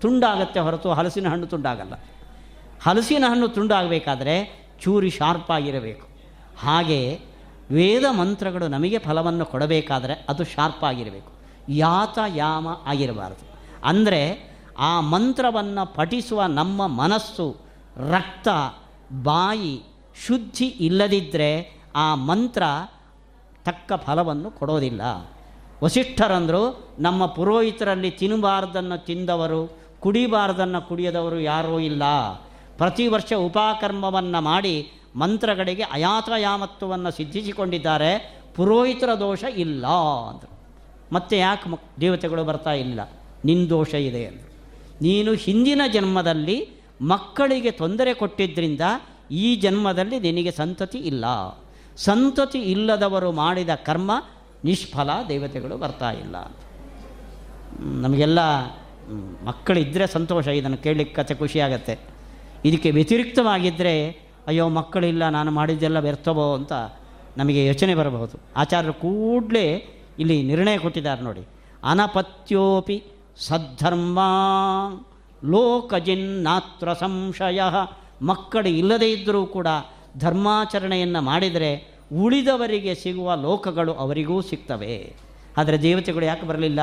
ತುಂಡಾಗತ್ತೆ 0.00 0.60
ಹೊರತು 0.60 0.92
ಹಲಸಿನ 0.92 1.28
ಹಣ್ಣು 1.28 1.46
ತುಂಡಾಗಲ್ಲ. 1.46 1.92
ಹಲಸಿನ 2.82 3.24
ಹಣ್ಣು 3.28 3.48
ತುಂಡಾಗಬೇಕಾದ್ರೆ 3.48 4.66
ಚೂರಿ 4.82 5.10
ಶಾರ್ಪಾಗಿರಬೇಕು 5.10 6.08
ಹಾಗೆ 6.58 7.20
ವೇದ 7.70 8.04
ಮಂತ್ರಗಳು 8.10 8.68
ನಮಗೆ 8.68 8.98
ಫಲವನ್ನು 8.98 9.44
ಕೊಡಬೇಕಾದರೆ 9.44 10.26
ಅದು 10.28 10.44
ಶಾರ್ಪಾಗಿರಬೇಕು 10.44 11.32
ಯಾತ 11.68 12.18
ಯಾಮ 12.34 12.68
ಆಗಿರಬಾರದು. 12.86 13.44
ಅಂದರೆ 13.84 14.50
ಆ 14.78 15.00
ಮಂತ್ರವನ್ನು 15.00 15.94
ಪಠಿಸುವ 15.94 16.42
ನಮ್ಮ 16.44 16.86
ಮನಸ್ಸು, 16.86 17.56
ರಕ್ತ, 17.96 18.48
ಬಾಯಿ 19.22 19.82
ಶುದ್ಧಿ 20.26 20.66
ಇಲ್ಲದಿದ್ದರೆ 20.66 21.80
ಆ 21.94 22.14
ಮಂತ್ರ 22.14 22.62
ತಕ್ಕ 23.64 23.92
ಫಲವನ್ನು 23.92 24.50
ಕೊಡೋದಿಲ್ಲ. 24.50 25.02
ವಸಿಷ್ಠರಂದರು, 25.82 26.88
ನಮ್ಮ 26.98 27.26
ಪುರೋಹಿತರಲ್ಲಿ 27.26 28.10
ತಿನ್ನಬಾರ್ದನ್ನು 28.10 29.04
ತಿಂದವರು, 29.04 29.78
ಕುಡಿಬಾರ್ದನ್ನು 30.00 30.88
ಕುಡಿಯದವರು 30.88 31.40
ಯಾರೂ 31.40 31.78
ಇಲ್ಲ. 31.78 32.02
ಪ್ರತಿ 32.76 33.06
ವರ್ಷ 33.06 33.32
ಉಪಾಕರ್ಮವನ್ನು 33.32 34.40
ಮಾಡಿ 34.40 34.92
ಮಂತ್ರಗಳಿಗೆ 35.16 35.82
ಅಯಾತಯಾಮತ್ವವನ್ನು 35.82 37.10
ಸಿದ್ಧಿಸಿಕೊಂಡಿದ್ದಾರೆ. 37.10 38.42
ಪುರೋಹಿತರ 38.54 39.14
ದೋಷ 39.14 39.44
ಇಲ್ಲ 39.56 39.86
ಅಂದರು. 40.30 40.60
ಮತ್ತೆ 41.12 41.38
ಯಾಕೆ 41.38 41.70
ಮ 41.70 41.74
ದೇವತೆಗಳು 42.00 42.44
ಬರ್ತಾ 42.44 42.72
ಇಲ್ಲ? 42.72 43.00
ನಿನ್ನ 43.44 43.68
ದೋಷ 43.68 43.94
ಇದೆ 43.94 44.26
ಅಂದರು. 44.26 44.50
ನೀನು 45.02 45.32
ಹಿಂದಿನ 45.32 45.82
ಜನ್ಮದಲ್ಲಿ 45.92 46.68
ಮಕ್ಕಳಿಗೆ 47.00 47.70
ತೊಂದರೆ 47.70 48.14
ಕೊಟ್ಟಿದ್ದರಿಂದ 48.14 48.80
ಈ 49.30 49.56
ಜನ್ಮದಲ್ಲಿ 49.56 50.20
ನಿನಗೆ 50.20 50.50
ಸಂತತಿ 50.50 50.98
ಇಲ್ಲ. 50.98 51.24
ಸಂತತಿ 51.96 52.58
ಇಲ್ಲದವರು 52.58 53.32
ಮಾಡಿದ 53.32 53.68
ಕರ್ಮ 53.74 54.10
ನಿಷ್ಫಲ 54.64 55.10
ದೇವತೆಗಳು 55.28 55.76
ಬರ್ತಾ 55.76 56.10
ಇಲ್ಲ. 56.10 56.36
ನಮಗೆಲ್ಲ 57.78 58.38
ಮಕ್ಕಳಿದ್ದರೆ 59.44 60.06
ಸಂತೋಷ, 60.06 60.46
ಇದನ್ನು 60.48 60.76
ಕೇಳಲಿಕ್ಕೆ 60.76 61.14
ಕತೆ 61.14 61.34
ಖುಷಿಯಾಗತ್ತೆ 61.34 61.98
ಇದಕ್ಕೆ 62.64 62.90
ವ್ಯತಿರಿಕ್ತವಾಗಿದ್ದರೆ 62.90 64.08
ಅಯ್ಯೋ 64.46 64.68
ಮಕ್ಕಳಿಲ್ಲ, 64.68 65.28
ನಾನು 65.28 65.50
ಮಾಡಿದ್ದೆಲ್ಲ 65.50 65.98
ವ್ಯರ್ಥವೋ 65.98 66.54
ಅಂತ 66.54 66.72
ನಮಗೆ 67.36 67.66
ಯೋಚನೆ 67.66 67.94
ಬರಬಹುದು. 67.94 68.40
ಆಚಾರ್ಯರು 68.56 68.94
ಕೂಡಲೇ 68.94 69.84
ಇಲ್ಲಿ 70.18 70.42
ನಿರ್ಣಯ 70.42 70.78
ಕೊಟ್ಟಿದ್ದಾರೆ 70.78 71.22
ನೋಡಿ. 71.22 71.46
ಅನಪತ್ಯೋಪಿ 71.84 73.02
ಸದ್ಧರ್ಮ 73.38 74.18
ಲೋಕಜಿನ್ನಾತ್ರ 75.44 76.92
ಸಂಶಯ. 76.92 77.60
ಮಕ್ಕಳು 78.22 78.68
ಇಲ್ಲದೇ 78.68 79.12
ಇದ್ದರೂ 79.12 79.46
ಕೂಡ 79.46 79.66
ಧರ್ಮಾಚರಣೆಯನ್ನು 80.18 81.20
ಮಾಡಿದರೆ 81.20 81.89
ಉಳಿದವರಿಗೆ 82.12 82.94
ಸಿಗುವ 82.94 83.34
ಲೋಕಗಳು 83.34 83.92
ಅವರಿಗೂ 83.92 84.36
ಸಿಗ್ತವೆ. 84.42 85.16
ಆದರೆ 85.56 85.82
ದೇವತೆಗಳು 85.82 86.24
ಯಾಕೆ 86.24 86.46
ಬರಲಿಲ್ಲ? 86.46 86.80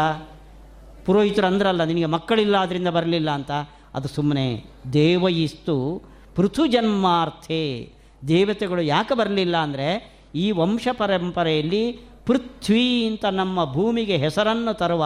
ಪುರೋಹಿತರು 1.06 1.48
ಅಂದ್ರಲ್ಲ, 1.48 1.84
ನಿನಗೆ 1.84 2.06
ಮಕ್ಕಳಿಲ್ಲ 2.06 2.58
ಅದರಿಂದ 2.58 2.88
ಬರಲಿಲ್ಲ 2.88 3.32
ಅಂತ. 3.32 3.52
ಅದು 3.96 4.08
ಸುಮ್ಮನೆ 4.08 4.66
ದೇವಯಿಸ್ತು 4.94 6.04
ಪೃಥುಜನ್ಮಾರ್ಥೆ. 6.36 7.90
ದೇವತೆಗಳು 8.28 8.82
ಯಾಕೆ 8.82 9.16
ಬರಲಿಲ್ಲ 9.16 9.58
ಅಂದರೆ, 9.58 9.90
ಈ 10.36 10.52
ವಂಶ 10.52 10.88
ಪರಂಪರೆಯಲ್ಲಿ 10.92 11.84
ಪೃಥ್ವಿ 12.26 13.08
ಅಂತ 13.08 13.26
ನಮ್ಮ 13.26 13.74
ಭೂಮಿಗೆ 13.74 14.16
ಹೆಸರನ್ನು 14.18 14.74
ತರುವ 14.74 15.06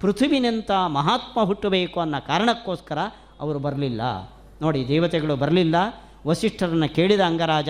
ಪೃಥ್ವಿನಂಥ 0.00 0.70
ಮಹಾತ್ಮ 0.70 1.40
ಹುಟ್ಟಬೇಕು 1.42 2.00
ಅನ್ನೋ 2.00 2.26
ಕಾರಣಕ್ಕೋಸ್ಕರ 2.26 2.98
ಅವರು 3.40 3.58
ಬರಲಿಲ್ಲ. 3.58 4.02
ನೋಡಿ, 4.62 4.88
ದೇವತೆಗಳು 4.88 5.36
ಬರಲಿಲ್ಲ. 5.36 5.76
ವಸಿಷ್ಠರನ್ನು 6.26 6.94
ಕೇಳಿದ 6.94 7.20
ಅಂಗರಾಜ 7.20 7.68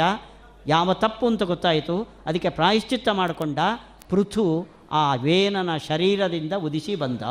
ಯಾವ 0.69 0.93
ತಪ್ಪು 0.93 1.27
ಅಂತ 1.27 1.43
ಗೊತ್ತಾಯಿತು. 1.43 2.09
ಅದಕ್ಕೆ 2.27 2.49
ಪ್ರಾಯಶ್ಚಿತ್ತ 2.49 3.09
ಮಾಡಿಕೊಂಡ 3.09 3.59
ಪೃಥು 4.09 4.67
ಆ 4.91 5.15
ವೇನನ 5.15 5.77
ಶರೀರದಿಂದ 5.77 6.53
ಉದಿಸಿ 6.53 6.97
ಬಂದ. 6.97 7.23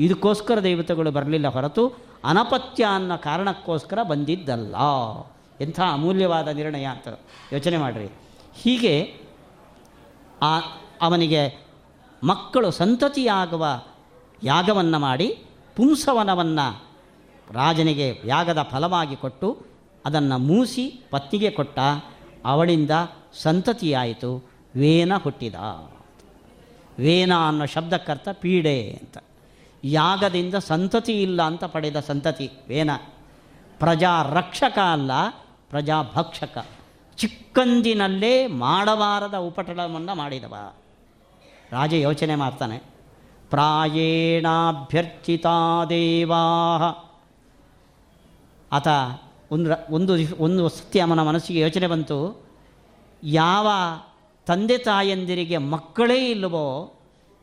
ಇದಕ್ಕೋಸ್ಕರ 0.00 0.58
ದೇವತೆಗಳು 0.60 1.10
ಬರಲಿಲ್ಲ 1.10 1.48
ಹೊರತು 1.48 1.92
ಅನಪತ್ಯ 2.24 2.84
ಅನ್ನೋ 2.84 3.16
ಕಾರಣಕ್ಕೋಸ್ಕರ 3.16 3.98
ಬಂದಿದ್ದಲ್ಲ. 4.02 4.76
ಎಂಥ 5.60 5.80
ಅಮೂಲ್ಯವಾದ 5.80 6.48
ನಿರ್ಣಯ 6.48 6.84
ಅಂತ 6.84 7.08
ಯೋಚನೆ 7.52 7.76
ಮಾಡಿರಿ. 7.76 8.08
ಹೀಗೆ 8.54 9.14
ಆ 10.42 10.58
ಅವನಿಗೆ 11.02 11.68
ಮಕ್ಕಳು 12.24 12.70
ಸಂತತಿಯಾಗುವ 12.70 13.66
ಯಾಗವನ್ನು 14.42 14.98
ಮಾಡಿ 14.98 15.42
ಪುಂಸವನವನ್ನು 15.76 16.82
ರಾಜನಿಗೆ 17.52 18.20
ಯಾಗದ 18.24 18.62
ಫಲವಾಗಿ 18.62 19.16
ಕೊಟ್ಟು 19.16 19.66
ಅದನ್ನು 20.06 20.38
ಮೂಸಿ 20.38 21.02
ಪತ್ನಿಗೆ 21.10 21.50
ಕೊಟ್ಟ. 21.50 21.78
ಅವಳಿಂದ 22.44 22.90
ಸಂತತಿಯಾಯಿತು, 23.42 24.50
ವೇನ 24.76 25.16
ಹುಟ್ಟಿದ. 25.16 25.54
ವೇನ 26.98 27.32
ಅನ್ನೋ 27.48 27.66
ಶಬ್ದಕ್ಕರ್ಥ 27.66 28.28
ಪೀಡೆ 28.32 28.90
ಅಂತ. 28.90 29.18
ಯಾಗದಿಂದ 29.84 30.54
ಸಂತತಿ 30.54 31.22
ಇಲ್ಲ 31.22 31.42
ಅಂತ 31.42 31.64
ಪಡೆದ 31.64 32.00
ಸಂತತಿ, 32.00 32.50
ವೇನ. 32.68 32.90
ಪ್ರಜಾ 33.78 34.22
ರಕ್ಷಕ 34.22 34.78
ಅಲ್ಲ 34.78 35.10
ಪ್ರಜಾಭಕ್ಷಕ 35.70 36.66
ಚಿಕ್ಕಂದಿನಲ್ಲೇ 37.16 38.46
ಮಾಡಬಾರದ 38.46 39.34
ಉಪಟಳವನ್ನು 39.34 40.14
ಮಾಡಿದವ. 40.14 40.72
ರಾಜ 41.70 41.92
ಯೋಚನೆ 41.92 42.34
ಮಾಡ್ತಾನೆ, 42.34 42.82
ಪ್ರಾಯೇಣಾಭ್ಯರ್ಥಿತಾ 43.50 45.84
ದೇವಾ 45.84 46.38
ಆತ 48.72 48.88
ಒಂದು 49.50 49.70
ಒಂದು 49.90 50.12
ಒಂದು 50.38 50.68
ಸತ್ಯ 50.68 51.00
ಅವನ 51.00 51.22
ಮನಸ್ಸಿಗೆ 51.22 51.60
ಯೋಚನೆ 51.60 51.86
ಬಂತು. 51.86 52.46
ಯಾವ 53.22 53.68
ತಂದೆ 54.46 54.78
ತಾಯಂದಿರಿಗೆ 54.78 55.56
ಮಕ್ಕಳೇ 55.56 56.30
ಇಲ್ಲವೋ 56.30 56.94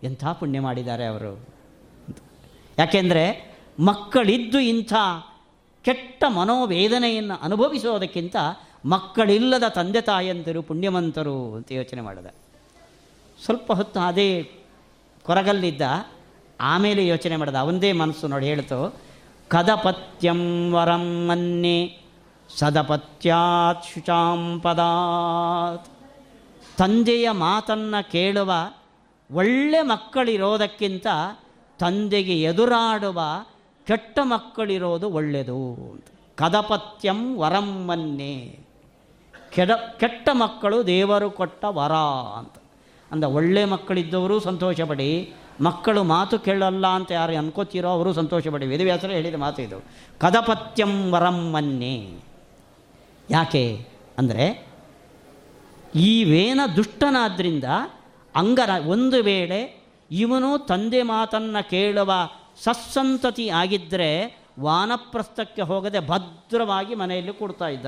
ಎಂಥ 0.04 0.26
ಪುಣ್ಯ 0.26 0.60
ಮಾಡಿದ್ದಾರೆ 0.60 1.06
ಅವರು. 1.06 1.46
ಯಾಕೆಂದರೆ 2.80 3.56
ಮಕ್ಕಳಿದ್ದು 3.80 4.60
ಇಂಥ 4.60 4.94
ಕೆಟ್ಟ 5.82 6.24
ಮನೋವೇದನೆಯನ್ನು 6.28 7.44
ಅನುಭವಿಸೋದಕ್ಕಿಂತ 7.44 8.36
ಮಕ್ಕಳಿಲ್ಲದ 8.86 9.64
ತಂದೆ 9.68 10.02
ತಾಯಂದಿರು 10.02 10.62
ಪುಣ್ಯವಂತರು 10.62 11.56
ಅಂತ 11.56 11.72
ಯೋಚನೆ 11.72 12.02
ಮಾಡಿದೆ. 12.02 12.34
ಸ್ವಲ್ಪ 13.46 13.74
ಹೊತ್ತು 13.74 14.00
ಅದೇ 14.00 14.52
ಕೊರಗಲ್ಲಿದ್ದ 15.24 15.82
ಆಮೇಲೆ 16.62 17.08
ಯೋಚನೆ 17.08 17.36
ಮಾಡಿದ. 17.36 17.56
ಅವನದೇ 17.56 17.92
ಮನಸ್ಸು 17.92 18.28
ನೋಡಿ 18.28 18.46
ಹೇಳ್ತು. 18.46 19.02
ಕದಪತ್ಯಂ 19.50 20.74
ವರಂ 20.74 21.28
ಮನ್ನೆ 21.28 21.98
ಸದಪತ್ಯಾತ್ 22.58 23.86
ಶುಚಾಂ 23.86 24.60
ಪದಾತ್. 24.64 25.86
ತಂದೆಯ 26.78 27.32
ಮಾತನ್ನು 27.32 28.12
ಕೇಳುವ 28.12 28.52
ಒಳ್ಳೆ 29.32 29.82
ಮಕ್ಕಳಿರೋದಕ್ಕಿಂತ 29.82 31.08
ತಂದೆಗೆ 31.80 32.42
ಎದುರಾಡುವ 32.42 33.22
ಕೆಟ್ಟ 33.88 34.20
ಮಕ್ಕಳಿರೋದು 34.24 35.10
ಒಳ್ಳೆಯದು 35.10 35.74
ಅಂತ. 35.74 36.06
ಕದಪತ್ಯಂ 36.36 37.38
ವರಂ 37.38 37.88
ಮನ್ನೆ. 37.88 38.60
ಕೆಡ, 39.52 39.72
ಕೆಟ್ಟ 39.72 40.30
ಮಕ್ಕಳು 40.34 40.88
ದೇವರು 40.88 41.32
ಕೊಟ್ಟ 41.32 41.66
ವರ 41.66 41.92
ಅಂತ. 42.40 42.54
ಅಂದ 43.12 43.24
ಒಳ್ಳೆ 43.24 43.66
ಮಕ್ಕಳಿದ್ದವರು 43.66 44.40
ಸಂತೋಷಪಡಿ 44.40 45.34
ಮಕ್ಕಳು 45.62 46.04
ಮಾತು 46.04 46.40
ಕೇಳಲ್ಲ 46.40 46.88
ಅಂತ 46.88 47.12
ಯಾರು 47.12 47.38
ಅನ್ಕೋತೀರೋ 47.38 47.90
ಅವರು 47.90 48.14
ಸಂತೋಷಪಡಿ. 48.14 48.66
ವೇದವ್ಯಾಸರು 48.66 49.12
ಹೇಳಿದ 49.12 49.36
ಮಾತು 49.36 49.62
ಇದು. 49.62 49.80
ಕದಪತ್ಯಂ 50.20 51.12
ವರಂ 51.12 51.52
ಮನ್ನೆ. 51.52 52.20
ಯಾಕೆ? 53.30 53.88
ಅಂದರೆ 54.18 54.68
ಈ 55.96 56.24
ವೇನ 56.24 56.60
ದುಷ್ಟನಾದ್ರಿಂದ 56.76 57.64
ಅಂಗರ 58.36 58.70
ಒಂದು 58.88 59.24
ವೇಳೆ 59.24 59.84
ಇವನು 60.12 60.66
ತಂದೆ 60.66 61.02
ಮಾತನ್ನು 61.02 61.70
ಕೇಳುವ 61.70 62.12
ಸಸ್ಸಂತತಿ 62.64 63.50
ಆಗಿದ್ದರೆ 63.50 64.40
ವಾನಪ್ರಸ್ಥಕ್ಕೆ 64.60 65.62
ಹೋಗದೆ 65.62 66.08
ಭದ್ರವಾಗಿ 66.08 66.96
ಮನೆಯಲ್ಲಿ 66.96 67.34
ಕೊಡ್ತಾ 67.34 67.68
ಇದ್ದ. 67.68 67.86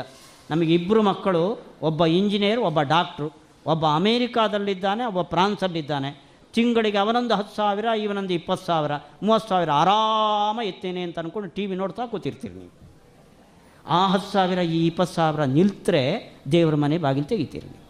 ನಮಗೆ 0.51 0.73
ಇಬ್ಬರು 0.73 1.01
ಮಕ್ಕಳು, 1.01 1.61
ಒಬ್ಬ 1.81 2.05
ಇಂಜಿನಿಯರ್, 2.05 2.59
ಒಬ್ಬ 2.59 2.81
ಡಾಕ್ಟ್ರು, 2.81 3.31
ಒಬ್ಬ 3.65 3.85
ಅಮೇರಿಕಾದಲ್ಲಿದ್ದಾನೆ, 3.85 5.05
ಒಬ್ಬ 5.05 5.21
ಫ್ರಾನ್ಸಲ್ಲಿದ್ದಾನೆ. 5.21 6.26
ತಿಂಗಳಿಗೆ 6.57 6.97
ಅವನೊಂದು 6.97 7.33
ಹತ್ತು 7.35 7.55
ಸಾವಿರ, 7.55 7.85
ಇವನೊಂದು 8.03 8.33
ಇಪ್ಪತ್ತು 8.33 8.65
ಸಾವಿರ, 8.65 8.93
ಮೂವತ್ತು 9.23 9.49
ಸಾವಿರ, 9.49 9.69
ಆರಾಮ 9.81 10.59
ಎತ್ತೇನೆ 10.63 11.01
ಅಂತ 11.07 11.19
ಅಂದ್ಕೊಂಡು 11.19 11.49
ಟಿ 11.55 11.65
ವಿ 11.65 11.75
ನೋಡ್ತಾ 11.75 12.05
ಕೂತಿರ್ತೀರಿ 12.05 12.53
ನೀವು. 12.53 12.73
ಆ 13.97 13.99
ಹತ್ತು 14.07 14.29
ಸಾವಿರ, 14.31 14.59
ಈ 14.75 14.79
ಇಪ್ಪತ್ತು 14.87 15.15
ಸಾವಿರ 15.15 15.43
ನಿಲ್ತರೆ 15.57 16.01
ದೇವರ 16.51 16.75
ಮನೆ 16.75 16.97
ಬಾಗಿಲು 16.97 17.27
ತೆಗಿತೀರಿ 17.27 17.67
ನೀವು. 17.67 17.85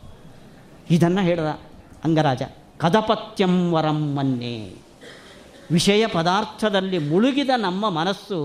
ಇದನ್ನು 0.96 1.22
ಹೇಳ್ದ 1.22 1.52
ಅಂಗರಾಜ, 2.04 2.44
ಕದಪತ್ಯಂ 2.78 3.56
ವರಂ 3.74 4.02
ಮನ್ನೆ. 4.16 4.58
ವಿಷಯ 5.72 6.02
ಪದಾರ್ಥದಲ್ಲಿ 6.08 7.00
ಮುಳುಗಿದ 7.12 7.54
ನಮ್ಮ 7.58 7.90
ಮನಸ್ಸು 7.90 8.38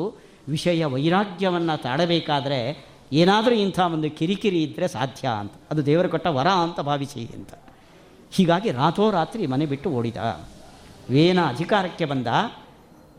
ವಿಷಯ 0.48 0.84
ವೈರಾಗ್ಯವನ್ನು 0.84 1.74
ತಾಡಬೇಕಾದ್ರೆ 1.82 2.58
ಏನಾದರೂ 3.12 3.54
ಇಂಥ 3.54 3.78
ಒಂದು 3.94 4.08
ಕಿರಿಕಿರಿ 4.10 4.60
ಇದ್ದರೆ 4.62 4.86
ಸಾಧ್ಯ 4.88 5.24
ಅಂತ. 5.42 5.52
ಅದು 5.70 5.80
ದೇವರು 5.86 6.08
ಕೊಟ್ಟ 6.08 6.28
ವರ 6.38 6.48
ಅಂತ 6.64 6.80
ಭಾವಿಸಿ 6.80 7.22
ಅಂತ. 7.36 7.52
ಹೀಗಾಗಿ 8.32 8.72
ರಾತ್ರೋರಾತ್ರಿ 8.72 9.46
ಮನೆ 9.46 9.66
ಬಿಟ್ಟು 9.66 9.90
ಓಡಿದ. 9.90 10.16
ವೇನ 11.10 11.44
ಅಧಿಕಾರಕ್ಕೆ 11.46 12.04
ಬಂದ. 12.04 12.26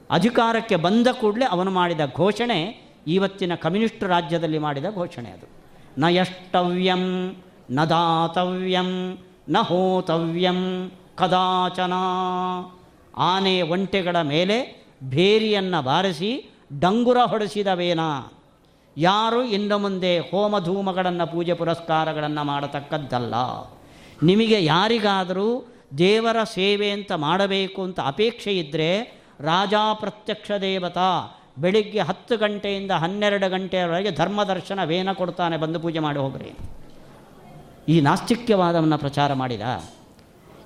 ಅಧಿಕಾರಕ್ಕೆ 0.10 0.76
ಬಂದ 0.76 1.08
ಕೂಡಲೇ 1.08 1.46
ಅವನು 1.46 1.72
ಮಾಡಿದ 1.72 2.00
ಘೋಷಣೆ 2.16 2.84
ಇವತ್ತಿನ 3.08 3.56
ಕಮ್ಯುನಿಸ್ಟ್ 3.56 4.04
ರಾಜ್ಯದಲ್ಲಿ 4.04 4.58
ಮಾಡಿದ 4.58 4.86
ಘೋಷಣೆ 4.96 5.30
ಅದು. 5.30 5.48
ನ 5.98 6.04
ಯಷ್ಟವ್ಯಂ, 6.10 7.36
ನ 7.72 7.84
ದಾತವ್ಯಂ, 7.84 9.18
ನ 9.50 9.58
ಹೋತವ್ಯಂ, 9.58 10.92
ಕದಾಚನ. 11.16 11.94
ಆನೆ 13.18 13.62
ಒಂಟೆಗಳ 13.62 14.22
ಮೇಲೆ 14.22 14.86
ಭೇರಿಯನ್ನು 15.10 15.84
ಬಾರಿಸಿ 15.84 16.52
ಡಂಗುರ 16.80 17.18
ಹೊಡೆಸಿದ 17.18 17.68
ವೇನ. 17.74 18.00
ಯಾರು 18.98 19.44
ಇನ್ನು 19.44 19.78
ಮುಂದೆ 19.78 20.20
ಹೋಮಧೂಮಗಳನ್ನು 20.20 21.32
ಪೂಜೆ 21.32 21.54
ಪುರಸ್ಕಾರಗಳನ್ನು 21.54 22.44
ಮಾಡತಕ್ಕದ್ದಲ್ಲ. 22.44 23.36
ನಿಮಗೆ 24.24 24.66
ಯಾರಿಗಾದರೂ 24.66 25.66
ದೇವರ 25.98 26.44
ಸೇವೆ 26.44 26.92
ಅಂತ 26.92 27.12
ಮಾಡಬೇಕು 27.12 27.84
ಅಂತ 27.84 28.00
ಅಪೇಕ್ಷೆ 28.00 28.58
ಇದ್ದರೆ 28.58 29.24
ರಾಜಾ 29.40 29.94
ಪ್ರತ್ಯಕ್ಷ 29.94 30.52
ದೇವತಾ 30.62 31.40
ಬೆಳಿಗ್ಗೆ 31.58 32.00
ಹತ್ತು 32.00 32.38
ಗಂಟೆಯಿಂದ 32.38 32.92
ಹನ್ನೆರಡು 32.92 33.50
ಗಂಟೆಯವರೆಗೆ 33.50 34.12
ಧರ್ಮದರ್ಶನ 34.12 34.80
ವೇನ 34.84 35.12
ಕೊಡ್ತಾನೆ 35.12 35.58
ಬಂದು 35.58 35.80
ಪೂಜೆ 35.80 36.00
ಮಾಡಿ 36.00 36.20
ಹೋಗ್ರಿ. 36.20 36.52
ಈ 37.90 38.02
ನಾಸ್ತಿಕ್ಯವಾದವನ್ನು 38.02 38.98
ಪ್ರಚಾರ 38.98 39.34
ಮಾಡಿದ. 39.34 39.62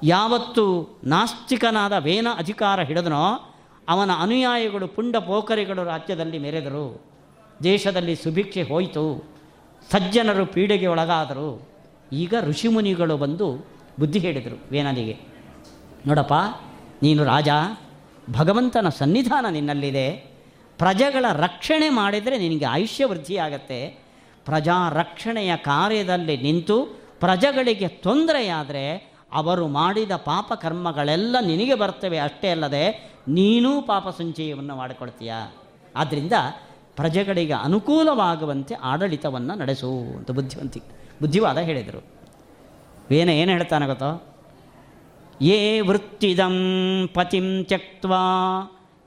ಯಾವತ್ತು 0.04 0.98
ನಾಸ್ತಿಕನಾದ 1.04 1.94
ವೇನ 1.94 2.28
ಅಧಿಕಾರ 2.38 2.82
ಹಿಡಿದನೋ 2.82 3.54
ಅವನ 3.88 4.12
ಅನುಯಾಯಿಗಳು 4.22 4.88
ಪುಂಡ 4.88 5.16
ಪೋಖರಿಗಳು 5.16 5.84
ರಾಜ್ಯದಲ್ಲಿ 5.84 6.38
ಮೆರೆದರು. 6.38 7.02
ದೇಶದಲ್ಲಿ 7.64 8.16
ಸುಭಿಕ್ಷೆ 8.16 8.64
ಹೋಯಿತು. 8.64 9.36
ಸಜ್ಜನರು 9.92 10.46
ಪೀಡೆಗೆ 10.46 10.88
ಒಳಗಾದರು. 10.88 11.77
ಈಗ 12.14 12.34
ಋಷಿಮುನಿಗಳು 12.42 13.18
ಬಂದು 13.18 13.68
ಬುದ್ಧಿ 14.00 14.20
ಹೇಳಿದರು 14.20 14.72
ವೇನನಿಗೆ 14.72 15.18
ನೋಡಪ್ಪ, 16.08 16.34
ನೀನು 17.02 17.24
ರಾಜ, 17.24 17.50
ಭಗವಂತನ 18.32 18.90
ಸನ್ನಿಧಾನ 18.90 19.46
ನಿನ್ನಲ್ಲಿದೆ, 19.50 20.38
ಪ್ರಜೆಗಳ 20.78 21.26
ರಕ್ಷಣೆ 21.34 21.90
ಮಾಡಿದರೆ 21.90 22.38
ನಿನಗೆ 22.38 22.66
ಆಯುಷ್ಯ 22.66 23.06
ವೃದ್ಧಿಯಾಗತ್ತೆ 23.06 24.00
ಪ್ರಜಾ 24.46 24.90
ರಕ್ಷಣೆಯ 24.90 25.56
ಕಾರ್ಯದಲ್ಲಿ 25.56 26.38
ನಿಂತು 26.38 26.84
ಪ್ರಜೆಗಳಿಗೆ 27.20 27.88
ತೊಂದರೆಯಾದರೆ 27.88 29.14
ಅವರು 29.34 29.68
ಮಾಡಿದ 29.68 30.12
ಪಾಪ 30.12 30.54
ಕರ್ಮಗಳೆಲ್ಲ 30.62 31.36
ನಿನಗೆ 31.46 31.76
ಬರ್ತವೆ, 31.76 32.18
ಅಷ್ಟೇ 32.18 32.50
ಅಲ್ಲದೆ 32.50 33.14
ನೀನೂ 33.28 33.82
ಪಾಪ 33.82 34.10
ಸಂಚಯವನ್ನು 34.10 34.76
ಮಾಡಿಕೊಳ್ತೀಯ. 34.76 35.34
ಆದ್ದರಿಂದ 35.96 36.34
ಪ್ರಜೆಗಳಿಗೆ 36.96 37.54
ಅನುಕೂಲವಾಗುವಂತೆ 37.54 38.76
ಆಡಳಿತವನ್ನು 38.76 39.56
ನಡೆಸು 39.56 39.92
ಅಂತ 40.18 40.32
ಬುದ್ಧಿವಂತಿ. 40.32 40.82
ಬುದ್ಧಿವಾದ 41.22 41.58
ಹೇಳಿದರು. 41.58 42.04
ವೇನ 43.10 43.30
ಏನು 43.30 43.52
ಹೇಳ್ತಾನೆ 43.52 43.86
ಗೊತ್ತೋ? 43.86 44.24
ಯೇ 45.42 45.80
ವೃತ್ತಿದಂ 45.80 46.56
ಪತಿಂ 47.14 47.64
ತ್ಯಕ್ವಾ 47.64 48.24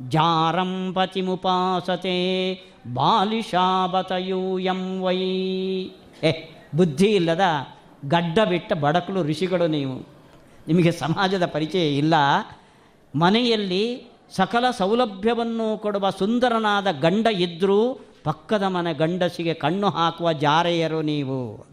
ಜಾರಂ 0.08 0.92
ಪತಿಮುಪಾಸತೆ 0.92 2.54
ಬಾಲಿಶಾಬತಯೂಯಂ 2.94 5.00
ವೈ. 5.00 5.18
ಏ, 6.22 6.32
ಬುದ್ಧಿ 6.76 7.06
ಇಲ್ಲದ 7.06 7.40
ಗಡ್ಡ 8.08 8.38
ಬಿಟ್ಟ 8.48 8.72
ಬಡಕಲು 8.72 9.22
ಋಷಿಗಳು 9.22 9.66
ನೀವು. 9.66 10.08
ನಿಮಗೆ 10.68 10.92
ಸಮಾಜದ 10.92 11.46
ಪರಿಚಯ 11.46 11.98
ಇಲ್ಲ. 11.98 12.14
ಮನೆಯಲ್ಲಿ 13.14 14.10
ಸಕಲ 14.30 14.70
ಸೌಲಭ್ಯವನ್ನು 14.70 15.78
ಕೊಡುವ 15.78 16.10
ಸುಂದರನಾದ 16.10 16.86
ಗಂಡ 17.00 17.26
ಇದ್ದರೂ 17.26 18.00
ಪಕ್ಕದ 18.24 18.62
ಮನೆ 18.62 18.94
ಗಂಡಸಿಗೆ 18.94 19.54
ಕಣ್ಣು 19.54 19.88
ಹಾಕುವ 19.88 20.32
ಜಾರೆಯರು 20.32 21.02
ನೀವು. 21.02 21.70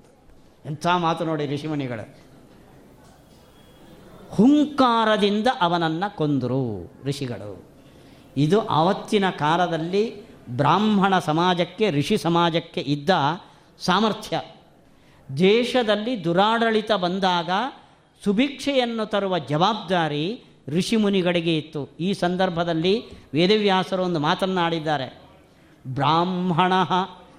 ಎಂಥ 0.66 0.88
ಮಾತು 0.88 1.26
ನೋಡಿ 1.26 1.56
ಋಷಿಮುನಿಗಳು? 1.56 2.28
ಹುಂಕಾರದಿಂದ 4.30 5.48
ಅವನನ್ನು 5.62 6.16
ಕೊಂದರು 6.16 6.94
ಋಷಿಗಳು. 7.06 7.64
ಇದು 8.38 8.68
ಆವತ್ತಿನ 8.68 9.30
ಕಾಲದಲ್ಲಿ 9.30 10.28
ಬ್ರಾಹ್ಮಣ 10.50 11.20
ಸಮಾಜಕ್ಕೆ, 11.20 11.92
ಋಷಿ 11.92 12.18
ಸಮಾಜಕ್ಕೆ 12.18 12.82
ಇದ್ದ 12.82 13.10
ಸಾಮರ್ಥ್ಯ. 13.80 14.42
ದೇಶದಲ್ಲಿ 15.38 16.24
ದುರಾಡಳಿತ 16.24 16.92
ಬಂದಾಗ 16.92 17.50
ಸುಭಿಕ್ಷೆಯನ್ನು 18.24 19.06
ತರುವ 19.06 19.40
ಜವಾಬ್ದಾರಿ 19.40 20.44
ಋಷಿಮುನಿಗಳಿಗೆ 20.68 21.58
ಇತ್ತು. 21.58 21.90
ಈ 22.00 22.14
ಸಂದರ್ಭದಲ್ಲಿ 22.14 23.04
ವೇದವ್ಯಾಸರು 23.34 24.04
ಒಂದು 24.04 24.20
ಮಾತನ್ನಾಡಿದ್ದಾರೆ. 24.20 25.22
ಬ್ರಾಹ್ಮಣ 25.88 26.74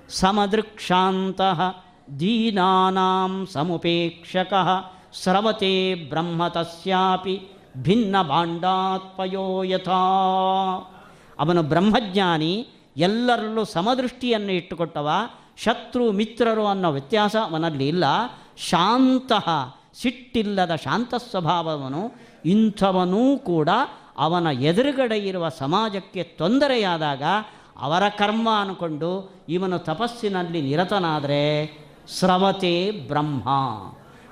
ಸಮದೃಕ್ಷಾಂತ 0.09 1.41
ದೀನಾನಾಂ 2.17 3.47
ಸಮುಪೇಕ್ಷಕ 3.53 4.55
ಸ್ರವತೆ 5.23 5.95
ಬ್ರಹ್ಮ 5.95 6.49
ತಸ್ಯಾಪಿ 6.49 7.49
ಭಿನ್ನ 7.83 8.23
ಭಾಂಡಾತ್ಪಯೋ 8.23 9.63
ಯಥಾ. 9.63 10.03
ಅವನು 11.39 11.63
ಬ್ರಹ್ಮಜ್ಞಾನಿ, 11.63 12.69
ಎಲ್ಲರಲ್ಲೂ 12.97 13.65
ಸಮದೃಷ್ಟಿಯನ್ನು 13.65 14.53
ಇಟ್ಟುಕೊಟ್ಟವ, 14.53 15.11
ಶತ್ರು 15.57 16.13
ಮಿತ್ರರು 16.13 16.67
ಅನ್ನೋ 16.67 16.93
ವ್ಯತ್ಯಾಸ 16.93 17.37
ಅವನಲ್ಲಿ 17.37 17.89
ಇಲ್ಲ. 17.89 18.05
ಶಾಂತ, 18.57 19.33
ಸಿಟ್ಟಿಲ್ಲದ 19.95 20.75
ಶಾಂತ 20.75 21.15
ಸ್ವಭಾವವನು, 21.15 22.15
ಇಂಥವನೂ 22.45 23.39
ಕೂಡ 23.39 23.69
ಅವನ 24.19 24.47
ಎದುರುಗಡೆ 24.47 25.19
ಇರುವ 25.19 25.49
ಸಮಾಜಕ್ಕೆ 25.49 26.23
ತೊಂದರೆಯಾದಾಗ 26.23 27.23
ಅವರ 27.81 28.09
ಕರ್ಮ 28.09 28.49
ಅನ್ಕೊಂಡು 28.61 29.31
ಇವನು 29.49 29.79
ತಪಸ್ಸಿನಲ್ಲಿ 29.79 30.63
ನಿರತನಾದರೆ 30.63 31.88
ಸ್ರವತೆ 32.09 32.91
ಬ್ರಹ್ಮ. 32.91 33.49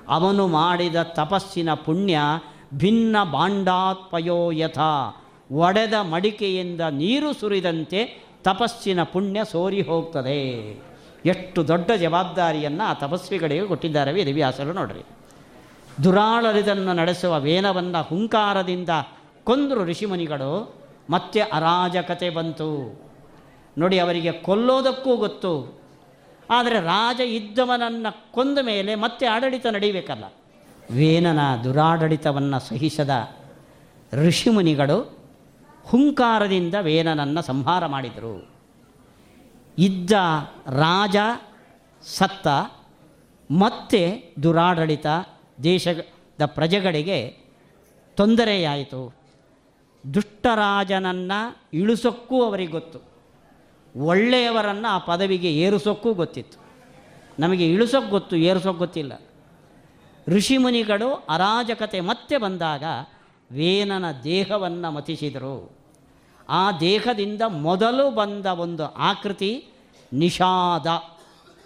ಅವನು 0.07 0.47
ಮಾಡಿದ 0.47 0.95
ತಪಸ್ಸಿನ 1.03 1.73
ಪುಣ್ಯ 1.73 2.19
ಭಿನ್ನ 2.73 3.15
ಬಾಂಡಾತ್ಪಯೋ 3.31 4.51
ಯಥ. 4.51 4.79
ಒಡೆದ 5.51 5.93
ಮಡಿಕೆಯಿಂದ 5.93 6.81
ನೀರು 6.81 7.33
ಸುರಿದಂತೆ 7.33 8.25
ತಪಸ್ಸಿನ 8.43 9.03
ಪುಣ್ಯ 9.03 9.45
ಸೋರಿ 9.45 9.81
ಹೋಗ್ತದೆ. 9.81 10.71
ಎಷ್ಟು 11.25 11.67
ದೊಡ್ಡ 11.67 11.91
ಜವಾಬ್ದಾರಿಯನ್ನು 11.91 12.89
ಆ 12.89 12.93
ತಪಸ್ವಿಗಳಿಗೆ 12.93 13.67
ಕೊಟ್ಟಿದ್ದಾರೆ 13.67 14.13
ವೇದವ್ಯಾಸರು 14.13 14.73
ನೋಡ್ರಿ. 14.73 15.01
ದುರಾಳರಿದನ್ನು 16.03 16.93
ನಡೆಸುವ 16.93 17.39
ವೇನವನ್ನು 17.39 18.03
ಹುಂಕಾರದಿಂದ 18.03 18.89
ಕೊಂದರು 19.43 19.85
ಋಷಿಮುನಿಗಳು, 19.85 20.75
ಮತ್ತೆ 21.09 21.39
ಅರಾಜಕತೆ 21.39 22.29
ಬಂತು. 22.29 23.01
ನೋಡಿ, 23.77 23.99
ಅವರಿಗೆ 23.99 24.31
ಕೊಲ್ಲೋದಕ್ಕೂ 24.31 25.15
ಗೊತ್ತು. 25.15 25.81
ಆದರೆ 26.49 26.79
ರಾಜ 26.79 27.19
ಇದ್ದವನನ್ನು 27.19 28.31
ಕೊಂದ 28.31 28.57
ಮೇಲೆ 28.61 28.95
ಮತ್ತೆ 28.95 29.25
ಆಡಳಿತ 29.25 29.65
ನಡೀಬೇಕಲ್ಲ 29.65 30.23
ವೇನನ 30.95 31.39
ದುರಾಡಳಿತವನ್ನು 31.63 32.59
ಸಹಿಸದ 32.59 33.09
ಋಷಿಮುನಿಗಳು 34.13 35.17
ಹುಂಕಾರದಿಂದ 35.85 36.75
ವೇನನನ್ನು 36.81 37.41
ಸಂಹಾರ 37.41 37.85
ಮಾಡಿದರು. 37.85 38.49
ಇದ್ದ 39.77 40.11
ರಾಜ, 40.67 41.15
ಸತ್ತ 42.03 42.47
ಮತ್ತೆ 43.51 44.33
ದುರಾಡಳಿತ 44.43 45.05
ದೇಶದ 45.63 46.45
ಪ್ರಜೆಗಳಿಗೆ 46.45 47.37
ತೊಂದರೆಯಾಯಿತು. 48.15 49.13
ದುಷ್ಟರಾಜನನ್ನು 50.13 51.57
ಇಳಿಸೋಕ್ಕೂ 51.73 52.43
ಅವರಿಗೆ 52.43 52.71
ಗೊತ್ತು. 52.71 53.16
ಒಳ್ಳೆಯವರನ್ನು 53.99 54.87
ಆ 54.87 54.97
ಪದವಿಗೆ 54.97 55.53
ಏರಿಸೋಕ್ಕೂ 55.53 56.13
ಗೊತ್ತಿತ್ತು. 56.13 56.57
ನಮಗೆ 57.39 57.73
ಇಳಿಸೋಕ್ಕೆ 57.73 58.11
ಗೊತ್ತು 58.11 58.35
ಏರಿಸೋಕ್ಕೆ 58.35 58.79
ಗೊತ್ತಿಲ್ಲ. 58.79 59.21
ಋಷಿಮುನಿಗಳು 60.27 61.13
ಅರಾಜಕತೆ 61.13 61.99
ಮತ್ತೆ 61.99 62.37
ಬಂದಾಗ 62.37 62.83
ವೇನನ 63.51 64.05
ದೇಹವನ್ನು 64.23 64.91
ಮತಿಸಿದರು. 64.91 65.77
ಆ 66.49 66.71
ದೇಹದಿಂದ 66.71 67.41
ಮೊದಲು 67.41 68.11
ಬಂದ 68.11 68.45
ಒಂದು 68.45 68.93
ಆಕೃತಿ 68.93 69.67
ನಿಷಾದ 70.13 70.87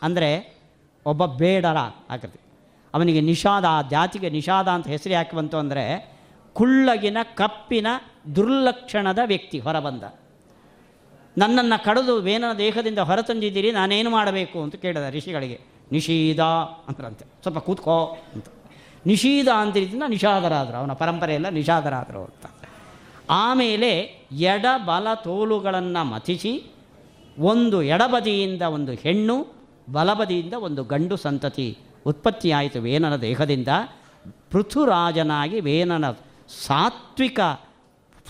ಅಂದರೆ 0.01 0.61
ಒಬ್ಬ 1.05 1.25
ಬೇಡರ 1.25 1.77
ಆಕೃತಿ. 2.09 2.39
ಅವನಿಗೆ 2.93 3.21
ನಿಷಾದ, 3.21 3.65
ಆ 3.65 3.81
ಜಾತಿಗೆ 3.81 4.29
ನಿಷಾದ 4.29 4.67
ಅಂತ 4.67 4.87
ಹೆಸರು 4.87 5.13
ಯಾಕೆ 5.13 5.37
ಬಂತು 5.37 5.57
ಅಂದರೆ 5.57 6.15
ಕುಳ್ಳಗಿನ 6.53 7.17
ಕಪ್ಪಿನ 7.33 7.87
ದುರ್ಲಕ್ಷಣದ 8.35 9.19
ವ್ಯಕ್ತಿ 9.25 9.59
ಹೊರಬಂದ. 9.59 10.03
ನನ್ನನ್ನು 11.37 11.83
ಕಡಿದು 11.83 12.15
ವೇನನ 12.15 12.57
ದೇಹದಿಂದ 12.57 12.99
ಹೊರತಂದಿದ್ದೀರಿ 12.99 13.71
ನಾನೇನು 13.71 14.09
ಮಾಡಬೇಕು 14.09 14.63
ಅಂತ 14.63 14.75
ಕೇಳಿದ 14.75 15.15
ಋಷಿಗಳಿಗೆ. 15.15 15.61
ನಿಷೀದ 15.91 16.39
ಅಂತರಂತೆ. 16.87 17.25
ಸ್ವಲ್ಪ 17.41 17.57
ಕೂತ್ಕೋ 17.57 18.17
ಅಂತ. 18.35 18.45
ನಿಷೀದ 19.05 19.47
ಅಂತಿದ್ದಿಂದ 19.47 20.03
ನಿಷಾದರಾದರು. 20.07 20.77
ಅವನ 20.77 20.93
ಪರಂಪರೆಯೆಲ್ಲ 20.93 21.49
ನಿಷಾದರಾದರು 21.49 22.23
ಅಂತ. 22.23 22.51
ಆಮೇಲೆ 23.29 23.99
ಎಡ 24.31 24.65
ಬಲ 24.85 25.13
ತೋಲುಗಳನ್ನು 25.13 26.03
ಮತಿಸಿ, 26.03 26.71
ಒಂದು 27.39 27.83
ಎಡಬದಿಯಿಂದ 27.83 28.61
ಒಂದು 28.61 28.91
ಹೆಣ್ಣು, 28.91 29.47
ಬಲಬದಿಯಿಂದ 29.91 30.53
ಒಂದು 30.53 30.83
ಗಂಡು 30.83 31.17
ಸಂತತಿ 31.17 31.77
ಉತ್ಪತ್ತಿಯಾಯಿತು 32.05 32.79
ವೇನನ 32.79 33.15
ದೇಹದಿಂದ. 33.15 33.67
ಪೃಥುರಾಜನಾಗಿ 34.51 35.59
ವೇನನ 35.59 36.11
ಸಾತ್ವಿಕ 36.65 37.39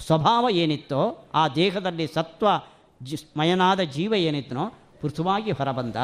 ಸ್ವಭಾವ 0.06 0.49
ಏನಿತ್ತೋ, 0.52 1.26
ಆ 1.34 1.47
ದೇಹದಲ್ಲಿ 1.47 2.08
ಸತ್ವ 2.08 2.47
ಜಿ 3.04 3.16
ಮಯನಾದ 3.38 3.80
ಜೀವ 3.80 4.14
ಏನಿತ್ತನೋ, 4.14 4.74
ಪೃಥುವಾಗಿ 5.02 5.52
ಹೊರಬಂದ. 5.52 5.95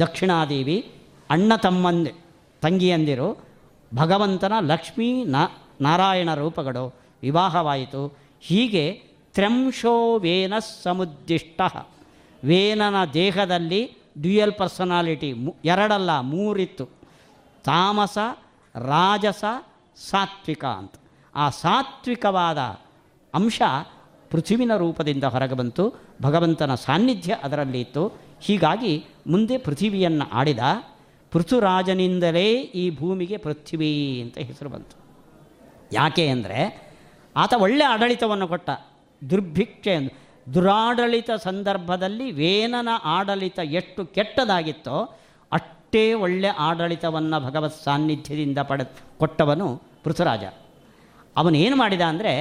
ದಕ್ಷಿಣಾದೇವಿ, 0.00 0.92
ಅಣ್ಣ 1.30 1.56
ತಮ್ಮಂದಿ, 1.56 2.12
ತಂಗಿಯಂದಿರು, 2.60 3.48
ಭಗವಂತನ 3.94 4.52
ಲಕ್ಷ್ಮೀ 4.60 5.24
ನಾ, 5.24 5.38
ನಾರಾಯಣ 5.80 6.34
ರೂಪಗಳು. 6.34 6.94
ವಿವಾಹವಾಯಿತು. 7.22 8.18
ಹೀಗೆ 8.40 9.02
ತ್ರಂಶೋ 9.34 10.18
ವೇನ 10.18 10.52
ಸಮುದ್ದಿಷ್ಟ. 10.82 11.60
ವೇನನ 12.44 13.04
ದೇಹದಲ್ಲಿ 13.04 13.96
ಡ್ಯುಯಲ್ 14.20 14.52
ಪರ್ಸನಾಲಿಟಿ 14.52 15.34
ಎರಡಲ್ಲ, 15.64 16.20
ಮೂರಿತ್ತು. 16.20 16.88
ತಾಮಸ, 17.64 18.18
ರಾಜಸ, 18.74 19.44
ಸಾತ್ವಿಕ 20.10 20.64
ಅಂತ. 20.64 20.92
ಆ 21.34 21.48
ಸಾತ್ವಿಕವಾದ 21.48 22.58
ಅಂಶ 23.34 23.62
ಪೃಥ್ವಿನ 24.30 24.72
ರೂಪದಿಂದ 24.76 25.24
ಹೊರಗೆ 25.24 25.54
ಬಂತು. 25.54 25.84
ಭಗವಂತನ 26.22 26.74
ಸಾನ್ನಿಧ್ಯ 26.74 27.38
ಅದರಲ್ಲಿ 27.42 27.80
ಇತ್ತು. 27.80 28.04
ಹೀಗಾಗಿ 28.40 29.04
ಮುಂದೆ 29.26 29.58
ಪೃಥಿವಿಯನ್ನು 29.58 30.30
ಆಡಿದ 30.30 30.60
ಪೃಥುರಾಜನಿಂದಲೇ 31.32 32.48
ಈ 32.82 32.90
ಭೂಮಿಗೆ 32.90 33.36
ಪೃಥ್ವಿ 33.36 34.20
ಅಂತ 34.22 34.38
ಹೆಸರು 34.38 34.68
ಬಂತು. 34.68 34.96
ಯಾಕೆ 35.92 36.28
ಅಂದರೆ 36.28 36.60
ಆತ 37.36 37.54
ಒಳ್ಳೆ 37.58 37.84
ಆಡಳಿತವನ್ನು 37.84 38.48
ಕೊಟ್ಟ. 38.48 38.70
ದುರ್ಭಿಕ್ಷೆ 39.30 39.94
ದುರಾಡಳಿತ 40.54 41.30
ಸಂದರ್ಭದಲ್ಲಿ 41.30 42.30
ವೇನನ 42.30 42.88
ಆಡಳಿತ 43.04 43.58
ಎಷ್ಟು 43.58 44.06
ಕೆಟ್ಟದಾಗಿತ್ತೋ 44.06 44.98
ಅಷ್ಟೇ 45.52 46.12
ಒಳ್ಳೆ 46.14 46.48
ಆಡಳಿತವನ್ನು 46.48 47.40
ಭಗವತ್ 47.40 47.82
ಸಾನ್ನಿಧ್ಯದಿಂದ 47.82 48.58
ಪಡೆ 48.58 48.84
ಕೊಟ್ಟವನು 49.18 49.66
ಪೃಥುರಾಜ 50.04 50.44
ಅವನೇನು 51.36 51.76
ಮಾಡಿದ 51.76 52.00
ಅಂದರೆ 52.00 52.32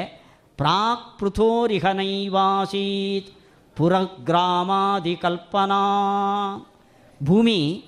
ಪ್ರಾಕ್ 0.57 1.19
ಪೃಥೋರಿಹನೈವಾಸೀತ್ 1.19 3.33
ಪುರಗ್ರಾಮಾದಿಕಲ್ಪನಾ. 3.75 5.81
ಭೂಮಿ 7.23 7.85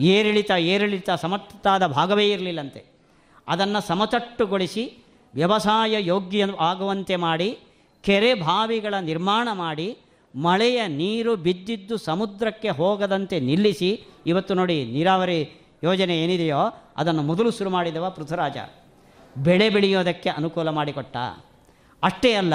ಏರಿಳಿತ 0.00 0.50
ಏರಿಳಿತ 0.58 1.10
ಸಮರ್ಥಾದ 1.10 1.86
ಭಾಗವೇ 1.86 2.30
ಇರಲಿಲ್ಲಂತೆ. 2.30 2.84
ಅದನ್ನು 3.48 3.86
ಸಮತಟ್ಟುಗೊಳಿಸಿ 3.86 4.98
ವ್ಯವಸಾಯ 5.34 5.96
ಯೋಗ್ಯ 5.98 6.46
ಆಗುವಂತೆ 6.60 7.16
ಮಾಡಿ, 7.16 7.58
ಕೆರೆ 8.02 8.34
ಬಾವಿಗಳ 8.34 8.94
ನಿರ್ಮಾಣ 9.00 9.48
ಮಾಡಿ, 9.52 9.98
ಮಳೆಯ 10.36 10.86
ನೀರು 10.86 11.36
ಬಿದ್ದಿದ್ದು 11.36 11.96
ಸಮುದ್ರಕ್ಕೆ 11.96 12.68
ಹೋಗದಂತೆ 12.68 13.40
ನಿಲ್ಲಿಸಿ, 13.40 14.04
ಇವತ್ತು 14.26 14.54
ನೋಡಿ 14.54 14.84
ನೀರಾವರಿ 14.84 15.68
ಯೋಜನೆ 15.84 16.24
ಏನಿದೆಯೋ 16.24 16.82
ಅದನ್ನು 16.96 17.22
ಮೊದಲು 17.22 17.50
ಶುರು 17.50 17.70
ಮಾಡಿದವ 17.70 18.10
ಪೃಥ್ವರಾಜ. 18.10 18.56
ಬೆಳೆ 19.38 19.70
ಬೆಳೆಯೋದಕ್ಕೆ 19.70 20.28
ಅನುಕೂಲ 20.28 20.70
ಮಾಡಿಕೊಟ್ಟ. 20.70 21.16
ಅಷ್ಟೇ 22.02 22.34
ಅಲ್ಲ, 22.34 22.54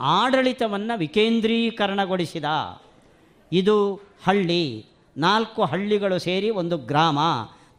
ಆಡಳಿತವನ್ನು 0.00 0.98
ವಿಕೇಂದ್ರೀಕರಣಗೊಳಿಸಿದ. 0.98 2.44
ಇದು 3.52 3.76
ಹಳ್ಳಿ, 4.26 4.84
ನಾಲ್ಕು 5.16 5.64
ಹಳ್ಳಿಗಳು 5.64 6.18
ಸೇರಿ 6.18 6.50
ಒಂದು 6.50 6.78
ಗ್ರಾಮ, 6.78 7.18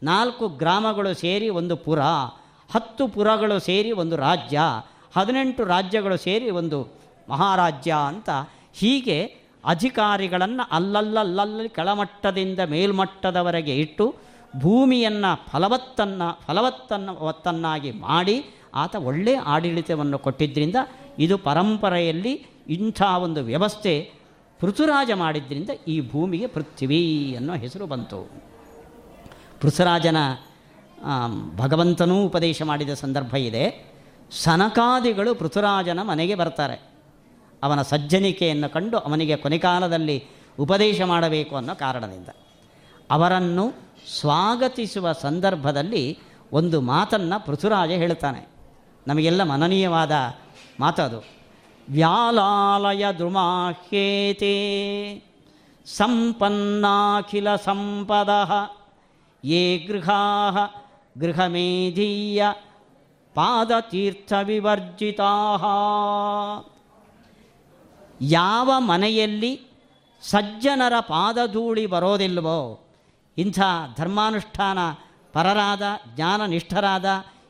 ನಾಲ್ಕು 0.02 0.48
ಗ್ರಾಮಗಳು 0.48 1.14
ಸೇರಿ 1.14 1.48
ಒಂದು 1.48 1.76
ಪುರ, 1.76 2.00
ಹತ್ತು 2.70 3.08
ಪುರಗಳು 3.08 3.60
ಸೇರಿ 3.60 3.92
ಒಂದು 3.92 4.16
ರಾಜ್ಯ, 4.16 4.60
ಹದಿನೆಂಟು 5.16 5.64
ರಾಜ್ಯಗಳು 5.64 6.16
ಸೇರಿ 6.16 6.50
ಒಂದು 6.50 6.78
ಮಹಾರಾಜ್ಯ 7.28 7.92
ಅಂತ 8.06 8.30
ಹೀಗೆ 8.74 9.18
ಅಧಿಕಾರಿಗಳನ್ನು 9.64 10.68
ಅಲ್ಲಲ್ಲಲ್ಲಲ್ಲಿ 10.70 11.68
ಕೆಳಮಟ್ಟದಿಂದ 11.68 12.60
ಮೇಲ್ಮಟ್ಟದವರೆಗೆ 12.68 13.76
ಇಟ್ಟು 13.76 14.14
ಭೂಮಿಯನ್ನು 14.58 15.50
ಫಲವತ್ತನ್ನು 15.50 16.40
ಫಲವತ್ತನ್ನು 16.46 17.12
ಒತ್ತನ್ನಾಗಿ 17.14 17.90
ಮಾಡಿ 17.90 18.36
ಆತ 18.74 18.96
ಒಳ್ಳೆಯ 18.96 19.36
ಆಡಳಿತವನ್ನು 19.36 20.18
ಕೊಟ್ಟಿದ್ದರಿಂದ 20.18 20.76
ಇದು 21.18 21.38
ಪರಂಪರೆಯಲ್ಲಿ 21.38 22.46
ಇಂಥ 22.68 23.02
ಒಂದು 23.02 23.42
ವ್ಯವಸ್ಥೆ 23.42 24.12
ಪೃಥುರಾಜ 24.60 25.10
ಮಾಡಿದ್ದರಿಂದ 25.14 25.70
ಈ 25.88 26.10
ಭೂಮಿಗೆ 26.10 26.46
ಪೃಥ್ವಿ 26.46 27.34
ಅನ್ನೋ 27.36 27.54
ಹೆಸರು 27.54 27.86
ಬಂತು. 27.86 28.30
ಪೃಥುರಾಜನ 29.60 30.16
ಭಗವಂತನೂ 31.56 32.24
ಉಪದೇಶ 32.24 32.62
ಮಾಡಿದ 32.62 32.94
ಸಂದರ್ಭ 32.94 33.34
ಇದೆ. 33.36 33.92
ಸನಕಾದಿಗಳು 34.30 35.34
ಪೃಥುರಾಜನ 35.34 36.02
ಮನೆಗೆ 36.02 36.34
ಬರ್ತಾರೆ. 36.34 36.92
ಅವನ 37.62 37.82
ಸಜ್ಜನಿಕೆಯನ್ನು 37.82 38.72
ಕಂಡು 38.72 38.98
ಅವನಿಗೆ 38.98 39.36
ಕೊನೆಕಾಲದಲ್ಲಿ 39.36 40.24
ಉಪದೇಶ 40.58 41.00
ಮಾಡಬೇಕು 41.02 41.56
ಅನ್ನೋ 41.56 41.74
ಕಾರಣದಿಂದ. 41.74 42.28
ಅವರನ್ನು 43.10 43.72
ಸ್ವಾಗತಿಸುವ 44.20 45.12
ಸಂದರ್ಭದಲ್ಲಿ 45.12 46.18
ಒಂದು 46.52 46.80
ಮಾತನ್ನು 46.80 47.46
ಪೃಥುರಾಜ 47.46 47.90
ಹೇಳ್ತಾನೆ. 47.90 48.51
ನಮಗೆಲ್ಲ 49.06 49.42
ಮನನೀಯವಾದ 49.42 50.12
ಮಾತದು 50.80 51.24
ವ್ಯಾಲಾಲಯ 51.90 53.06
ದ್ರುಮಾಹ್ಯೇತೆ 53.12 54.54
ಸಂಪನ್ನಾಖಿಲ 55.86 57.56
ಸಂಪದ 57.56 58.28
ಯೇ 59.44 59.78
ಗೃಹಾ 59.78 60.20
ಗೃಹಮೇಧೀಯ 61.18 62.46
ಪಾದತೀರ್ಥವಿವರ್ಜಿತಾ. 63.34 65.32
ಯಾವ 68.20 68.70
ಮನೆಯಲ್ಲಿ 68.78 69.60
ಸಜ್ಜನರ 70.22 70.92
ಪಾದಧೂಳಿ 71.00 71.86
ಬರೋದಿಲ್ವೋ 71.86 72.86
ಇಂಥ 73.38 73.60
ಧರ್ಮಾನುಷ್ಠಾನ 73.96 74.78
ಪರರಾದ, 75.32 75.82
ಜ್ಞಾನನಿಷ್ಠರಾದ 76.14 77.04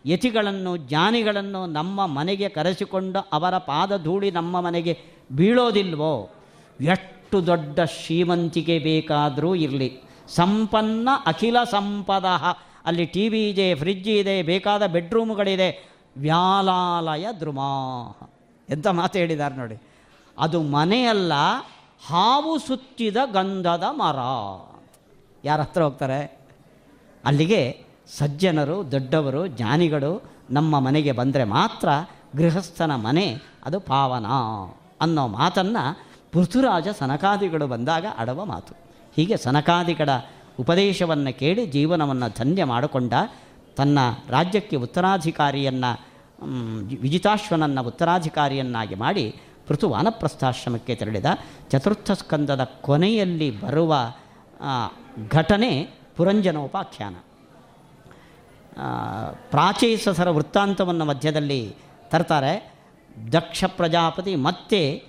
ಯತಿಗಳನ್ನು, 0.07 0.77
ಜ್ಞಾನಿಗಳನ್ನು 0.77 1.67
ನಮ್ಮ 1.67 2.07
ಮನೆಗೆ 2.07 2.49
ಕರೆಸಿಕೊಂಡು 2.49 3.29
ಅವರ 3.33 3.59
ಪಾದಧೂಳಿ 3.59 4.31
ನಮ್ಮ 4.31 4.61
ಮನೆಗೆ 4.61 4.99
ಬೀಳೋದಿಲ್ವೋ? 5.33 6.31
ಎಷ್ಟು 6.81 7.47
ದೊಡ್ಡ 7.47 7.81
ಶ್ರೀಮಂತಿಕೆ 7.81 8.79
ಬೇಕಾದರೂ 8.79 9.55
ಇರಲಿ. 9.55 10.01
ಸಂಪನ್ನ 10.29 11.09
ಅಖಿಲ 11.27 11.65
ಸಂಪದ. 11.65 12.25
ಅಲ್ಲಿ 12.85 13.05
ಟಿ 13.05 13.29
ವಿ 13.29 13.51
ಇದೆ 13.51 13.75
ಫ್ರಿಜ್ 13.75 14.09
ಇದೆ, 14.09 14.43
ಬೇಕಾದ 14.43 14.87
ಬೆಡ್ರೂಮ್ಗಳಿದೆ. 14.87 15.93
ವ್ಯಾಲಾಲಯ 16.17 17.27
ದ್ರುಮಾ 17.41 18.13
ಎಂಥ 18.69 18.87
ಮಾತು 18.87 19.19
ಹೇಳಿದ್ದಾರೆ 19.19 19.57
ನೋಡಿ. 19.57 19.83
ಅದು 20.39 20.63
ಮನೆಯಲ್ಲ, 20.63 21.33
ಹಾವು 22.07 22.59
ಸುತ್ತಿದ 22.59 23.17
ಗಂಧದ 23.33 23.85
ಮರ. 23.91 24.19
ಯಾರ 25.45 25.61
ಹತ್ರ 25.61 25.83
ಹೋಗ್ತಾರೆ? 25.83 26.39
ಅಲ್ಲಿಗೆ 27.25 27.92
ಸಜ್ಜನರು, 28.19 28.93
ದೊಡ್ಡವರು, 28.93 29.47
ಜ್ಞಾನಿಗಳು 29.47 30.23
ನಮ್ಮ 30.51 30.81
ಮನೆಗೆ 30.81 31.13
ಬಂದರೆ 31.13 31.45
ಮಾತ್ರ 31.45 31.89
ಗೃಹಸ್ಥನ 32.37 32.95
ಮನೆ 32.95 33.37
ಅದು 33.65 33.81
ಪಾವನ 33.81 34.27
ಅನ್ನೋ 35.01 35.27
ಮಾತನ್ನು 35.27 35.99
ಪೃಥುರಾಜ 36.33 36.89
ಸನಕಾದಿಗಳು 36.99 37.67
ಬಂದಾಗ 37.67 38.07
ಆಡುವ 38.19 38.45
ಮಾತು. 38.45 38.75
ಹೀಗೆ 39.17 39.37
ಸನಕಾದಿಗಳ 39.37 40.09
ಉಪದೇಶವನ್ನು 40.61 41.39
ಕೇಳಿ 41.39 41.67
ಜೀವನವನ್ನು 41.67 42.29
ಧನ್ಯ 42.39 42.65
ಮಾಡಿಕೊಂಡ 42.65 43.13
ತನ್ನ 43.77 43.99
ರಾಜ್ಯಕ್ಕೆ 44.29 44.77
ಉತ್ತರಾಧಿಕಾರಿಯನ್ನು 44.77 45.91
ವಿಜಿತಾಶ್ವನನ್ನು 47.01 47.83
ಉತ್ತರಾಧಿಕಾರಿಯನ್ನಾಗಿ 47.83 48.95
ಮಾಡಿ 48.95 49.41
ಪೃಥು 49.69 49.89
ವಾನಪ್ರಸ್ಥಾಶ್ರಮಕ್ಕೆ 49.89 50.95
ತೆರಳಿದ. 50.95 51.25
ಚತುರ್ಥ 51.71 52.11
ಸ್ಕಂದದ 52.11 52.71
ಕೊನೆಯಲ್ಲಿ 52.81 53.61
ಬರುವ 53.61 53.95
ಘಟನೆ 55.31 55.89
ಪುರಂಜನೋಪಾಖ್ಯಾನ. 56.17 57.15
ಪ್ರಾಚೀಸಸರ 59.51 60.31
ವೃತ್ತಾಂತವನ್ನು 60.31 61.05
ಮಧ್ಯದಲ್ಲಿ 61.05 61.75
ತರ್ತಾರೆ. 62.11 62.73
ದಕ್ಷ 63.33 63.65
ಪ್ರಜಾಪತಿ 63.65 64.35
ಮತ್ತೆ 64.37 65.03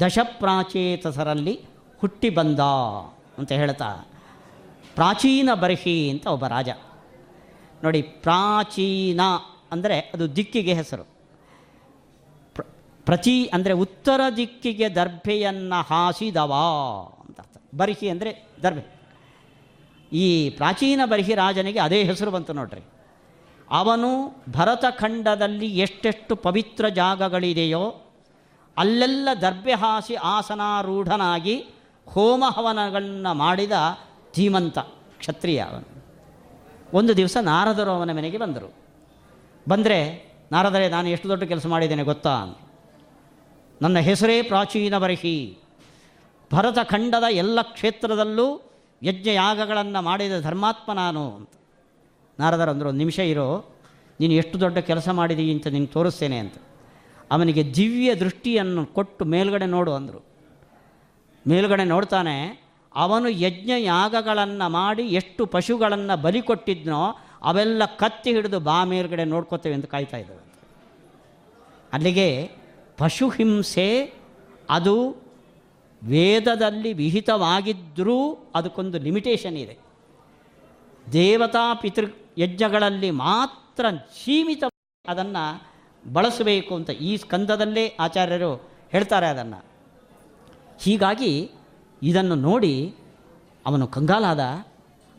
ದಶಪ್ರಾಚೇತಸರಲ್ಲಿ 0.00 1.60
ಹುಟ್ಟಿ 1.98 2.30
ಬಂದ 2.30 2.60
ಅಂತ 3.38 3.52
ಹೇಳ್ತಾ. 3.52 4.06
ಪ್ರಾಚೀನ 4.94 5.50
ಬರ್ಹಿ 5.54 6.10
ಅಂತ 6.10 6.26
ಒಬ್ಬ 6.26 6.46
ರಾಜ. 6.46 6.68
ನೋಡಿ, 7.84 8.02
ಪ್ರಾಚೀನ 8.02 9.20
ಅಂದರೆ 9.72 10.00
ಅದು 10.14 10.36
ದಿಕ್ಕಿಗೆ 10.36 10.74
ಹೆಸರು. 10.74 11.04
ಪ್ರ 12.54 12.62
ಪ್ರತಿ 13.06 13.50
ಅಂದರೆ 13.52 13.72
ಉತ್ತರ 13.72 14.20
ದಿಕ್ಕಿಗೆ 14.36 14.94
ದರ್ಭೆಯನ್ನು 14.94 15.82
ಹಾಸಿದವ 15.82 16.52
ಅಂತ 17.28 17.40
ಅರ್ಥ. 17.40 17.56
ಬರ್ಹಿ 17.74 18.08
ಅಂದರೆ 18.08 18.46
ದರ್ಭೆ. 18.62 18.84
ಈ 20.12 20.50
ಪ್ರಾಚೀನ 20.50 21.00
ಬರ್ಹಿ 21.04 21.34
ರಾಜನಿಗೆ 21.34 21.78
ಅದೇ 21.78 22.04
ಹೆಸರು 22.04 22.30
ಬಂತು 22.30 22.52
ನೋಡ್ರಿ. 22.52 22.80
ಅವನು 23.70 24.42
ಭರತಖಂಡದಲ್ಲಿ 24.52 25.66
ಎಷ್ಟೆಷ್ಟು 25.66 26.36
ಪವಿತ್ರ 26.36 26.88
ಜಾಗಗಳಿದೆಯೋ 26.88 27.94
ಅಲ್ಲೆಲ್ಲ 28.76 29.28
ದರ್ಬೆ 29.40 29.72
ಆಸನಾರೂಢನಾಗಿ 30.22 31.64
ಹೋಮ 32.08 32.44
ಹವನಗಳನ್ನು 32.48 33.34
ಮಾಡಿದ 33.34 33.72
ಧೀಮಂತ 34.36 34.78
ಕ್ಷತ್ರಿಯ 35.18 35.58
ಅವನು. 35.58 36.04
ಒಂದು 36.94 37.16
ದಿವಸ 37.16 37.36
ನಾರದರು 37.40 37.90
ಅವನ 37.90 38.16
ಮನೆಗೆ 38.16 38.38
ಬಂದರು. 38.38 38.74
ಬಂದರೆ, 39.68 40.28
ನಾರದರೇ, 40.52 40.88
ನಾನು 40.88 41.08
ಎಷ್ಟು 41.08 41.28
ದೊಡ್ಡ 41.28 41.44
ಕೆಲಸ 41.44 41.66
ಮಾಡಿದ್ದೇನೆ 41.66 42.02
ಗೊತ್ತಾ 42.02 42.46
ನನ್ನ 43.82 43.98
ಹೆಸರೇ 43.98 44.42
ಪ್ರಾಚೀನ 44.42 44.98
ಬರಹಿ 44.98 45.58
ಭರತಖಂಡದ 46.52 47.24
ಎಲ್ಲ 47.30 47.62
ಕ್ಷೇತ್ರದಲ್ಲೂ 47.62 48.70
ಯಜ್ಞಯಾಗಗಳನ್ನು 49.02 50.02
ಮಾಡಿದ 50.02 50.40
ಧರ್ಮಾತ್ಮ 50.40 50.92
ನಾನು 50.92 51.32
ಅಂತ. 51.32 51.50
ನಾರದರು 52.38 52.70
ಅಂದರು, 52.70 52.88
ಒಂದು 52.92 53.02
ನಿಮಿಷ 53.04 53.18
ಇರೋ, 53.32 53.48
ನೀನು 54.20 54.34
ಎಷ್ಟು 54.34 54.56
ದೊಡ್ಡ 54.60 54.78
ಕೆಲಸ 54.90 55.08
ಮಾಡಿದೀಯ 55.18 55.52
ಅಂತ 55.54 55.66
ನಿನಗೆ 55.74 55.92
ತೋರಿಸ್ತೇನೆ 55.96 56.38
ಅಂತ. 56.38 56.56
ಅವನಿಗೆ 57.30 57.62
ದಿವ್ಯ 57.74 58.10
ದೃಷ್ಟಿಯನ್ನು 58.14 58.82
ಕೊಟ್ಟು 58.96 59.22
ಮೇಲ್ಗಡೆ 59.34 59.66
ನೋಡು 59.76 59.92
ಅಂದರು. 59.92 60.20
ಮೇಲ್ಗಡೆ 61.44 61.84
ನೋಡ್ತಾನೆ, 61.94 62.36
ಅವನು 62.94 63.28
ಯಜ್ಞ 63.46 63.70
ಯಾಗಗಳನ್ನು 63.84 64.66
ಮಾಡಿ 64.72 65.04
ಎಷ್ಟು 65.20 65.42
ಪಶುಗಳನ್ನು 65.46 66.14
ಬಲಿ 66.22 66.40
ಕೊಟ್ಟಿದ್ನೋ 66.42 67.00
ಅವೆಲ್ಲ 67.42 67.82
ಕತ್ತಿ 68.02 68.30
ಹಿಡಿದು 68.32 68.58
ಬಾ 68.60 68.76
ಮೇಲ್ಗಡೆ 68.84 69.24
ನೋಡ್ಕೋತೇವೆ 69.24 69.74
ಅಂತ 69.74 69.88
ಕಾಯ್ತಾ 69.94 70.16
ಇದ್ದಾವೆ. 70.16 70.44
ಅಲ್ಲಿಗೆ 71.92 72.28
ಪಶು 72.98 73.26
ಹಿಂಸೆ, 73.28 73.88
ಅದು 74.70 74.94
ವೇದದಲ್ಲಿ 76.02 76.90
ವಿಹಿತವಾಗಿದ್ದರೂ 76.92 78.18
ಅದಕ್ಕೊಂದು 78.54 78.96
ಲಿಮಿಟೇಷನ್ 78.98 79.56
ಇದೆ. 79.56 79.76
ದೇವತಾ 81.12 81.62
ಪಿತೃ 81.74 82.06
ಯಜ್ಞಗಳಲ್ಲಿ 82.38 83.10
ಮಾತ್ರ 83.10 83.86
ಸೀಮಿತ 84.24 84.64
ಅದನ್ನು 85.08 85.62
ಬಳಸಬೇಕು 86.12 86.74
ಅಂತ 86.74 86.90
ಈ 86.90 87.16
ಸ್ಕಂದದಲ್ಲೇ 87.16 87.96
ಆಚಾರ್ಯರು 88.00 88.70
ಹೇಳ್ತಾರೆ 88.90 89.26
ಅದನ್ನು. 89.26 89.64
ಹೀಗಾಗಿ 90.80 91.50
ಇದನ್ನು 92.02 92.34
ನೋಡಿ 92.34 92.94
ಅವನು 93.66 93.86
ಕಂಗಾಲಾದ, 93.86 94.40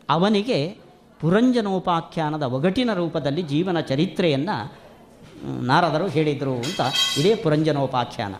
ಅವನಿಗೆ 0.09 0.77
ಪುರಂಜನೋಪಾಖ್ಯಾನದ 1.19 2.43
ಒಗಟಿನ 2.43 2.93
ರೂಪದಲ್ಲಿ 2.93 3.41
ಜೀವನ 3.41 3.79
ಚರಿತ್ರೆಯನ್ನು 3.79 4.73
ನಾರದರು 5.65 6.07
ಹೇಳಿದರು 6.07 6.55
ಅಂತ. 6.55 6.81
ಇದೇ 7.17 7.35
ಪುರಂಜನೋಪಾಖ್ಯಾನ. 7.35 8.35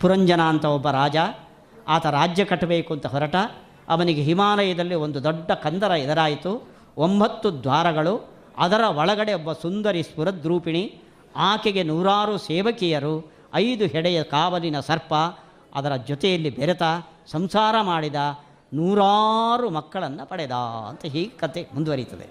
ಪುರಂಜನ 0.00 0.40
ಅಂತ 0.40 0.64
ಒಬ್ಬ 0.64 0.90
ರಾಜ, 0.90 1.16
ಆತ 1.88 2.06
ರಾಜ್ಯ 2.06 2.44
ಕಟ್ಟಬೇಕು 2.44 2.94
ಅಂತ 2.94 3.06
ಹೊರಟ. 3.06 3.34
ಅವನಿಗೆ 3.88 4.22
ಹಿಮಾಲಯದಲ್ಲಿ 4.22 4.94
ಒಂದು 4.94 5.24
ದೊಡ್ಡ 5.24 5.50
ಕಂದರ 5.50 5.90
ಎದುರಾಯಿತು. 5.90 6.77
ಒಂಬತ್ತು 6.98 7.62
ದ್ವಾರಗಳು, 7.62 8.28
ಅದರ 8.56 8.80
ಒಳಗಡೆ 8.80 9.32
ಒಬ್ಬ 9.32 9.52
ಸುಂದರಿ 9.52 10.02
ಸ್ಫುರದ್ರೂಪಿಣಿ, 10.02 11.00
ಆಕೆಗೆ 11.36 11.82
ನೂರಾರು 11.82 12.38
ಸೇವಕಿಯರು, 12.38 13.32
ಐದು 13.54 13.86
ಹೆಡೆಯ 13.86 14.22
ಕಾವಲಿನ 14.22 14.80
ಸರ್ಪ, 14.80 15.14
ಅದರ 15.74 15.96
ಜೊತೆಯಲ್ಲಿ 15.96 16.50
ಬೆರೆತ, 16.50 16.82
ಸಂಸಾರ 17.26 17.74
ಮಾಡಿದ 17.82 18.14
ನೂರಾರು 18.74 19.70
ಮಕ್ಕಳನ್ನು 19.70 20.26
ಪಡೆದ 20.26 20.50
ಅಂತ 20.88 21.04
ಹೀಗೆ 21.04 21.28
ಕತೆ 21.28 21.66
ಮುಂದುವರಿಯುತ್ತದೆ. 21.74 22.26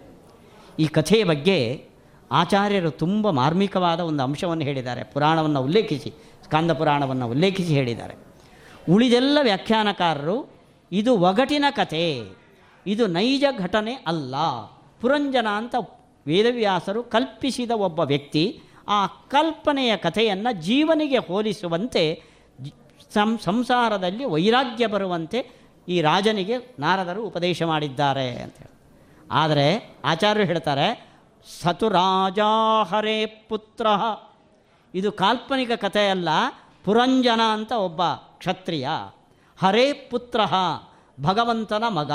ಈ 0.80 0.88
ಕಥೆಯ 0.88 1.24
ಬಗ್ಗೆ 1.24 1.90
ಆಚಾರ್ಯರು 2.32 2.92
ತುಂಬ 2.92 3.30
ಮಾರ್ಮಿಕವಾದ 3.30 4.00
ಒಂದು 4.00 4.24
ಅಂಶವನ್ನು 4.24 4.64
ಹೇಳಿದ್ದಾರೆ. 4.64 5.04
ಪುರಾಣವನ್ನು 5.04 5.62
ಉಲ್ಲೇಖಿಸಿ, 5.62 6.14
ಸ್ಕಂದ 6.44 6.72
ಪುರಾಣವನ್ನು 6.72 7.28
ಉಲ್ಲೇಖಿಸಿ 7.28 7.74
ಹೇಳಿದ್ದಾರೆ. 7.74 8.16
ಉಳಿದೆಲ್ಲ 8.90 9.38
ವ್ಯಾಖ್ಯಾನಕಾರರು, 9.42 10.50
ಇದು 10.92 11.18
ಒಗಟಿನ 11.18 11.66
ಕಥೆ. 11.70 12.24
ಇದು 12.88 13.08
ನೈಜ 13.08 13.44
ಘಟನೆ 13.60 13.94
ಅಲ್ಲ. 13.94 14.36
ಪುರಂಜನ 15.02 15.48
ಅಂತ 15.48 15.76
ವೇದವ್ಯಾಸರು 16.28 17.04
ಕಲ್ಪಿಸಿದ 17.04 17.72
ಒಬ್ಬ 17.72 18.00
ವ್ಯಕ್ತಿ, 18.00 18.62
ಆ 18.88 19.08
ಕಲ್ಪನೆಯ 19.08 19.98
ಕಥೆಯನ್ನು 19.98 20.52
ಜೀವನಿಗೆ 20.62 21.18
ಹೋಲಿಸುವಂತೆ 21.18 22.24
ಸಂ, 23.14 23.38
ಸಂಸಾರದಲ್ಲಿ 23.38 24.26
ವೈರಾಗ್ಯ 24.26 24.88
ಬರುವಂತೆ 24.88 25.40
ಈ 25.88 26.02
ರಾಜನಿಗೆ 26.02 26.56
ನಾರದರು 26.80 27.24
ಉಪದೇಶ 27.24 27.64
ಮಾಡಿದ್ದಾರೆ 27.64 28.30
ಅಂತ 28.42 28.58
ಹೇಳಿ. 28.58 28.76
ಆದರೆ 29.32 29.98
ಆಚಾರ್ಯರು 30.06 30.48
ಹೇಳ್ತಾರೆ, 30.48 30.88
ಸತು 31.62 31.90
ರಾಜ 31.90 32.40
ಹರೇ 32.90 33.26
ಪುತ್ರ. 33.50 33.88
ಇದು 34.94 35.12
ಕಾಲ್ಪನಿಕ 35.12 35.72
ಕಥೆ 35.72 36.10
ಅಲ್ಲ, 36.10 36.30
ಪುರಂಜನ 36.84 37.42
ಅಂತ 37.52 37.72
ಒಬ್ಬ 37.72 38.02
ಕ್ಷತ್ರಿಯ. 38.38 38.90
ಹರೇ 39.58 39.94
ಪುತ್ರ, 39.94 40.42
ಭಗವಂತನ 41.22 41.84
ಮಗ. 41.90 42.12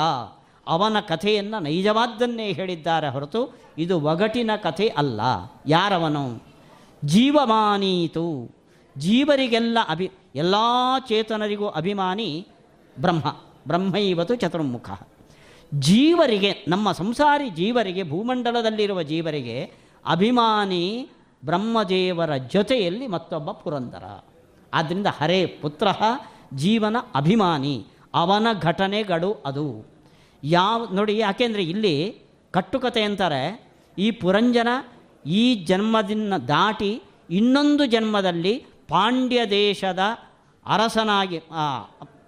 ಅವನ 0.67 0.99
ಕಥೆಯನ್ನು 0.99 1.59
ನೈಜವಾದ್ದನ್ನೇ 1.59 2.51
ಹೇಳಿದ್ದಾರೆ 2.51 3.09
ಹೊರತು 3.09 3.59
ಇದು 3.77 4.01
ಒಗಟಿನ 4.01 4.51
ಕಥೆ 4.63 4.87
ಅಲ್ಲ. 4.87 5.21
ಯಾರವನು? 5.67 6.43
ಜೀವಮಾನೀತು. 7.05 8.55
ಜೀವರಿಗೆಲ್ಲ 8.97 9.77
ಅಭಿ, 9.89 10.11
ಎಲ್ಲ 10.35 10.55
ಚೇತನರಿಗೂ 11.07 11.67
ಅಭಿಮಾನಿ 11.67 12.47
ಬ್ರಹ್ಮ. 12.99 13.37
ಬ್ರಹ್ಮೈವತು 13.67 14.35
ಚತುರ್ಮುಖ. 14.35 14.89
ಜೀವರಿಗೆ, 15.79 16.65
ನಮ್ಮ 16.67 16.91
ಸಂಸಾರಿ 16.91 17.49
ಜೀವರಿಗೆ, 17.49 18.03
ಭೂಮಂಡಲದಲ್ಲಿರುವ 18.03 19.03
ಜೀವರಿಗೆ 19.03 19.71
ಅಭಿಮಾನಿ 20.05 21.09
ಬ್ರಹ್ಮದೇವರ 21.45 22.35
ಜೊತೆಯಲ್ಲಿ 22.35 23.07
ಮತ್ತೊಬ್ಬ 23.07 23.51
ಪುರಂದರ. 23.51 24.03
ಆದ್ದರಿಂದ 24.73 25.07
ಹರೇ 25.07 25.45
ಪುತ್ರ 25.45 25.87
ಜೀವನ 26.53 26.95
ಅಭಿಮಾನಿ. 27.15 27.87
ಅವನ 28.13 28.47
ಘಟನೆಗಳು 28.61 29.43
ಅದು. 29.45 29.92
ಯಾವ, 30.43 30.79
ನೋಡಿ, 30.93 31.13
ಯಾಕೆಂದರೆ 31.17 31.63
ಇಲ್ಲಿ 31.63 31.95
ಕಟ್ಟುಕತೆ 32.51 33.01
ಅಂತಾರೆ, 33.03 33.43
ಈ 33.97 34.07
ಪುರಂಜನ 34.11 34.67
ಈ 35.25 35.43
ಜನ್ಮದಿಂದ 35.69 36.33
ದಾಟಿ 36.47 36.91
ಇನ್ನೊಂದು 37.29 37.85
ಜನ್ಮದಲ್ಲಿ 37.85 38.53
ಪಾಂಡ್ಯ 38.87 39.39
ದೇಶದ 39.45 39.99
ಅರಸನಾಗಿ 40.65 41.39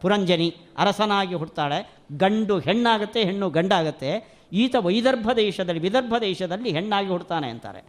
ಪುರಂಜನಿ 0.02 0.48
ಅರಸನಾಗಿ 0.78 1.36
ಹುಡ್ತಾಳೆ 1.36 1.80
ಗಂಡು 2.18 2.56
ಹೆಣ್ಣಾಗುತ್ತೆ, 2.60 3.20
ಹೆಣ್ಣು 3.24 3.50
ಗಂಡಾಗುತ್ತೆ. 3.50 4.12
ಈತ 4.52 4.76
ವೈದರ್ಭ 4.88 5.30
ದೇಶದಲ್ಲಿ, 5.38 5.82
ವಿದರ್ಭ 5.82 6.16
ದೇಶದಲ್ಲಿ 6.22 6.70
ಹೆಣ್ಣಾಗಿ 6.78 7.10
ಹುಡ್ತಾನೆ 7.10 7.48
ಅಂತಾರೆ. 7.50 7.82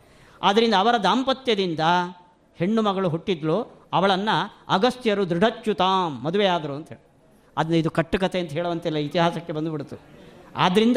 ಆದ್ದರಿಂದ 0.42 0.74
ಅವರ 0.74 0.96
ದಾಂಪತ್ಯದಿಂದ 1.08 1.80
ಹೆಣ್ಣು 2.60 2.82
ಮಗಳು 2.82 3.08
ಹುಟ್ಟಿದ್ಲು. 3.08 3.56
ಅವಳನ್ನು 3.92 4.36
ಅಗಸ್ತ್ಯರು 4.68 5.22
ದೃಢಚ್ಯುತಾಂ 5.30 6.22
ಮದುವೆಯಾದರು 6.24 6.74
ಅಂತ 6.78 6.88
ಹೇಳಿ. 6.88 7.04
ಅದನ್ನ 7.56 7.76
ಇದು 7.82 7.90
ಕಟ್ಟುಕತೆ 7.90 8.38
ಅಂತ 8.40 8.52
ಹೇಳುವಂತೆಲ್ಲ 8.52 8.98
ಇತಿಹಾಸಕ್ಕೆ 9.08 9.52
ಬಂದುಬಿಡ್ತು. 9.52 9.96
ಆದ್ದರಿಂದ 10.56 10.96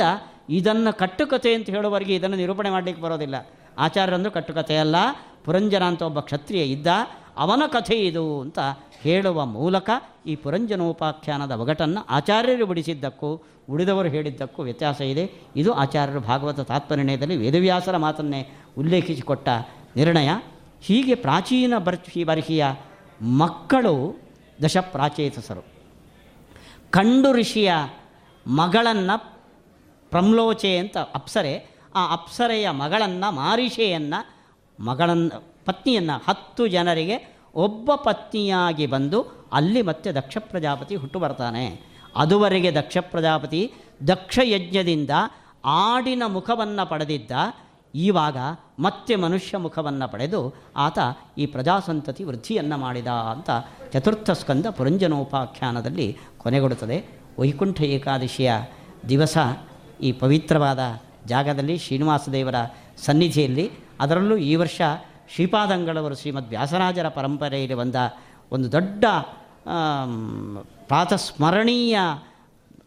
ಇದನ್ನು 0.49 0.97
ಕಟ್ಟುಕತೆ 0.97 1.53
ಅಂತ 1.53 1.69
ಹೇಳುವವರೆಗೆ 1.69 2.15
ಇದನ್ನು 2.15 2.37
ನಿರೂಪಣೆ 2.37 2.69
ಮಾಡಲಿಕ್ಕೆ 2.69 3.03
ಬರೋದಿಲ್ಲ. 3.03 3.35
ಆಚಾರ್ಯರಂದು 3.77 4.31
ಕಟ್ಟುಕತೆ 4.31 4.77
ಅಲ್ಲ, 4.77 4.95
ಪುರಂಜನ 5.45 5.83
ಅಂತ 5.83 6.01
ಒಬ್ಬ 6.01 6.19
ಕ್ಷತ್ರಿಯ 6.19 6.63
ಇದ್ದ, 6.63 6.87
ಅವನ 7.37 7.63
ಕಥೆ 7.67 7.95
ಇದು 7.95 8.41
ಅಂತ 8.41 8.59
ಹೇಳುವ 9.01 9.45
ಮೂಲಕ 9.45 9.89
ಈ 10.25 10.35
ಪುರಂಜನೋಪಾಖ್ಯಾನದ 10.35 11.51
ಒಗಟನ್ನು 11.51 12.05
ಆಚಾರ್ಯರು 12.05 12.65
ಬಿಡಿಸಿದ್ದಕ್ಕೂ, 12.65 13.41
ಉಳಿದವರು 13.69 14.07
ಹೇಳಿದ್ದಕ್ಕೂ 14.07 14.63
ವ್ಯತ್ಯಾಸ 14.63 15.01
ಇದೆ. 15.01 15.31
ಇದು 15.55 15.73
ಆಚಾರ್ಯರು 15.73 16.19
ಭಾಗವತ 16.19 16.59
ತಾತ್ಪರಿಣಯದಲ್ಲಿ 16.59 17.37
ವೇದವ್ಯಾಸರ 17.37 17.97
ಮಾತನ್ನೇ 17.97 18.49
ಉಲ್ಲೇಖಿಸಿಕೊಟ್ಟ 18.77 19.49
ನಿರ್ಣಯ. 19.95 20.29
ಹೀಗೆ 20.81 21.15
ಪ್ರಾಚೀನ 21.15 21.73
ಬರ್ಹಿ 21.77 22.23
ಬರ್ಹಿಯ 22.23 22.65
ಮಕ್ಕಳು 23.21 24.19
ದಶಪ್ರಾಚೇತಸರು. 24.63 25.65
ಕಂಡು 26.89 27.33
ಋಷಿಯ 27.33 27.73
ಮಗಳನ್ನು 28.47 29.38
ಪ್ರಮ್ಲೋಚೆ 30.11 30.77
ಅಂತ 30.77 30.97
ಅಪ್ಸರೆ, 30.97 31.69
ಆ 31.95 32.13
ಅಪ್ಸರೆಯ 32.13 32.69
ಮಗಳನ್ನು, 32.69 33.31
ಮಾರಿಷೆಯನ್ನು 33.31 34.39
ಮಗಳನ್ನು 34.83 35.43
ಪತ್ನಿಯನ್ನು 35.65 36.21
ಹತ್ತು 36.29 36.67
ಜನರಿಗೆ 36.67 37.39
ಒಬ್ಬ 37.55 37.95
ಪತ್ನಿಯಾಗಿ 37.95 38.87
ಬಂದು 38.87 39.25
ಅಲ್ಲಿ 39.53 39.81
ಮತ್ತೆ 39.81 40.11
ದಕ್ಷ 40.11 40.37
ಪ್ರಜಾಪತಿ 40.39 40.95
ಹುಟ್ಟು 40.95 41.19
ಬರ್ತಾನೆ. 41.19 41.89
ಅದುವರೆಗೆ 42.15 42.75
ದಕ್ಷ 42.75 42.97
ಪ್ರಜಾಪತಿ 43.01 43.73
ದಕ್ಷ 44.07 44.39
ಯಜ್ಞದಿಂದ 44.43 45.09
ಆಡಿನ 45.65 46.23
ಮುಖವನ್ನು 46.27 46.89
ಪಡೆದಿದ್ದ 46.89 47.31
ಈವಾಗ 47.95 48.37
ಮತ್ತೆ 48.79 49.15
ಮನುಷ್ಯ 49.15 49.57
ಮುಖವನ್ನು 49.57 50.11
ಪಡೆದು 50.11 50.55
ಆತ 50.77 50.99
ಈ 51.37 51.45
ಪ್ರಜಾಸಂತತಿ 51.45 52.23
ವೃದ್ಧಿಯನ್ನು 52.23 52.77
ಮಾಡಿದ 52.77 53.07
ಅಂತ 53.07 53.49
ಚತುರ್ಥ 53.93 54.31
ಸ್ಕಂದ 54.31 54.65
ಪುರಂಜನೋಪಾಖ್ಯಾನದಲ್ಲಿ 54.65 56.17
ಕೊನೆಗೊಡುತ್ತದೆ. 56.37 57.05
ವೈಕುಂಠ 57.39 57.81
ಏಕಾದಶಿಯ 57.81 58.51
ದಿವಸ 59.09 59.37
ಈ 60.01 60.11
ಪವಿತ್ರವಾದ 60.11 60.79
ಜಾಗದಲ್ಲಿ 61.25 61.77
ಶ್ರೀನಿವಾಸ 61.77 62.29
ದೇವರ 62.29 62.55
ಸನ್ನಿಧಿಯಲ್ಲಿ 62.97 63.71
ಅದರಲ್ಲೂ 63.99 64.37
ಈ 64.37 64.55
ವರ್ಷ 64.55 64.81
ಶ್ರೀಪಾದಂಗಳವರು 65.35 66.15
ಶ್ರೀಮದ್ 66.15 66.49
ವ್ಯಾಸರಾಜರ 66.49 67.07
ಪರಂಪರೆಯಲ್ಲಿ 67.07 67.75
ಬಂದ 67.75 67.95
ಒಂದು 68.51 68.71
ದೊಡ್ಡ 68.71 69.05
ಪ್ರಾತಸ್ಮರಣೀಯ 70.87 71.99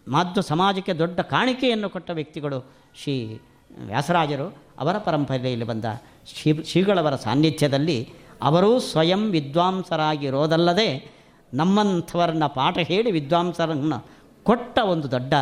ಮಾಧ್ಯ 0.09 0.43
ಸಮಾಜಕ್ಕೆ 0.43 0.93
ದೊಡ್ಡ 0.93 1.21
ಕಾಣಿಕೆಯನ್ನು 1.21 1.91
ಕೊಟ್ಟ 1.91 2.11
ವ್ಯಕ್ತಿಗಳು 2.11 2.71
ಶ್ರೀ 3.03 3.41
ವ್ಯಾಸರಾಜರು. 3.87 4.57
ಅವರ 4.79 4.99
ಪರಂಪರೆಯಲ್ಲಿ 4.99 5.65
ಬಂದ 5.65 5.85
ಶ್ರೀ, 6.27 6.63
ಶ್ರೀಗಳವರ 6.63 7.17
ಸಾನ್ನಿಧ್ಯದಲ್ಲಿ 7.17 8.09
ಅವರೂ 8.43 8.79
ಸ್ವಯಂ 8.79 9.31
ವಿದ್ವಾಂಸರಾಗಿರೋದಲ್ಲದೆ 9.31 11.13
ನಮ್ಮಂಥವರನ್ನ 11.55 12.47
ಪಾಠ 12.47 12.79
ಹೇಳಿ 12.79 13.11
ವಿದ್ವಾಂಸರನ್ನು 13.11 14.07
ಕೊಟ್ಟ 14.45 14.79
ಒಂದು 14.79 15.11
ದೊಡ್ಡ 15.11 15.35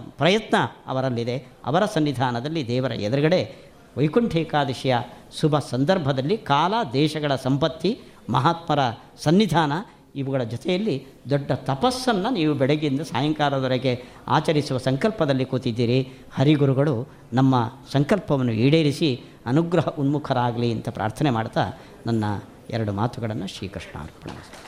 ಪ್ರಯತ್ನ 0.00 0.56
ಅವರಲ್ಲಿದೆ. 0.86 1.46
ಅವರ 1.64 1.84
ಸನ್ನಿಧಾನದಲ್ಲಿ 1.84 2.66
ದೇವರ 2.66 2.92
ಎದುರುಗಡೆ 2.92 3.56
ವೈಕುಂಠ 3.98 4.36
ಏಕಾದಶಿಯ 4.36 4.96
ಶುಭ 5.40 5.58
ಸಂದರ್ಭದಲ್ಲಿ 5.58 6.38
ಕಾಲ, 6.38 6.74
ದೇಶಗಳ 6.92 7.36
ಸಂಪತ್ತಿ, 7.36 8.00
ಮಹಾತ್ಮರ 8.30 8.78
ಸನ್ನಿಧಾನ 9.18 9.72
ಇವುಗಳ 10.16 10.42
ಜೊತೆಯಲ್ಲಿ 10.42 11.06
ದೊಡ್ಡ 11.30 11.52
ತಪಸ್ಸನ್ನು 11.52 12.30
ನೀವು 12.30 12.54
ಬೆಳಗ್ಗೆಯಿಂದ 12.54 13.00
ಸಾಯಂಕಾಲದವರೆಗೆ 13.00 14.04
ಆಚರಿಸುವ 14.28 14.78
ಸಂಕಲ್ಪದಲ್ಲಿ 14.78 15.44
ಕೂತಿದ್ದೀರಿ. 15.44 16.08
ಹರಿಗುರುಗಳು 16.34 17.08
ನಮ್ಮ 17.32 17.72
ಸಂಕಲ್ಪವನ್ನು 17.92 18.52
ಈಡೇರಿಸಿ 18.52 19.20
ಅನುಗ್ರಹ 19.46 19.86
ಉನ್ಮುಖರಾಗಲಿ 19.86 20.72
ಅಂತ 20.72 20.88
ಪ್ರಾರ್ಥನೆ 20.88 21.30
ಮಾಡ್ತಾ 21.30 21.72
ನನ್ನ 22.06 22.24
ಎರಡು 22.70 22.92
ಮಾತುಗಳನ್ನು 22.92 23.46
ಶ್ರೀಕೃಷ್ಣ 23.46 24.00
ಅರ್ಪಣೆ 24.00 24.63